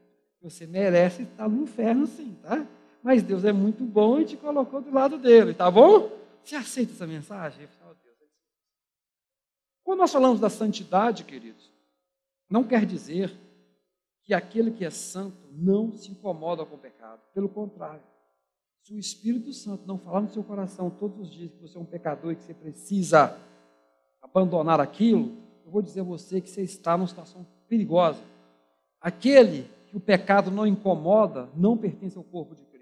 Você 0.41 0.65
merece 0.65 1.23
estar 1.23 1.47
no 1.47 1.63
inferno 1.63 2.07
sim, 2.07 2.37
tá? 2.41 2.65
Mas 3.03 3.21
Deus 3.21 3.43
é 3.43 3.51
muito 3.51 3.83
bom 3.83 4.19
e 4.21 4.25
te 4.25 4.37
colocou 4.37 4.81
do 4.81 4.91
lado 4.91 5.17
dele, 5.17 5.53
tá 5.53 5.69
bom? 5.69 6.09
Você 6.43 6.55
aceita 6.55 6.93
essa 6.93 7.05
mensagem? 7.05 7.67
Quando 9.83 9.99
nós 9.99 10.11
falamos 10.11 10.39
da 10.39 10.49
santidade, 10.49 11.25
queridos, 11.25 11.69
não 12.49 12.63
quer 12.63 12.85
dizer 12.85 13.35
que 14.23 14.33
aquele 14.33 14.71
que 14.71 14.85
é 14.85 14.89
santo 14.89 15.37
não 15.51 15.91
se 15.91 16.11
incomoda 16.11 16.65
com 16.65 16.75
o 16.75 16.79
pecado. 16.79 17.19
Pelo 17.33 17.49
contrário, 17.49 18.01
se 18.81 18.93
o 18.93 18.99
Espírito 18.99 19.51
Santo 19.51 19.85
não 19.85 19.97
falar 19.97 20.21
no 20.21 20.29
seu 20.29 20.43
coração 20.43 20.89
todos 20.89 21.19
os 21.19 21.29
dias 21.31 21.51
que 21.51 21.61
você 21.61 21.77
é 21.77 21.81
um 21.81 21.85
pecador 21.85 22.31
e 22.31 22.35
que 22.35 22.43
você 22.43 22.53
precisa 22.53 23.37
abandonar 24.21 24.79
aquilo, 24.79 25.37
eu 25.65 25.71
vou 25.71 25.81
dizer 25.81 26.01
a 26.01 26.03
você 26.03 26.39
que 26.39 26.49
você 26.49 26.61
está 26.61 26.97
numa 26.97 27.07
situação 27.07 27.45
perigosa. 27.67 28.21
Aquele 29.01 29.69
que 29.87 29.97
o 29.97 29.99
pecado 29.99 30.49
não 30.49 30.65
incomoda 30.65 31.49
não 31.55 31.77
pertence 31.77 32.17
ao 32.17 32.23
corpo 32.23 32.55
de. 32.55 32.72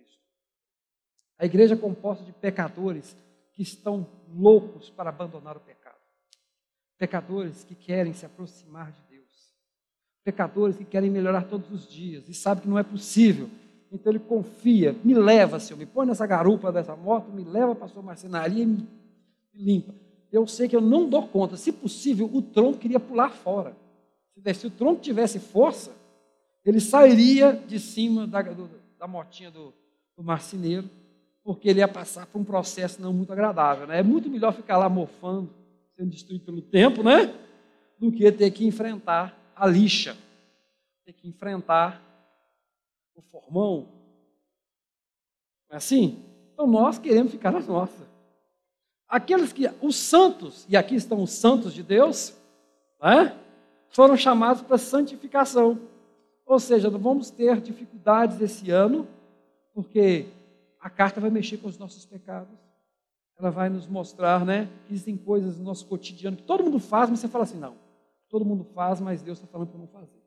A 1.41 1.45
igreja 1.45 1.73
é 1.73 1.77
composta 1.77 2.23
de 2.23 2.31
pecadores 2.31 3.17
que 3.51 3.63
estão 3.63 4.05
loucos 4.31 4.91
para 4.91 5.09
abandonar 5.09 5.57
o 5.57 5.59
pecado. 5.59 5.95
Pecadores 6.99 7.63
que 7.63 7.73
querem 7.73 8.13
se 8.13 8.27
aproximar 8.27 8.91
de 8.91 9.01
Deus. 9.09 9.55
Pecadores 10.23 10.77
que 10.77 10.85
querem 10.85 11.09
melhorar 11.09 11.45
todos 11.45 11.71
os 11.71 11.91
dias 11.91 12.29
e 12.29 12.33
sabem 12.35 12.61
que 12.61 12.69
não 12.69 12.77
é 12.77 12.83
possível. 12.83 13.49
Então 13.91 14.11
ele 14.11 14.19
confia, 14.19 14.95
me 15.03 15.15
leva, 15.15 15.59
Senhor, 15.59 15.79
me 15.79 15.85
põe 15.87 16.05
nessa 16.05 16.27
garupa 16.27 16.71
dessa 16.71 16.95
moto, 16.95 17.31
me 17.31 17.43
leva 17.43 17.73
para 17.73 17.85
a 17.85 17.89
sua 17.89 18.03
marcenaria 18.03 18.61
e 18.61 18.67
me 18.67 18.87
limpa. 19.51 19.95
Eu 20.31 20.45
sei 20.45 20.69
que 20.69 20.75
eu 20.75 20.81
não 20.81 21.09
dou 21.09 21.27
conta. 21.27 21.57
Se 21.57 21.71
possível, 21.71 22.29
o 22.31 22.43
tronco 22.43 22.77
queria 22.77 22.99
pular 22.99 23.31
fora. 23.31 23.75
Se 24.53 24.67
o 24.67 24.69
tronco 24.69 25.01
tivesse 25.01 25.39
força, 25.39 25.91
ele 26.63 26.79
sairia 26.79 27.51
de 27.51 27.79
cima 27.79 28.27
da, 28.27 28.43
do, 28.43 28.69
da 28.99 29.07
motinha 29.07 29.49
do, 29.49 29.73
do 30.15 30.23
marceneiro, 30.23 30.87
porque 31.43 31.69
ele 31.69 31.79
ia 31.79 31.87
passar 31.87 32.25
por 32.27 32.39
um 32.39 32.43
processo 32.43 33.01
não 33.01 33.13
muito 33.13 33.31
agradável. 33.33 33.87
Né? 33.87 33.99
É 33.99 34.03
muito 34.03 34.29
melhor 34.29 34.53
ficar 34.53 34.77
lá 34.77 34.87
mofando, 34.87 35.53
sendo 35.95 36.09
destruído 36.09 36.45
pelo 36.45 36.61
tempo, 36.61 37.03
né? 37.03 37.33
Do 37.99 38.11
que 38.11 38.31
ter 38.31 38.51
que 38.51 38.65
enfrentar 38.65 39.37
a 39.55 39.65
lixa, 39.65 40.17
ter 41.05 41.13
que 41.13 41.27
enfrentar 41.27 42.01
o 43.15 43.21
formão. 43.21 43.87
Não 45.69 45.75
é 45.75 45.77
assim? 45.77 46.23
Então 46.53 46.67
nós 46.67 46.97
queremos 46.97 47.31
ficar 47.31 47.51
na 47.51 47.59
nossa. 47.59 48.09
Aqueles 49.07 49.51
que, 49.51 49.69
os 49.81 49.95
santos, 49.95 50.65
e 50.69 50.77
aqui 50.77 50.95
estão 50.95 51.21
os 51.21 51.31
santos 51.31 51.73
de 51.73 51.83
Deus, 51.83 52.33
né? 53.01 53.37
foram 53.89 54.15
chamados 54.15 54.61
para 54.61 54.77
santificação. 54.77 55.79
Ou 56.45 56.59
seja, 56.59 56.89
não 56.89 56.99
vamos 56.99 57.29
ter 57.29 57.59
dificuldades 57.59 58.41
esse 58.41 58.71
ano, 58.71 59.07
porque 59.73 60.27
a 60.81 60.89
carta 60.89 61.21
vai 61.21 61.29
mexer 61.29 61.57
com 61.57 61.69
os 61.69 61.77
nossos 61.77 62.05
pecados 62.05 62.59
ela 63.41 63.49
vai 63.49 63.69
nos 63.69 63.87
mostrar, 63.87 64.45
né, 64.45 64.69
que 64.85 64.93
existem 64.93 65.17
coisas 65.17 65.57
no 65.57 65.63
nosso 65.63 65.87
cotidiano 65.87 66.37
que 66.37 66.43
todo 66.43 66.63
mundo 66.63 66.79
faz, 66.79 67.09
mas 67.09 67.19
você 67.19 67.27
fala 67.27 67.43
assim, 67.43 67.57
não, 67.57 67.75
todo 68.29 68.45
mundo 68.45 68.63
faz, 68.63 69.01
mas 69.01 69.23
Deus 69.23 69.39
está 69.39 69.47
falando 69.47 69.69
para 69.69 69.79
não 69.79 69.87
fazer. 69.87 70.21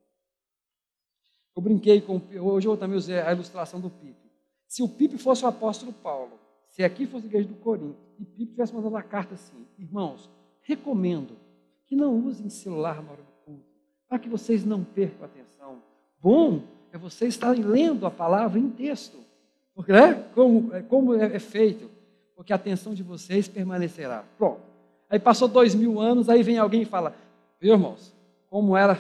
Eu 1.56 1.62
brinquei 1.62 2.00
com, 2.00 2.20
hoje 2.40 2.66
eu 2.66 2.76
também 2.76 2.96
usei 2.96 3.20
a 3.20 3.32
ilustração 3.32 3.80
do 3.80 3.88
Pipe. 3.88 4.28
Se 4.66 4.82
o 4.82 4.88
Pipe 4.88 5.16
fosse 5.16 5.44
o 5.44 5.48
apóstolo 5.48 5.92
Paulo, 5.92 6.32
se 6.68 6.82
aqui 6.82 7.06
fosse 7.06 7.26
a 7.26 7.28
igreja 7.28 7.46
do 7.46 7.54
Corinto, 7.54 7.96
e 8.18 8.24
Pipe 8.24 8.52
tivesse 8.52 8.74
mandado 8.74 8.90
uma 8.90 9.02
carta 9.02 9.34
assim, 9.34 9.64
irmãos, 9.78 10.28
recomendo 10.62 11.36
que 11.86 11.94
não 11.94 12.18
usem 12.18 12.48
celular 12.48 13.00
na 13.00 13.12
hora 13.12 13.22
do 13.22 13.32
culto, 13.44 13.64
para 14.08 14.18
que 14.18 14.28
vocês 14.28 14.64
não 14.64 14.82
percam 14.82 15.22
a 15.22 15.26
atenção. 15.26 15.80
Bom 16.20 16.62
é 16.90 16.98
vocês 16.98 17.34
estarem 17.34 17.62
lendo 17.62 18.06
a 18.06 18.10
palavra 18.10 18.58
em 18.58 18.70
texto, 18.70 19.18
porque, 19.74 19.92
né, 19.92 20.24
como, 20.34 20.74
é, 20.74 20.82
como 20.82 21.14
é, 21.14 21.36
é 21.36 21.38
feito 21.38 21.90
porque 22.34 22.52
a 22.52 22.56
atenção 22.56 22.94
de 22.94 23.02
vocês 23.02 23.48
permanecerá. 23.48 24.24
Pronto. 24.36 24.60
Aí 25.08 25.18
passou 25.18 25.46
dois 25.46 25.74
mil 25.74 26.00
anos, 26.00 26.28
aí 26.28 26.42
vem 26.42 26.58
alguém 26.58 26.82
e 26.82 26.86
fala, 26.86 27.14
viu 27.60 27.72
irmãos, 27.72 28.12
como 28.50 28.76
era, 28.76 28.98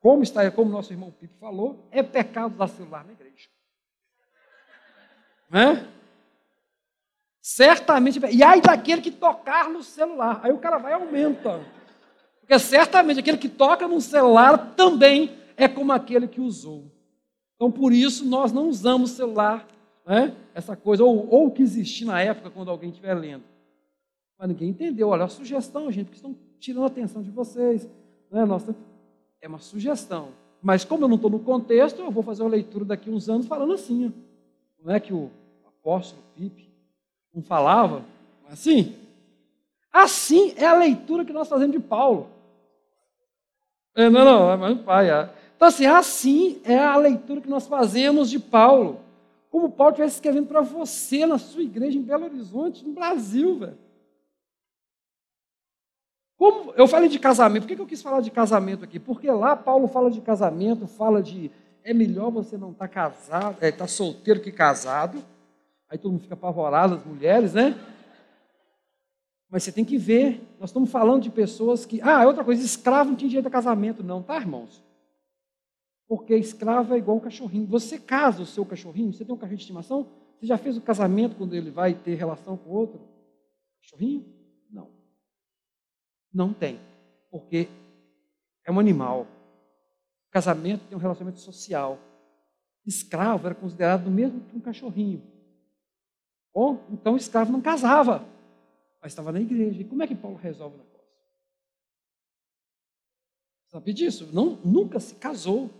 como 0.00 0.22
está, 0.22 0.50
como 0.50 0.70
nosso 0.70 0.92
irmão 0.92 1.10
Pipo 1.10 1.34
falou, 1.38 1.86
é 1.90 2.02
pecado 2.02 2.56
dar 2.56 2.68
celular 2.68 3.04
na 3.04 3.12
igreja. 3.12 3.48
Né? 5.50 5.86
Certamente, 7.40 8.18
e 8.32 8.42
aí 8.42 8.60
daquele 8.60 9.02
que 9.02 9.10
tocar 9.10 9.68
no 9.68 9.82
celular, 9.82 10.40
aí 10.42 10.52
o 10.52 10.58
cara 10.58 10.78
vai 10.78 10.94
aumentando. 10.94 11.64
Porque 12.40 12.58
certamente 12.58 13.20
aquele 13.20 13.38
que 13.38 13.48
toca 13.48 13.86
no 13.86 14.00
celular 14.00 14.74
também 14.74 15.38
é 15.56 15.68
como 15.68 15.92
aquele 15.92 16.26
que 16.26 16.40
usou. 16.40 16.90
Então, 17.56 17.70
por 17.70 17.92
isso, 17.92 18.24
nós 18.24 18.50
não 18.50 18.68
usamos 18.68 19.12
celular 19.12 19.66
né? 20.06 20.34
essa 20.54 20.76
coisa, 20.76 21.04
ou, 21.04 21.28
ou 21.30 21.50
que 21.50 21.62
existia 21.62 22.06
na 22.06 22.20
época 22.20 22.50
quando 22.50 22.70
alguém 22.70 22.90
estiver 22.90 23.14
lendo. 23.14 23.44
Mas 24.38 24.48
ninguém 24.48 24.70
entendeu. 24.70 25.08
Olha, 25.08 25.24
a 25.24 25.28
sugestão, 25.28 25.90
gente, 25.90 26.06
porque 26.06 26.16
estão 26.16 26.36
tirando 26.58 26.84
a 26.84 26.88
atenção 26.88 27.22
de 27.22 27.30
vocês. 27.30 27.88
Né? 28.30 28.44
Nossa, 28.44 28.74
é 29.40 29.48
uma 29.48 29.58
sugestão. 29.58 30.28
Mas 30.62 30.84
como 30.84 31.04
eu 31.04 31.08
não 31.08 31.16
estou 31.16 31.30
no 31.30 31.38
contexto, 31.38 32.00
eu 32.00 32.10
vou 32.10 32.22
fazer 32.22 32.42
uma 32.42 32.50
leitura 32.50 32.84
daqui 32.84 33.10
uns 33.10 33.28
anos 33.28 33.46
falando 33.46 33.72
assim. 33.72 34.06
Ó. 34.06 34.84
Não 34.84 34.94
é 34.94 35.00
que 35.00 35.12
o 35.12 35.30
apóstolo 35.66 36.22
Pipe 36.34 36.68
não 37.32 37.42
falava 37.42 38.04
assim? 38.48 38.96
Assim 39.92 40.54
é 40.56 40.66
a 40.66 40.74
leitura 40.74 41.24
que 41.24 41.32
nós 41.32 41.48
fazemos 41.48 41.72
de 41.72 41.80
Paulo. 41.80 42.28
É, 43.94 44.10
não, 44.10 44.24
não, 44.24 44.58
mas 44.58 44.80
pai. 44.80 45.10
É. 45.10 45.30
Então, 45.54 45.68
assim, 45.68 45.86
assim 45.86 46.60
é 46.64 46.78
a 46.78 46.96
leitura 46.96 47.40
que 47.40 47.48
nós 47.48 47.66
fazemos 47.66 48.28
de 48.28 48.38
Paulo. 48.38 49.03
Como 49.54 49.70
Paulo 49.70 49.92
estivesse 49.92 50.16
escrevendo 50.16 50.48
para 50.48 50.62
você 50.62 51.24
na 51.24 51.38
sua 51.38 51.62
igreja 51.62 51.96
em 51.96 52.02
Belo 52.02 52.24
Horizonte, 52.24 52.84
no 52.84 52.92
Brasil, 52.92 53.56
velho. 53.56 53.78
Como 56.36 56.72
eu 56.72 56.88
falei 56.88 57.08
de 57.08 57.20
casamento, 57.20 57.62
por 57.62 57.76
que 57.76 57.80
eu 57.80 57.86
quis 57.86 58.02
falar 58.02 58.20
de 58.20 58.32
casamento 58.32 58.82
aqui? 58.82 58.98
Porque 58.98 59.30
lá 59.30 59.54
Paulo 59.54 59.86
fala 59.86 60.10
de 60.10 60.20
casamento, 60.20 60.88
fala 60.88 61.22
de 61.22 61.52
é 61.84 61.94
melhor 61.94 62.32
você 62.32 62.58
não 62.58 62.72
estar 62.72 62.88
tá 62.88 62.92
casado, 62.92 63.58
é, 63.60 63.70
tá 63.70 63.86
solteiro 63.86 64.40
que 64.40 64.50
casado. 64.50 65.24
Aí 65.88 65.98
todo 65.98 66.10
mundo 66.10 66.22
fica 66.22 66.34
apavorado, 66.34 66.96
as 66.96 67.04
mulheres, 67.04 67.54
né? 67.54 67.78
Mas 69.48 69.62
você 69.62 69.70
tem 69.70 69.84
que 69.84 69.96
ver, 69.96 70.44
nós 70.58 70.70
estamos 70.70 70.90
falando 70.90 71.22
de 71.22 71.30
pessoas 71.30 71.86
que. 71.86 72.00
Ah, 72.02 72.24
é 72.24 72.26
outra 72.26 72.42
coisa, 72.42 72.60
escravo 72.60 73.10
não 73.10 73.16
tinha 73.16 73.28
direito 73.28 73.46
a 73.46 73.52
casamento, 73.52 74.02
não, 74.02 74.20
tá, 74.20 74.34
irmãos? 74.34 74.83
Porque 76.06 76.36
escravo 76.36 76.94
é 76.94 76.98
igual 76.98 77.16
um 77.16 77.20
cachorrinho. 77.20 77.66
Você 77.66 77.98
casa 77.98 78.42
o 78.42 78.46
seu 78.46 78.64
cachorrinho, 78.64 79.12
você 79.12 79.24
tem 79.24 79.34
um 79.34 79.38
cachorro 79.38 79.56
de 79.56 79.62
estimação? 79.62 80.08
Você 80.38 80.46
já 80.46 80.58
fez 80.58 80.76
o 80.76 80.82
casamento 80.82 81.36
quando 81.36 81.54
ele 81.54 81.70
vai 81.70 81.94
ter 81.94 82.14
relação 82.14 82.56
com 82.56 82.70
outro? 82.70 83.00
Cachorrinho? 83.82 84.24
Não. 84.70 84.90
Não 86.32 86.52
tem. 86.52 86.78
Porque 87.30 87.68
é 88.64 88.70
um 88.70 88.78
animal. 88.78 89.26
Casamento 90.30 90.86
tem 90.86 90.96
um 90.96 91.00
relacionamento 91.00 91.40
social. 91.40 91.98
Escravo 92.84 93.46
era 93.46 93.54
considerado 93.54 94.06
o 94.08 94.10
mesmo 94.10 94.40
que 94.42 94.56
um 94.56 94.60
cachorrinho. 94.60 95.22
Ou 96.52 96.80
então 96.90 97.14
o 97.14 97.16
escravo 97.16 97.50
não 97.50 97.60
casava, 97.60 98.24
mas 99.00 99.12
estava 99.12 99.32
na 99.32 99.40
igreja. 99.40 99.80
E 99.80 99.84
como 99.84 100.02
é 100.02 100.06
que 100.06 100.14
Paulo 100.14 100.36
resolve 100.36 100.76
o 100.76 100.78
negócio? 100.78 100.94
Sabe 103.68 103.92
disso? 103.92 104.28
Não, 104.32 104.56
nunca 104.64 105.00
se 105.00 105.14
casou. 105.16 105.70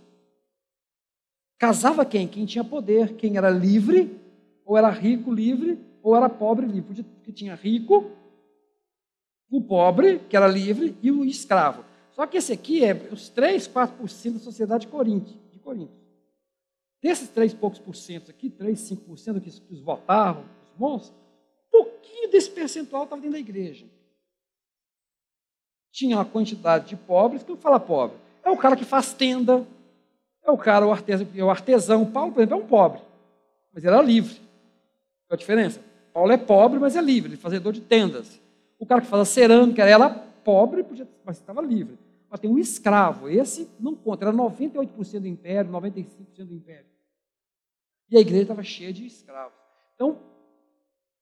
Casava 1.65 2.05
quem? 2.05 2.29
Quem 2.29 2.45
tinha 2.45 2.62
poder, 2.62 3.17
quem 3.17 3.39
era 3.39 3.49
livre, 3.49 4.21
ou 4.67 4.77
era 4.77 4.91
rico, 4.91 5.33
livre, 5.33 5.79
ou 6.03 6.15
era 6.15 6.29
pobre, 6.29 6.67
livre. 6.67 7.03
Porque 7.03 7.33
tinha 7.33 7.55
rico, 7.55 8.11
o 9.51 9.62
pobre, 9.62 10.19
que 10.29 10.37
era 10.37 10.47
livre, 10.47 10.95
e 11.01 11.11
o 11.11 11.25
escravo. 11.25 11.83
Só 12.11 12.27
que 12.27 12.37
esse 12.37 12.53
aqui 12.53 12.85
é 12.85 12.93
os 13.11 13.31
3, 13.31 13.67
4% 13.67 14.35
da 14.35 14.39
sociedade 14.41 14.85
de 14.85 14.93
Corinto. 14.93 15.33
De 15.51 15.59
Corinto. 15.59 15.95
Desses 17.03 17.31
3 17.31 17.55
poucos 17.55 17.79
por 17.79 17.97
cento 17.97 18.31
aqui, 18.31 18.51
3, 18.51 18.79
5% 18.79 19.41
que, 19.41 19.49
os 19.49 19.81
votavam, 19.81 20.45
os 20.65 20.71
bons, 20.77 21.15
pouquinho 21.71 22.31
desse 22.31 22.51
percentual 22.51 23.05
estava 23.05 23.23
dentro 23.23 23.37
da 23.37 23.41
igreja. 23.41 23.87
Tinha 25.91 26.19
uma 26.19 26.27
quantidade 26.27 26.89
de 26.89 26.97
pobres, 26.97 27.43
que 27.43 27.51
eu 27.51 27.57
falo 27.57 27.81
pobre? 27.81 28.19
É 28.43 28.51
o 28.51 28.59
cara 28.59 28.77
que 28.77 28.85
faz 28.85 29.15
tenda, 29.15 29.67
é 30.45 30.51
o 30.51 30.59
cara, 30.59 30.86
o 30.86 30.92
artesão, 30.92 31.26
o 31.34 31.51
artesão. 31.51 32.05
Paulo, 32.05 32.32
por 32.32 32.40
exemplo, 32.40 32.61
é 32.61 32.62
um 32.62 32.66
pobre, 32.66 33.01
mas 33.72 33.82
ele 33.82 33.95
era 33.95 34.03
livre. 34.03 34.34
Qual 35.26 35.34
a 35.34 35.36
diferença? 35.36 35.80
Paulo 36.12 36.30
é 36.30 36.36
pobre, 36.36 36.78
mas 36.78 36.95
é 36.95 37.01
livre, 37.01 37.30
ele 37.30 37.36
é 37.36 37.40
fazedor 37.40 37.72
de 37.72 37.80
tendas. 37.80 38.40
O 38.78 38.84
cara 38.84 39.01
que 39.01 39.07
faz 39.07 39.22
a 39.22 39.24
cerâmica, 39.24 39.82
ela 39.84 40.11
pobre, 40.45 40.84
mas 41.24 41.38
estava 41.38 41.62
livre. 41.62 41.99
Mas 42.30 42.40
tem 42.40 42.51
um 42.51 42.59
escravo, 42.59 43.28
esse 43.28 43.68
não 43.80 43.95
conta, 43.95 44.26
era 44.26 44.32
98% 44.34 45.20
do 45.20 45.26
império, 45.26 45.70
95% 45.72 46.07
do 46.45 46.55
império. 46.55 46.86
E 48.11 48.16
a 48.16 48.20
igreja 48.20 48.42
estava 48.42 48.62
cheia 48.62 48.92
de 48.92 49.07
escravos. 49.07 49.57
Então, 49.95 50.18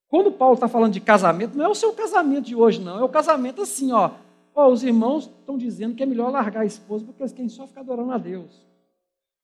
quando 0.09 0.33
Paulo 0.33 0.55
está 0.55 0.69
falando 0.69 0.93
de 0.93 1.01
casamento, 1.01 1.57
não 1.57 1.67
é 1.67 1.69
o 1.69 1.75
seu 1.75 1.93
casamento 1.93 2.47
de 2.47 2.57
hoje, 2.57 2.81
não. 2.81 2.99
É 2.99 3.05
o 3.05 3.09
casamento 3.09 3.63
assim, 3.63 3.93
ó. 3.93 4.11
ó 4.55 4.69
os 4.69 4.83
irmãos 4.83 5.31
estão 5.39 5.57
dizendo 5.57 5.95
que 5.95 6.03
é 6.03 6.07
melhor 6.07 6.31
largar 6.31 6.63
a 6.63 6.67
esposa 6.67 7.05
porque 7.05 7.23
eles 7.23 7.33
querem 7.33 7.49
só 7.49 7.67
ficar 7.67 7.83
adorando 7.83 8.13
a 8.13 8.19
Deus 8.19 8.72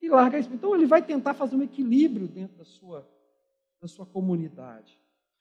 e 0.01 0.09
larga 0.09 0.38
isso. 0.38 0.51
Então 0.53 0.74
ele 0.74 0.86
vai 0.86 1.03
tentar 1.03 1.34
fazer 1.34 1.57
um 1.57 1.62
equilíbrio 1.62 2.26
dentro 2.26 2.57
da 2.57 2.64
sua, 2.64 3.07
da 3.80 3.88
sua 3.88 4.07
comunidade. 4.07 4.99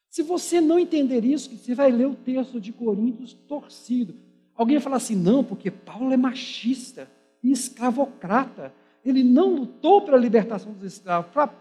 Se 0.09 0.23
você 0.23 0.59
não 0.59 0.79
entender 0.79 1.23
isso, 1.23 1.55
você 1.55 1.75
vai 1.75 1.91
ler 1.91 2.07
o 2.07 2.15
texto 2.15 2.59
de 2.59 2.71
Coríntios 2.71 3.33
torcido. 3.33 4.15
Alguém 4.55 4.77
vai 4.77 4.83
falar 4.83 4.97
assim, 4.97 5.15
não, 5.15 5.43
porque 5.43 5.69
Paulo 5.69 6.11
é 6.11 6.17
machista 6.17 7.09
e 7.43 7.51
escravocrata. 7.51 8.73
Ele 9.05 9.23
não 9.23 9.53
lutou 9.53 10.01
pela 10.01 10.17
libertação 10.17 10.73
dos 10.73 10.83
escravos. 10.83 11.31
Para 11.31 11.45
o 11.47 11.51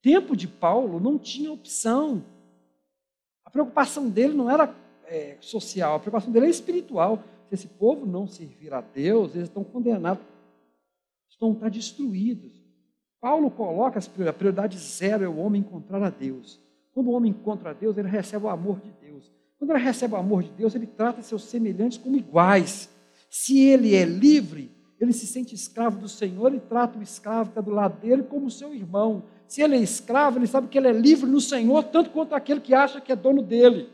tempo 0.00 0.36
de 0.36 0.48
Paulo 0.48 0.98
não 0.98 1.18
tinha 1.18 1.52
opção. 1.52 2.24
A 3.44 3.50
preocupação 3.50 4.08
dele 4.08 4.32
não 4.32 4.50
era 4.50 4.74
é, 5.06 5.36
social, 5.40 5.96
a 5.96 6.00
preocupação 6.00 6.32
dele 6.32 6.46
é 6.46 6.50
espiritual. 6.50 7.22
Se 7.48 7.54
esse 7.54 7.66
povo 7.66 8.06
não 8.06 8.26
servir 8.26 8.72
a 8.72 8.80
Deus, 8.80 9.34
eles 9.34 9.48
estão 9.48 9.62
condenados 9.62 10.24
estão 11.34 11.52
estar 11.52 11.68
destruídos. 11.68 12.64
Paulo 13.20 13.50
coloca 13.50 13.98
a 13.98 14.32
prioridade 14.32 14.78
zero 14.78 15.24
é 15.24 15.28
o 15.28 15.36
homem 15.38 15.60
encontrar 15.60 16.02
a 16.02 16.10
Deus. 16.10 16.60
Quando 16.92 17.08
o 17.08 17.12
homem 17.12 17.30
encontra 17.30 17.70
a 17.70 17.72
Deus, 17.72 17.96
ele 17.96 18.08
recebe 18.08 18.46
o 18.46 18.48
amor 18.48 18.80
de 18.80 18.92
Deus. 19.00 19.32
Quando 19.58 19.70
ele 19.70 19.82
recebe 19.82 20.14
o 20.14 20.16
amor 20.16 20.42
de 20.42 20.50
Deus, 20.50 20.74
ele 20.74 20.86
trata 20.86 21.22
seus 21.22 21.44
semelhantes 21.44 21.98
como 21.98 22.16
iguais. 22.16 22.88
Se 23.28 23.58
ele 23.58 23.94
é 23.94 24.04
livre, 24.04 24.70
ele 25.00 25.12
se 25.12 25.26
sente 25.26 25.54
escravo 25.54 25.98
do 25.98 26.08
Senhor 26.08 26.54
e 26.54 26.60
trata 26.60 26.98
o 26.98 27.02
escravo 27.02 27.50
que 27.50 27.58
está 27.58 27.60
do 27.60 27.70
lado 27.70 28.00
dele 28.00 28.22
como 28.22 28.50
seu 28.50 28.72
irmão. 28.72 29.24
Se 29.48 29.60
ele 29.62 29.76
é 29.76 29.80
escravo, 29.80 30.38
ele 30.38 30.46
sabe 30.46 30.68
que 30.68 30.78
ele 30.78 30.88
é 30.88 30.92
livre 30.92 31.28
no 31.28 31.40
Senhor, 31.40 31.82
tanto 31.84 32.10
quanto 32.10 32.34
aquele 32.34 32.60
que 32.60 32.74
acha 32.74 33.00
que 33.00 33.10
é 33.10 33.16
dono 33.16 33.42
dele. 33.42 33.88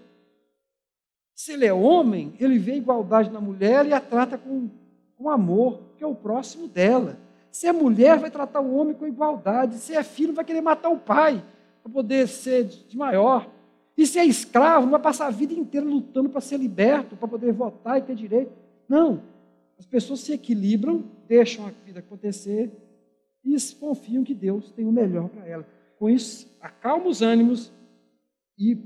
Se 1.35 1.53
ele 1.53 1.65
é 1.65 1.73
homem, 1.73 2.35
ele 2.39 2.59
vê 2.59 2.75
igualdade 2.75 3.31
na 3.31 3.41
mulher 3.41 3.87
e 3.87 3.95
a 3.95 4.01
trata 4.01 4.37
com, 4.37 4.69
com 5.17 5.31
amor, 5.31 5.81
que 5.97 6.05
é 6.05 6.07
o 6.07 6.15
próximo 6.15 6.69
dela. 6.69 7.30
Se 7.51 7.67
é 7.67 7.73
mulher, 7.73 8.19
vai 8.19 8.31
tratar 8.31 8.61
o 8.61 8.75
homem 8.75 8.95
com 8.95 9.07
igualdade. 9.07 9.77
Se 9.77 9.95
é 9.95 10.03
filho, 10.03 10.33
vai 10.33 10.45
querer 10.45 10.61
matar 10.61 10.89
o 10.91 10.99
pai 10.99 11.43
para 11.83 11.93
poder 11.93 12.29
ser 12.29 12.65
de 12.65 12.97
maior. 12.97 13.49
E 13.97 14.07
se 14.07 14.19
é 14.19 14.25
escravo, 14.25 14.87
não 14.87 14.93
vai 14.93 15.01
passar 15.01 15.27
a 15.27 15.31
vida 15.31 15.53
inteira 15.53 15.87
lutando 15.87 16.29
para 16.29 16.41
ser 16.41 16.57
liberto, 16.57 17.17
para 17.17 17.29
poder 17.29 17.53
votar 17.53 17.99
e 17.99 18.03
ter 18.03 18.15
direito. 18.15 18.53
Não. 18.89 19.23
As 19.79 19.87
pessoas 19.87 20.21
se 20.21 20.33
equilibram, 20.33 21.05
deixam 21.27 21.67
a 21.67 21.71
vida 21.85 22.01
acontecer 22.01 22.71
e 23.45 23.57
confiam 23.79 24.23
que 24.23 24.35
Deus 24.35 24.71
tem 24.71 24.87
o 24.87 24.93
melhor 24.93 25.29
para 25.29 25.47
ela. 25.47 25.67
Com 25.99 26.09
isso, 26.09 26.49
acalma 26.61 27.09
os 27.09 27.23
ânimos 27.23 27.73
e 28.59 28.79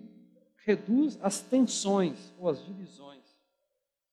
reduz 0.64 1.18
as 1.22 1.40
tensões 1.40 2.32
ou 2.38 2.48
as 2.48 2.64
divisões. 2.64 3.22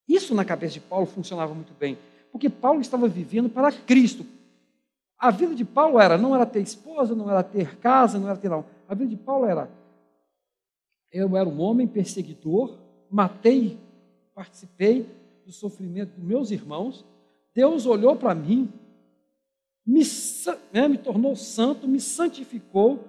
Isso 0.07 0.35
na 0.35 0.43
cabeça 0.43 0.73
de 0.73 0.79
Paulo 0.81 1.05
funcionava 1.05 1.53
muito 1.53 1.73
bem, 1.73 1.97
porque 2.31 2.49
Paulo 2.49 2.81
estava 2.81 3.07
vivendo 3.07 3.49
para 3.49 3.71
Cristo, 3.71 4.25
a 5.21 5.29
vida 5.29 5.53
de 5.53 5.63
Paulo 5.63 5.99
era, 5.99 6.17
não 6.17 6.33
era 6.33 6.47
ter 6.47 6.61
esposa, 6.61 7.13
não 7.13 7.29
era 7.29 7.43
ter 7.43 7.77
casa, 7.77 8.17
não 8.17 8.27
era 8.27 8.35
ter 8.35 8.49
não. 8.49 8.65
A 8.89 8.95
vida 8.95 9.11
de 9.11 9.15
Paulo 9.15 9.45
era, 9.45 9.69
eu 11.11 11.37
era 11.37 11.47
um 11.47 11.61
homem 11.61 11.85
perseguidor, 11.85 12.75
matei, 13.07 13.77
participei 14.33 15.07
do 15.45 15.51
sofrimento 15.51 16.15
dos 16.15 16.23
meus 16.23 16.49
irmãos. 16.49 17.05
Deus 17.53 17.85
olhou 17.85 18.15
para 18.15 18.33
mim, 18.33 18.67
me, 19.85 20.01
né, 20.73 20.87
me 20.87 20.97
tornou 20.97 21.35
santo, 21.35 21.87
me 21.87 21.99
santificou, 21.99 23.05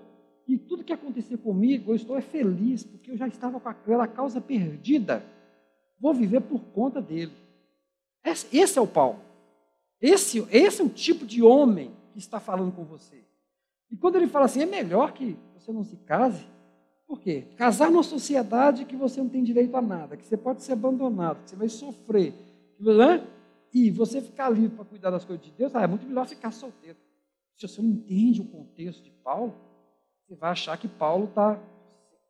e 0.47 0.59
tudo 0.59 0.85
que 0.85 0.93
acontecer 0.93 1.39
comigo, 1.39 1.93
eu 1.93 1.97
estou 1.97 2.19
é 2.19 2.21
feliz, 2.21 2.85
porque 2.85 3.13
eu 3.13 3.17
já 3.17 3.27
estava 3.27 3.59
com 3.59 3.71
aquela 3.71 4.07
causa 4.07 4.39
perdida. 4.39 5.25
Vou 5.99 6.13
viver 6.13 6.43
por 6.43 6.61
conta 6.75 7.01
dele. 7.01 7.33
Esse, 8.23 8.55
esse 8.55 8.79
é 8.79 8.83
o 8.83 8.87
Paulo. 8.87 9.19
Esse, 9.99 10.47
esse 10.51 10.83
é 10.83 10.85
o 10.85 10.91
tipo 10.91 11.25
de 11.25 11.43
homem 11.43 12.02
que 12.13 12.19
está 12.19 12.39
falando 12.39 12.73
com 12.73 12.85
você. 12.85 13.25
E 13.91 13.97
quando 13.97 14.17
ele 14.17 14.27
fala 14.27 14.47
assim, 14.47 14.63
é 14.63 14.67
melhor 14.67 15.13
que 15.13 15.37
você 15.55 15.73
não 15.73 15.85
se 15.85 15.97
case, 15.97 16.47
por 17.07 17.21
quê? 17.21 17.45
Casar 17.57 17.91
numa 17.91 18.03
sociedade 18.03 18.85
que 18.85 18.97
você 18.97 19.21
não 19.21 19.29
tem 19.29 19.43
direito 19.43 19.77
a 19.77 19.83
nada, 19.83 20.17
que 20.17 20.25
você 20.25 20.37
pode 20.37 20.63
ser 20.63 20.73
abandonado, 20.73 21.43
que 21.43 21.51
você 21.51 21.57
vai 21.57 21.69
sofrer, 21.69 22.35
né? 22.81 23.27
e 23.73 23.91
você 23.91 24.21
ficar 24.21 24.51
livre 24.51 24.77
para 24.77 24.85
cuidar 24.85 25.11
das 25.11 25.25
coisas 25.25 25.45
de 25.45 25.51
Deus, 25.53 25.75
ah, 25.75 25.83
é 25.83 25.87
muito 25.87 26.07
melhor 26.07 26.27
ficar 26.27 26.51
solteiro. 26.53 26.99
Se 27.57 27.69
você 27.69 27.81
não 27.81 27.91
entende 27.91 28.41
o 28.41 28.45
contexto 28.45 29.03
de 29.03 29.11
Paulo, 29.11 29.55
você 30.27 30.35
vai 30.35 30.51
achar 30.51 30.77
que 30.79 30.89
Paulo 30.89 31.25
está 31.27 31.57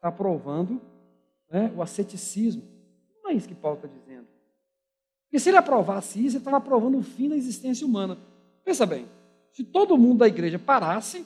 tá 0.01 0.09
aprovando 0.09 0.81
né, 1.51 1.73
o 1.77 1.83
asceticismo. 1.83 2.63
Não 3.23 3.31
é 3.31 3.35
isso 3.35 3.49
que 3.49 3.55
Paulo 3.55 3.77
está 3.77 3.89
dizendo. 3.89 4.27
Porque 5.25 5.39
se 5.39 5.49
ele 5.49 5.57
aprovasse 5.57 6.19
isso, 6.19 6.37
ele 6.37 6.43
estava 6.43 6.59
aprovando 6.59 6.99
o 6.99 7.03
fim 7.03 7.29
da 7.29 7.37
existência 7.37 7.87
humana. 7.87 8.19
Pensa 8.65 8.85
bem, 8.85 9.07
se 9.53 9.63
todo 9.63 9.99
mundo 9.99 10.19
da 10.19 10.29
igreja 10.29 10.59
parasse 10.59 11.23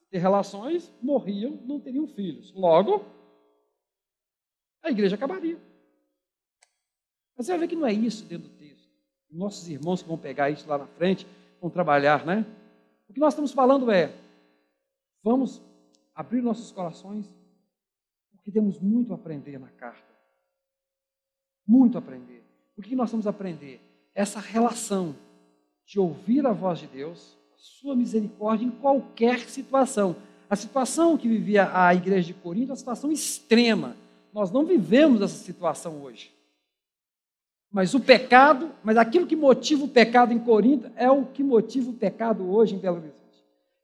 de 0.00 0.06
ter 0.10 0.18
relações, 0.18 0.92
morriam, 1.00 1.58
não 1.64 1.80
teriam 1.80 2.06
filhos. 2.08 2.52
Logo, 2.52 3.04
a 4.82 4.90
igreja 4.90 5.14
acabaria. 5.14 5.58
Mas 7.36 7.46
você 7.46 7.52
vai 7.52 7.60
ver 7.60 7.68
que 7.68 7.76
não 7.76 7.86
é 7.86 7.92
isso 7.92 8.24
dentro 8.24 8.48
do 8.48 8.56
texto. 8.56 8.88
Nossos 9.30 9.68
irmãos 9.68 10.02
que 10.02 10.08
vão 10.08 10.18
pegar 10.18 10.50
isso 10.50 10.68
lá 10.68 10.78
na 10.78 10.86
frente, 10.86 11.26
vão 11.60 11.70
trabalhar, 11.70 12.26
né? 12.26 12.44
O 13.08 13.12
que 13.12 13.20
nós 13.20 13.32
estamos 13.32 13.52
falando 13.52 13.90
é: 13.90 14.12
vamos 15.22 15.62
abrir 16.14 16.42
nossos 16.42 16.72
corações, 16.72 17.32
porque 18.32 18.50
temos 18.50 18.80
muito 18.80 19.12
a 19.12 19.16
aprender 19.16 19.58
na 19.58 19.68
carta. 19.68 20.02
Muito 21.64 21.96
a 21.96 22.00
aprender. 22.00 22.42
O 22.76 22.82
que 22.82 22.96
nós 22.96 23.10
vamos 23.10 23.26
aprender? 23.26 23.80
Essa 24.14 24.40
relação 24.40 25.14
de 25.86 26.00
ouvir 26.00 26.44
a 26.44 26.52
voz 26.52 26.80
de 26.80 26.86
Deus, 26.88 27.37
sua 27.58 27.94
misericórdia 27.94 28.64
em 28.64 28.70
qualquer 28.70 29.40
situação. 29.40 30.16
A 30.48 30.56
situação 30.56 31.18
que 31.18 31.28
vivia 31.28 31.70
a 31.74 31.94
igreja 31.94 32.28
de 32.28 32.34
Corinto 32.34 32.68
é 32.68 32.70
uma 32.70 32.76
situação 32.76 33.12
extrema. 33.12 33.96
Nós 34.32 34.50
não 34.50 34.64
vivemos 34.64 35.20
essa 35.20 35.36
situação 35.36 36.02
hoje. 36.02 36.32
Mas 37.70 37.92
o 37.92 38.00
pecado, 38.00 38.72
mas 38.82 38.96
aquilo 38.96 39.26
que 39.26 39.36
motiva 39.36 39.84
o 39.84 39.88
pecado 39.88 40.32
em 40.32 40.38
Corinto 40.38 40.90
é 40.96 41.10
o 41.10 41.26
que 41.26 41.42
motiva 41.42 41.90
o 41.90 41.94
pecado 41.94 42.50
hoje 42.50 42.74
em 42.74 42.78
Belo 42.78 42.96
Horizonte. 42.96 43.18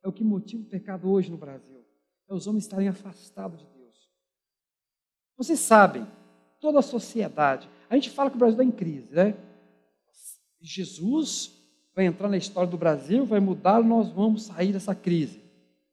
É 0.03 0.09
o 0.09 0.13
que 0.13 0.25
motiva 0.25 0.63
o 0.63 0.67
pecado 0.67 1.11
hoje 1.11 1.31
no 1.31 1.37
Brasil. 1.37 1.85
É 2.29 2.33
os 2.33 2.47
homens 2.47 2.65
estarem 2.65 2.89
afastados 2.89 3.61
de 3.61 3.67
Deus. 3.67 4.11
Vocês 5.37 5.59
sabem, 5.59 6.07
toda 6.61 6.79
a 6.79 6.83
sociedade, 6.83 7.69
a 7.91 7.95
gente 7.95 8.09
fala 8.09 8.31
que 8.31 8.37
o 8.37 8.39
Brasil 8.39 8.55
está 8.55 8.65
em 8.65 8.71
crise, 8.71 9.13
né? 9.13 9.35
Jesus 10.61 11.53
vai 11.95 12.07
entrar 12.07 12.29
na 12.29 12.37
história 12.37 12.71
do 12.71 12.77
Brasil, 12.77 13.25
vai 13.25 13.41
mudar, 13.41 13.83
nós 13.83 14.11
vamos 14.11 14.45
sair 14.45 14.73
dessa 14.73 14.95
crise. 14.95 15.41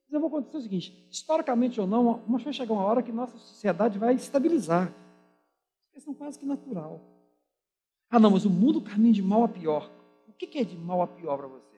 Mas 0.05 0.13
eu 0.13 0.19
vou 0.19 0.27
acontecer 0.27 0.57
o 0.57 0.61
seguinte: 0.61 1.07
historicamente 1.09 1.79
ou 1.79 1.87
não, 1.87 2.21
mas 2.27 2.43
vai 2.43 2.53
chegar 2.53 2.73
uma 2.73 2.83
hora 2.83 3.03
que 3.03 3.11
nossa 3.11 3.37
sociedade 3.37 3.99
vai 3.99 4.15
estabilizar. 4.15 4.91
É 5.91 5.95
questão 5.95 6.13
quase 6.13 6.39
que 6.39 6.45
natural. 6.45 6.99
Ah, 8.09 8.19
não, 8.19 8.31
mas 8.31 8.45
o 8.45 8.49
mundo 8.49 8.81
caminha 8.81 9.13
de 9.13 9.21
mal 9.21 9.43
a 9.43 9.47
pior. 9.47 9.89
O 10.27 10.33
que 10.33 10.57
é 10.57 10.63
de 10.63 10.75
mal 10.75 11.01
a 11.01 11.07
pior 11.07 11.37
para 11.37 11.47
você? 11.47 11.77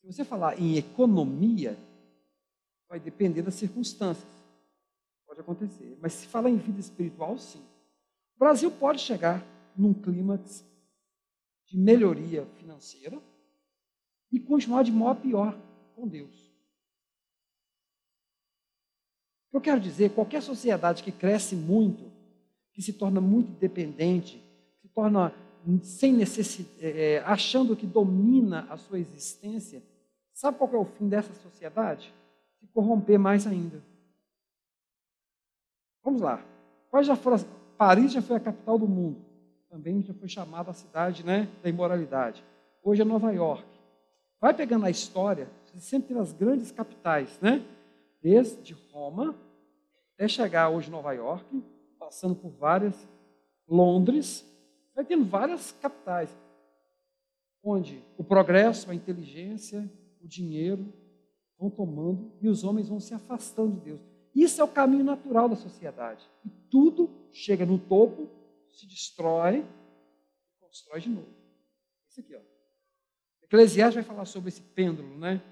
Se 0.00 0.06
você 0.06 0.24
falar 0.24 0.60
em 0.60 0.76
economia, 0.76 1.78
vai 2.88 3.00
depender 3.00 3.42
das 3.42 3.54
circunstâncias. 3.54 4.28
Pode 5.26 5.40
acontecer. 5.40 5.96
Mas 6.02 6.12
se 6.12 6.26
falar 6.26 6.50
em 6.50 6.56
vida 6.56 6.80
espiritual, 6.80 7.38
sim. 7.38 7.62
O 8.36 8.38
Brasil 8.38 8.70
pode 8.70 9.00
chegar 9.00 9.42
num 9.76 9.94
clímax 9.94 10.64
de 11.66 11.78
melhoria 11.78 12.46
financeira 12.58 13.20
e 14.30 14.38
continuar 14.38 14.82
de 14.82 14.92
mal 14.92 15.10
a 15.10 15.14
pior 15.14 15.58
com 15.94 16.06
Deus. 16.06 16.46
Eu 19.52 19.60
quero 19.60 19.80
dizer, 19.80 20.10
qualquer 20.10 20.42
sociedade 20.42 21.02
que 21.02 21.10
cresce 21.10 21.56
muito, 21.56 22.12
que 22.72 22.82
se 22.82 22.92
torna 22.92 23.20
muito 23.20 23.50
dependente, 23.52 24.42
se 24.82 24.88
torna 24.88 25.32
sem 25.82 26.12
necessidade, 26.12 26.84
é, 26.84 27.14
é, 27.14 27.18
achando 27.20 27.74
que 27.74 27.86
domina 27.86 28.66
a 28.70 28.76
sua 28.76 28.98
existência, 28.98 29.82
sabe 30.32 30.58
qual 30.58 30.72
é 30.74 30.76
o 30.76 30.84
fim 30.84 31.08
dessa 31.08 31.32
sociedade? 31.34 32.12
Se 32.60 32.66
corromper 32.68 33.18
mais 33.18 33.46
ainda. 33.46 33.82
Vamos 36.04 36.20
lá. 36.20 36.44
Quais 36.90 37.06
já 37.06 37.16
foram, 37.16 37.38
Paris 37.76 38.12
já 38.12 38.22
foi 38.22 38.36
a 38.36 38.40
capital 38.40 38.78
do 38.78 38.86
mundo. 38.86 39.25
Também 39.76 40.00
já 40.00 40.14
foi 40.14 40.26
chamada 40.26 40.70
a 40.70 40.74
cidade 40.74 41.22
né, 41.22 41.46
da 41.62 41.68
imoralidade. 41.68 42.42
Hoje 42.82 43.02
é 43.02 43.04
Nova 43.04 43.30
York. 43.30 43.68
Vai 44.40 44.54
pegando 44.54 44.86
a 44.86 44.90
história, 44.90 45.50
sempre 45.74 46.14
tem 46.14 46.18
as 46.18 46.32
grandes 46.32 46.72
capitais, 46.72 47.38
né? 47.42 47.62
Desde 48.22 48.72
Roma 48.90 49.36
até 50.14 50.26
chegar 50.28 50.70
hoje 50.70 50.90
Nova 50.90 51.12
York, 51.12 51.62
passando 51.98 52.34
por 52.34 52.52
várias, 52.52 53.06
Londres, 53.68 54.50
vai 54.94 55.04
tendo 55.04 55.26
várias 55.26 55.72
capitais, 55.72 56.34
onde 57.62 58.02
o 58.16 58.24
progresso, 58.24 58.90
a 58.90 58.94
inteligência, 58.94 59.86
o 60.22 60.26
dinheiro 60.26 60.90
vão 61.58 61.68
tomando 61.68 62.32
e 62.40 62.48
os 62.48 62.64
homens 62.64 62.88
vão 62.88 62.98
se 62.98 63.12
afastando 63.12 63.74
de 63.74 63.80
Deus. 63.80 64.00
Isso 64.34 64.58
é 64.58 64.64
o 64.64 64.68
caminho 64.68 65.04
natural 65.04 65.50
da 65.50 65.56
sociedade. 65.56 66.26
E 66.46 66.48
tudo 66.70 67.10
chega 67.30 67.66
no 67.66 67.78
topo, 67.78 68.30
se 68.76 68.86
destrói 68.86 69.60
e 69.60 70.60
constrói 70.60 71.00
de 71.00 71.08
novo. 71.08 71.34
Isso 72.08 72.20
aqui, 72.20 72.34
ó. 72.34 72.40
Eclesiastes 73.42 73.94
vai 73.94 74.04
falar 74.04 74.26
sobre 74.26 74.50
esse 74.50 74.60
pêndulo, 74.60 75.16
né? 75.18 75.42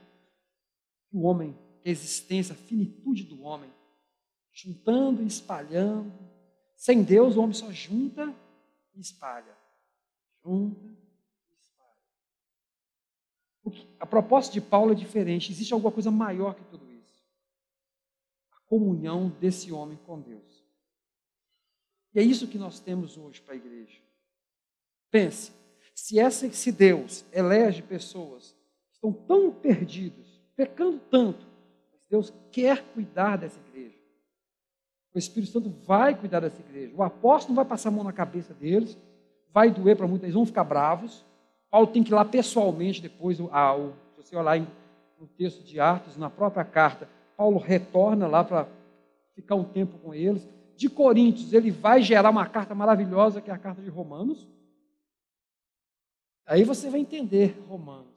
O 1.11 1.23
homem, 1.23 1.57
a 1.85 1.89
existência, 1.89 2.53
a 2.53 2.57
finitude 2.57 3.25
do 3.25 3.43
homem 3.43 3.73
juntando 4.53 5.23
e 5.23 5.27
espalhando. 5.27 6.13
Sem 6.77 7.03
Deus, 7.03 7.37
o 7.37 7.41
homem 7.41 7.55
só 7.55 7.73
junta 7.73 8.35
e 8.95 9.01
espalha. 9.01 9.57
Junta 10.43 10.87
e 10.87 11.57
espalha. 11.59 11.97
a 13.99 14.07
proposta 14.07 14.53
de 14.53 14.61
Paulo 14.61 14.93
é 14.93 14.95
diferente. 14.95 15.51
Existe 15.51 15.73
alguma 15.73 15.93
coisa 15.93 16.11
maior 16.11 16.55
que 16.55 16.65
tudo 16.65 16.91
isso. 16.93 17.25
A 18.53 18.61
comunhão 18.69 19.31
desse 19.41 19.73
homem 19.73 19.97
com 20.05 20.21
Deus. 20.21 20.54
E 22.15 22.21
é 22.21 22.23
isso 22.23 22.47
que 22.47 22.59
nós 22.59 22.79
temos 22.79 23.19
hoje 23.19 23.41
para 23.41 23.55
a 23.55 23.57
igreja. 23.57 23.99
Pense, 25.11 25.53
se, 25.95 26.19
essa, 26.19 26.51
se 26.51 26.71
Deus 26.71 27.25
elege 27.33 27.83
pessoas 27.83 28.55
que 28.89 28.95
estão 28.95 29.13
tão 29.13 29.51
perdidos, 29.51 30.41
pecando 30.57 31.01
tanto, 31.11 31.45
mas 31.93 32.01
Deus 32.09 32.33
quer 32.53 32.83
cuidar 32.95 33.37
dessa 33.37 33.59
igreja. 33.69 33.99
O 35.15 35.19
Espírito 35.19 35.53
Santo 35.53 35.71
vai 35.87 36.17
cuidar 36.19 36.41
dessa 36.41 36.61
igreja. 36.61 36.93
O 36.97 37.03
apóstolo 37.03 37.55
vai 37.55 37.65
passar 37.65 37.89
a 37.89 37.93
mão 37.93 38.05
na 38.05 38.13
cabeça 38.13 38.53
deles, 38.55 38.97
vai 39.53 39.71
doer 39.71 39.97
para 39.97 40.07
muitos, 40.07 40.25
eles 40.25 40.35
vão 40.35 40.47
ficar 40.47 40.65
bravos. 40.65 41.25
Paulo 41.71 41.87
tem 41.87 42.03
que 42.03 42.11
ir 42.11 42.15
lá 42.15 42.25
pessoalmente 42.25 43.01
depois, 43.01 43.41
o, 43.41 43.47
se 43.47 44.23
você 44.23 44.37
olhar 44.37 44.61
no 45.21 45.27
texto 45.37 45.63
de 45.63 45.79
Atos, 45.79 46.17
na 46.17 46.29
própria 46.29 46.65
carta, 46.65 47.09
Paulo 47.37 47.59
retorna 47.59 48.27
lá 48.27 48.43
para 48.45 48.69
ficar 49.35 49.55
um 49.55 49.65
tempo 49.65 49.99
com 49.99 50.15
eles. 50.15 50.49
De 50.77 50.89
Coríntios, 50.89 51.53
ele 51.53 51.71
vai 51.71 52.03
gerar 52.03 52.31
uma 52.31 52.47
carta 52.47 52.75
maravilhosa, 52.75 53.41
que 53.41 53.51
é 53.51 53.55
a 53.55 53.59
carta 53.59 53.81
de 53.81 53.89
Romanos. 53.89 54.49
Aí 56.47 56.65
você 56.65 56.91
vai 56.91 57.01
entender 57.01 57.59
Romanos. 57.69 58.13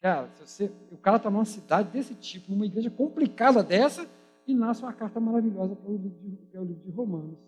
Cara, 0.00 0.28
você, 0.40 0.70
o 0.90 0.96
cara 0.96 1.16
está 1.16 1.30
numa 1.30 1.44
cidade 1.44 1.90
desse 1.90 2.14
tipo, 2.14 2.50
numa 2.50 2.66
igreja 2.66 2.90
complicada 2.90 3.62
dessa, 3.62 4.08
e 4.46 4.52
nasce 4.52 4.82
uma 4.82 4.92
carta 4.92 5.20
maravilhosa 5.20 5.76
para 5.76 5.88
o 5.88 5.96
livro 5.96 6.48
é 6.52 6.60
o 6.60 6.64
livro 6.64 6.82
de 6.82 6.90
Romanos. 6.90 7.38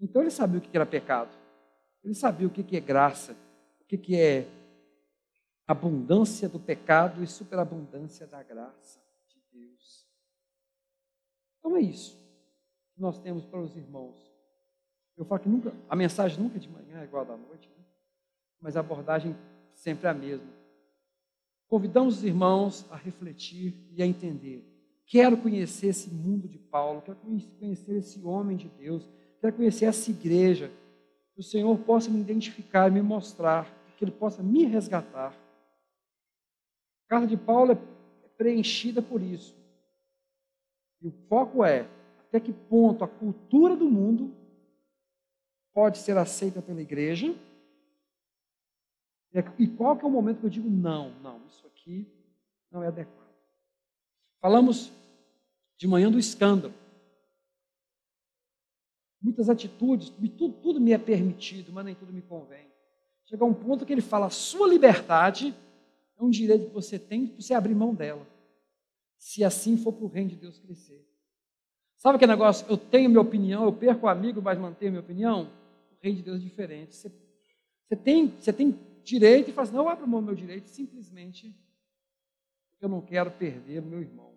Então 0.00 0.20
ele 0.22 0.30
sabia 0.30 0.58
o 0.58 0.60
que 0.60 0.76
era 0.76 0.84
pecado, 0.84 1.30
ele 2.02 2.14
sabia 2.14 2.46
o 2.46 2.50
que 2.50 2.76
é 2.76 2.80
graça, 2.80 3.36
o 3.80 3.84
que 3.84 4.16
é 4.16 4.48
abundância 5.66 6.48
do 6.48 6.58
pecado 6.58 7.22
e 7.22 7.26
superabundância 7.26 8.26
da 8.26 8.42
graça 8.42 9.00
de 9.28 9.40
Deus. 9.52 10.06
Então 11.58 11.76
é 11.76 11.80
isso 11.80 12.27
que 12.98 13.02
nós 13.02 13.18
temos 13.18 13.44
para 13.44 13.60
os 13.60 13.76
irmãos. 13.76 14.16
Eu 15.16 15.24
falo 15.24 15.40
que 15.40 15.48
nunca, 15.48 15.72
a 15.88 15.96
mensagem 15.96 16.38
nunca 16.38 16.58
de 16.58 16.68
manhã 16.68 17.00
é 17.00 17.04
igual 17.04 17.24
da 17.24 17.36
noite, 17.36 17.68
né? 17.68 17.84
mas 18.60 18.76
a 18.76 18.80
abordagem 18.80 19.34
sempre 19.72 20.06
é 20.06 20.10
a 20.10 20.14
mesma. 20.14 20.48
Convidamos 21.68 22.18
os 22.18 22.24
irmãos 22.24 22.84
a 22.90 22.96
refletir 22.96 23.74
e 23.92 24.02
a 24.02 24.06
entender 24.06 24.78
Quero 25.08 25.38
conhecer 25.38 25.86
esse 25.86 26.10
mundo 26.10 26.46
de 26.46 26.58
Paulo, 26.58 27.00
quero 27.00 27.16
conhecer 27.58 27.96
esse 27.96 28.22
homem 28.22 28.58
de 28.58 28.68
Deus, 28.68 29.08
quero 29.40 29.54
conhecer 29.56 29.86
essa 29.86 30.10
igreja. 30.10 30.70
Que 31.34 31.40
o 31.40 31.42
Senhor 31.42 31.78
possa 31.78 32.10
me 32.10 32.20
identificar, 32.20 32.90
me 32.90 33.00
mostrar, 33.00 33.74
que 33.96 34.04
Ele 34.04 34.10
possa 34.10 34.42
me 34.42 34.66
resgatar. 34.66 35.32
A 37.06 37.08
carta 37.08 37.26
de 37.26 37.38
Paulo 37.38 37.72
é 37.72 38.28
preenchida 38.36 39.00
por 39.00 39.22
isso. 39.22 39.56
E 41.00 41.08
o 41.08 41.10
foco 41.26 41.64
é 41.64 41.88
até 42.28 42.38
que 42.38 42.52
ponto 42.52 43.02
a 43.02 43.08
cultura 43.08 43.74
do 43.74 43.88
mundo 43.88 44.34
pode 45.72 45.98
ser 45.98 46.16
aceita 46.16 46.60
pela 46.60 46.82
igreja 46.82 47.34
e 49.58 49.66
qual 49.66 49.96
que 49.96 50.04
é 50.04 50.08
o 50.08 50.10
momento 50.10 50.40
que 50.40 50.46
eu 50.46 50.50
digo 50.50 50.68
não, 50.68 51.10
não, 51.20 51.44
isso 51.46 51.66
aqui 51.66 52.06
não 52.70 52.82
é 52.82 52.88
adequado. 52.88 53.28
Falamos 54.40 54.92
de 55.76 55.86
manhã 55.86 56.10
do 56.10 56.18
escândalo. 56.18 56.74
Muitas 59.20 59.48
atitudes, 59.48 60.10
tudo, 60.36 60.54
tudo 60.54 60.80
me 60.80 60.92
é 60.92 60.98
permitido, 60.98 61.72
mas 61.72 61.84
nem 61.84 61.94
tudo 61.94 62.12
me 62.12 62.22
convém. 62.22 62.66
Chega 63.24 63.44
um 63.44 63.54
ponto 63.54 63.84
que 63.84 63.92
ele 63.92 64.00
fala: 64.00 64.26
a 64.26 64.30
sua 64.30 64.68
liberdade 64.68 65.54
é 66.16 66.22
um 66.22 66.30
direito 66.30 66.66
que 66.66 66.74
você 66.74 66.98
tem 66.98 67.26
de 67.26 67.42
você 67.42 67.52
abrir 67.52 67.74
mão 67.74 67.94
dela. 67.94 68.26
Se 69.18 69.42
assim 69.42 69.76
for 69.76 69.92
para 69.92 70.04
o 70.04 70.08
reino 70.08 70.30
de 70.30 70.36
Deus 70.36 70.58
crescer. 70.58 71.04
Sabe 71.98 72.16
aquele 72.16 72.32
negócio? 72.32 72.66
Eu 72.68 72.78
tenho 72.78 73.10
minha 73.10 73.20
opinião, 73.20 73.64
eu 73.64 73.72
perco 73.72 74.06
o 74.06 74.08
amigo, 74.08 74.40
mas 74.40 74.58
mantenho 74.58 74.92
minha 74.92 75.02
opinião? 75.02 75.50
O 75.92 75.96
reino 76.00 76.16
de 76.16 76.22
Deus 76.22 76.40
é 76.40 76.42
diferente. 76.42 76.94
Você, 76.94 77.12
você, 77.88 77.96
tem, 77.96 78.28
você 78.28 78.52
tem 78.52 78.78
direito 79.04 79.50
e 79.50 79.52
fala 79.52 79.66
assim: 79.66 79.76
não, 79.76 79.84
eu 79.84 79.88
abro 79.90 80.08
mão 80.08 80.20
do 80.20 80.26
meu 80.26 80.34
direito 80.34 80.68
simplesmente 80.68 81.54
porque 82.70 82.84
eu 82.84 82.88
não 82.88 83.00
quero 83.00 83.30
perder 83.32 83.82
o 83.82 83.86
meu 83.86 84.00
irmão 84.00 84.28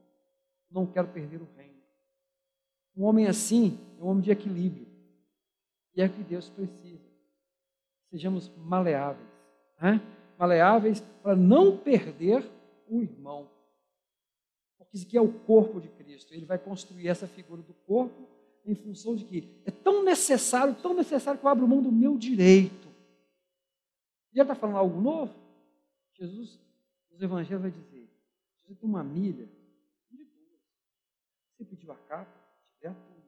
não 0.71 0.85
quero 0.85 1.07
perder 1.09 1.41
o 1.41 1.47
reino. 1.57 1.81
Um 2.95 3.03
homem 3.03 3.27
assim 3.27 3.77
é 3.99 4.03
um 4.03 4.07
homem 4.07 4.23
de 4.23 4.31
equilíbrio. 4.31 4.87
E 5.95 6.01
é 6.01 6.05
o 6.05 6.09
que 6.09 6.23
Deus 6.23 6.49
precisa. 6.49 7.05
Sejamos 8.09 8.49
maleáveis. 8.57 9.27
Né? 9.79 10.01
Maleáveis 10.37 11.01
para 11.21 11.35
não 11.35 11.77
perder 11.77 12.49
o 12.87 13.01
irmão. 13.01 13.49
Isso 14.93 15.05
aqui 15.05 15.17
é 15.17 15.21
o 15.21 15.31
corpo 15.31 15.79
de 15.79 15.87
Cristo. 15.89 16.33
Ele 16.33 16.45
vai 16.45 16.57
construir 16.57 17.07
essa 17.07 17.27
figura 17.27 17.61
do 17.61 17.73
corpo 17.73 18.27
em 18.65 18.75
função 18.75 19.15
de 19.15 19.25
que 19.25 19.47
é 19.65 19.71
tão 19.71 20.03
necessário, 20.03 20.75
tão 20.75 20.93
necessário 20.93 21.39
que 21.39 21.45
eu 21.45 21.49
abro 21.49 21.67
mão 21.67 21.81
do 21.81 21.91
meu 21.91 22.17
direito. 22.17 22.89
E 24.33 24.39
ele 24.39 24.43
está 24.43 24.55
falando 24.55 24.77
algo 24.77 24.99
novo? 24.99 25.33
Jesus, 26.13 26.59
nos 27.09 27.21
evangelhos, 27.21 27.61
vai 27.61 27.71
dizer: 27.71 28.09
você 28.63 28.75
tem 28.75 28.89
uma 28.89 29.03
milha. 29.03 29.49
Você 31.57 31.65
pediu 31.65 31.91
a 31.91 31.95
capa, 31.95 32.31
tiver 32.75 32.93
tudo. 32.93 33.23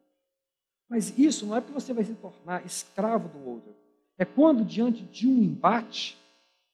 Mas 0.89 1.18
isso 1.18 1.45
não 1.45 1.55
é 1.55 1.61
porque 1.61 1.74
você 1.74 1.93
vai 1.93 2.03
se 2.03 2.14
tornar 2.16 2.66
escravo 2.66 3.30
do 3.30 3.47
outro. 3.47 3.76
É 4.18 4.26
quando, 4.26 4.64
diante 4.64 5.03
de 5.03 5.28
um 5.28 5.41
embate, 5.41 6.18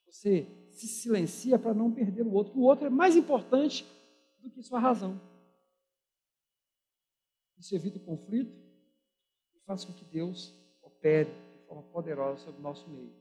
você 0.06 0.46
se 0.72 0.88
silencia 0.88 1.58
para 1.60 1.74
não 1.74 1.92
perder 1.92 2.24
o 2.24 2.34
outro. 2.34 2.58
O 2.58 2.64
outro 2.64 2.88
é 2.88 2.90
mais 2.90 3.16
importante 3.16 3.86
do 4.42 4.50
que 4.50 4.64
sua 4.64 4.80
razão. 4.80 5.20
Isso 7.58 7.76
evita 7.76 7.98
o 7.98 8.02
conflito 8.02 8.56
e 9.56 9.60
faz 9.66 9.84
com 9.84 9.94
que 9.94 10.06
Deus 10.06 10.54
opere 10.82 11.30
de 11.30 11.68
forma 11.68 11.84
poderosa 11.84 12.44
sobre 12.44 12.60
o 12.60 12.64
nosso 12.64 12.90
meio. 12.90 13.12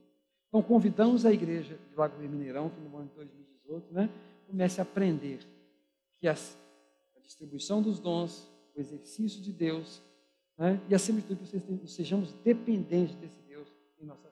Então, 0.47 0.63
convidamos 0.63 1.25
a 1.25 1.31
igreja 1.31 1.77
de 1.89 1.95
Lago 1.95 2.17
Mineirão, 2.17 2.69
que 2.69 2.79
no 2.79 2.97
ano 2.97 3.07
de 3.09 3.15
2018, 3.15 3.93
né, 3.93 4.09
comece 4.47 4.81
a 4.81 4.83
aprender 4.83 5.39
que 6.19 6.27
as, 6.27 6.57
a 7.15 7.19
distribuição 7.19 7.81
dos 7.81 7.99
dons, 7.99 8.49
o 8.75 8.79
exercício 8.79 9.41
de 9.41 9.53
Deus, 9.53 10.01
né, 10.57 10.81
e 10.89 10.95
acima 10.95 11.21
de 11.21 11.27
tudo, 11.27 11.79
que 11.79 11.87
sejamos 11.87 12.33
dependentes 12.43 13.15
desse 13.15 13.39
Deus 13.41 13.67
em 13.99 14.05
nossa. 14.05 14.28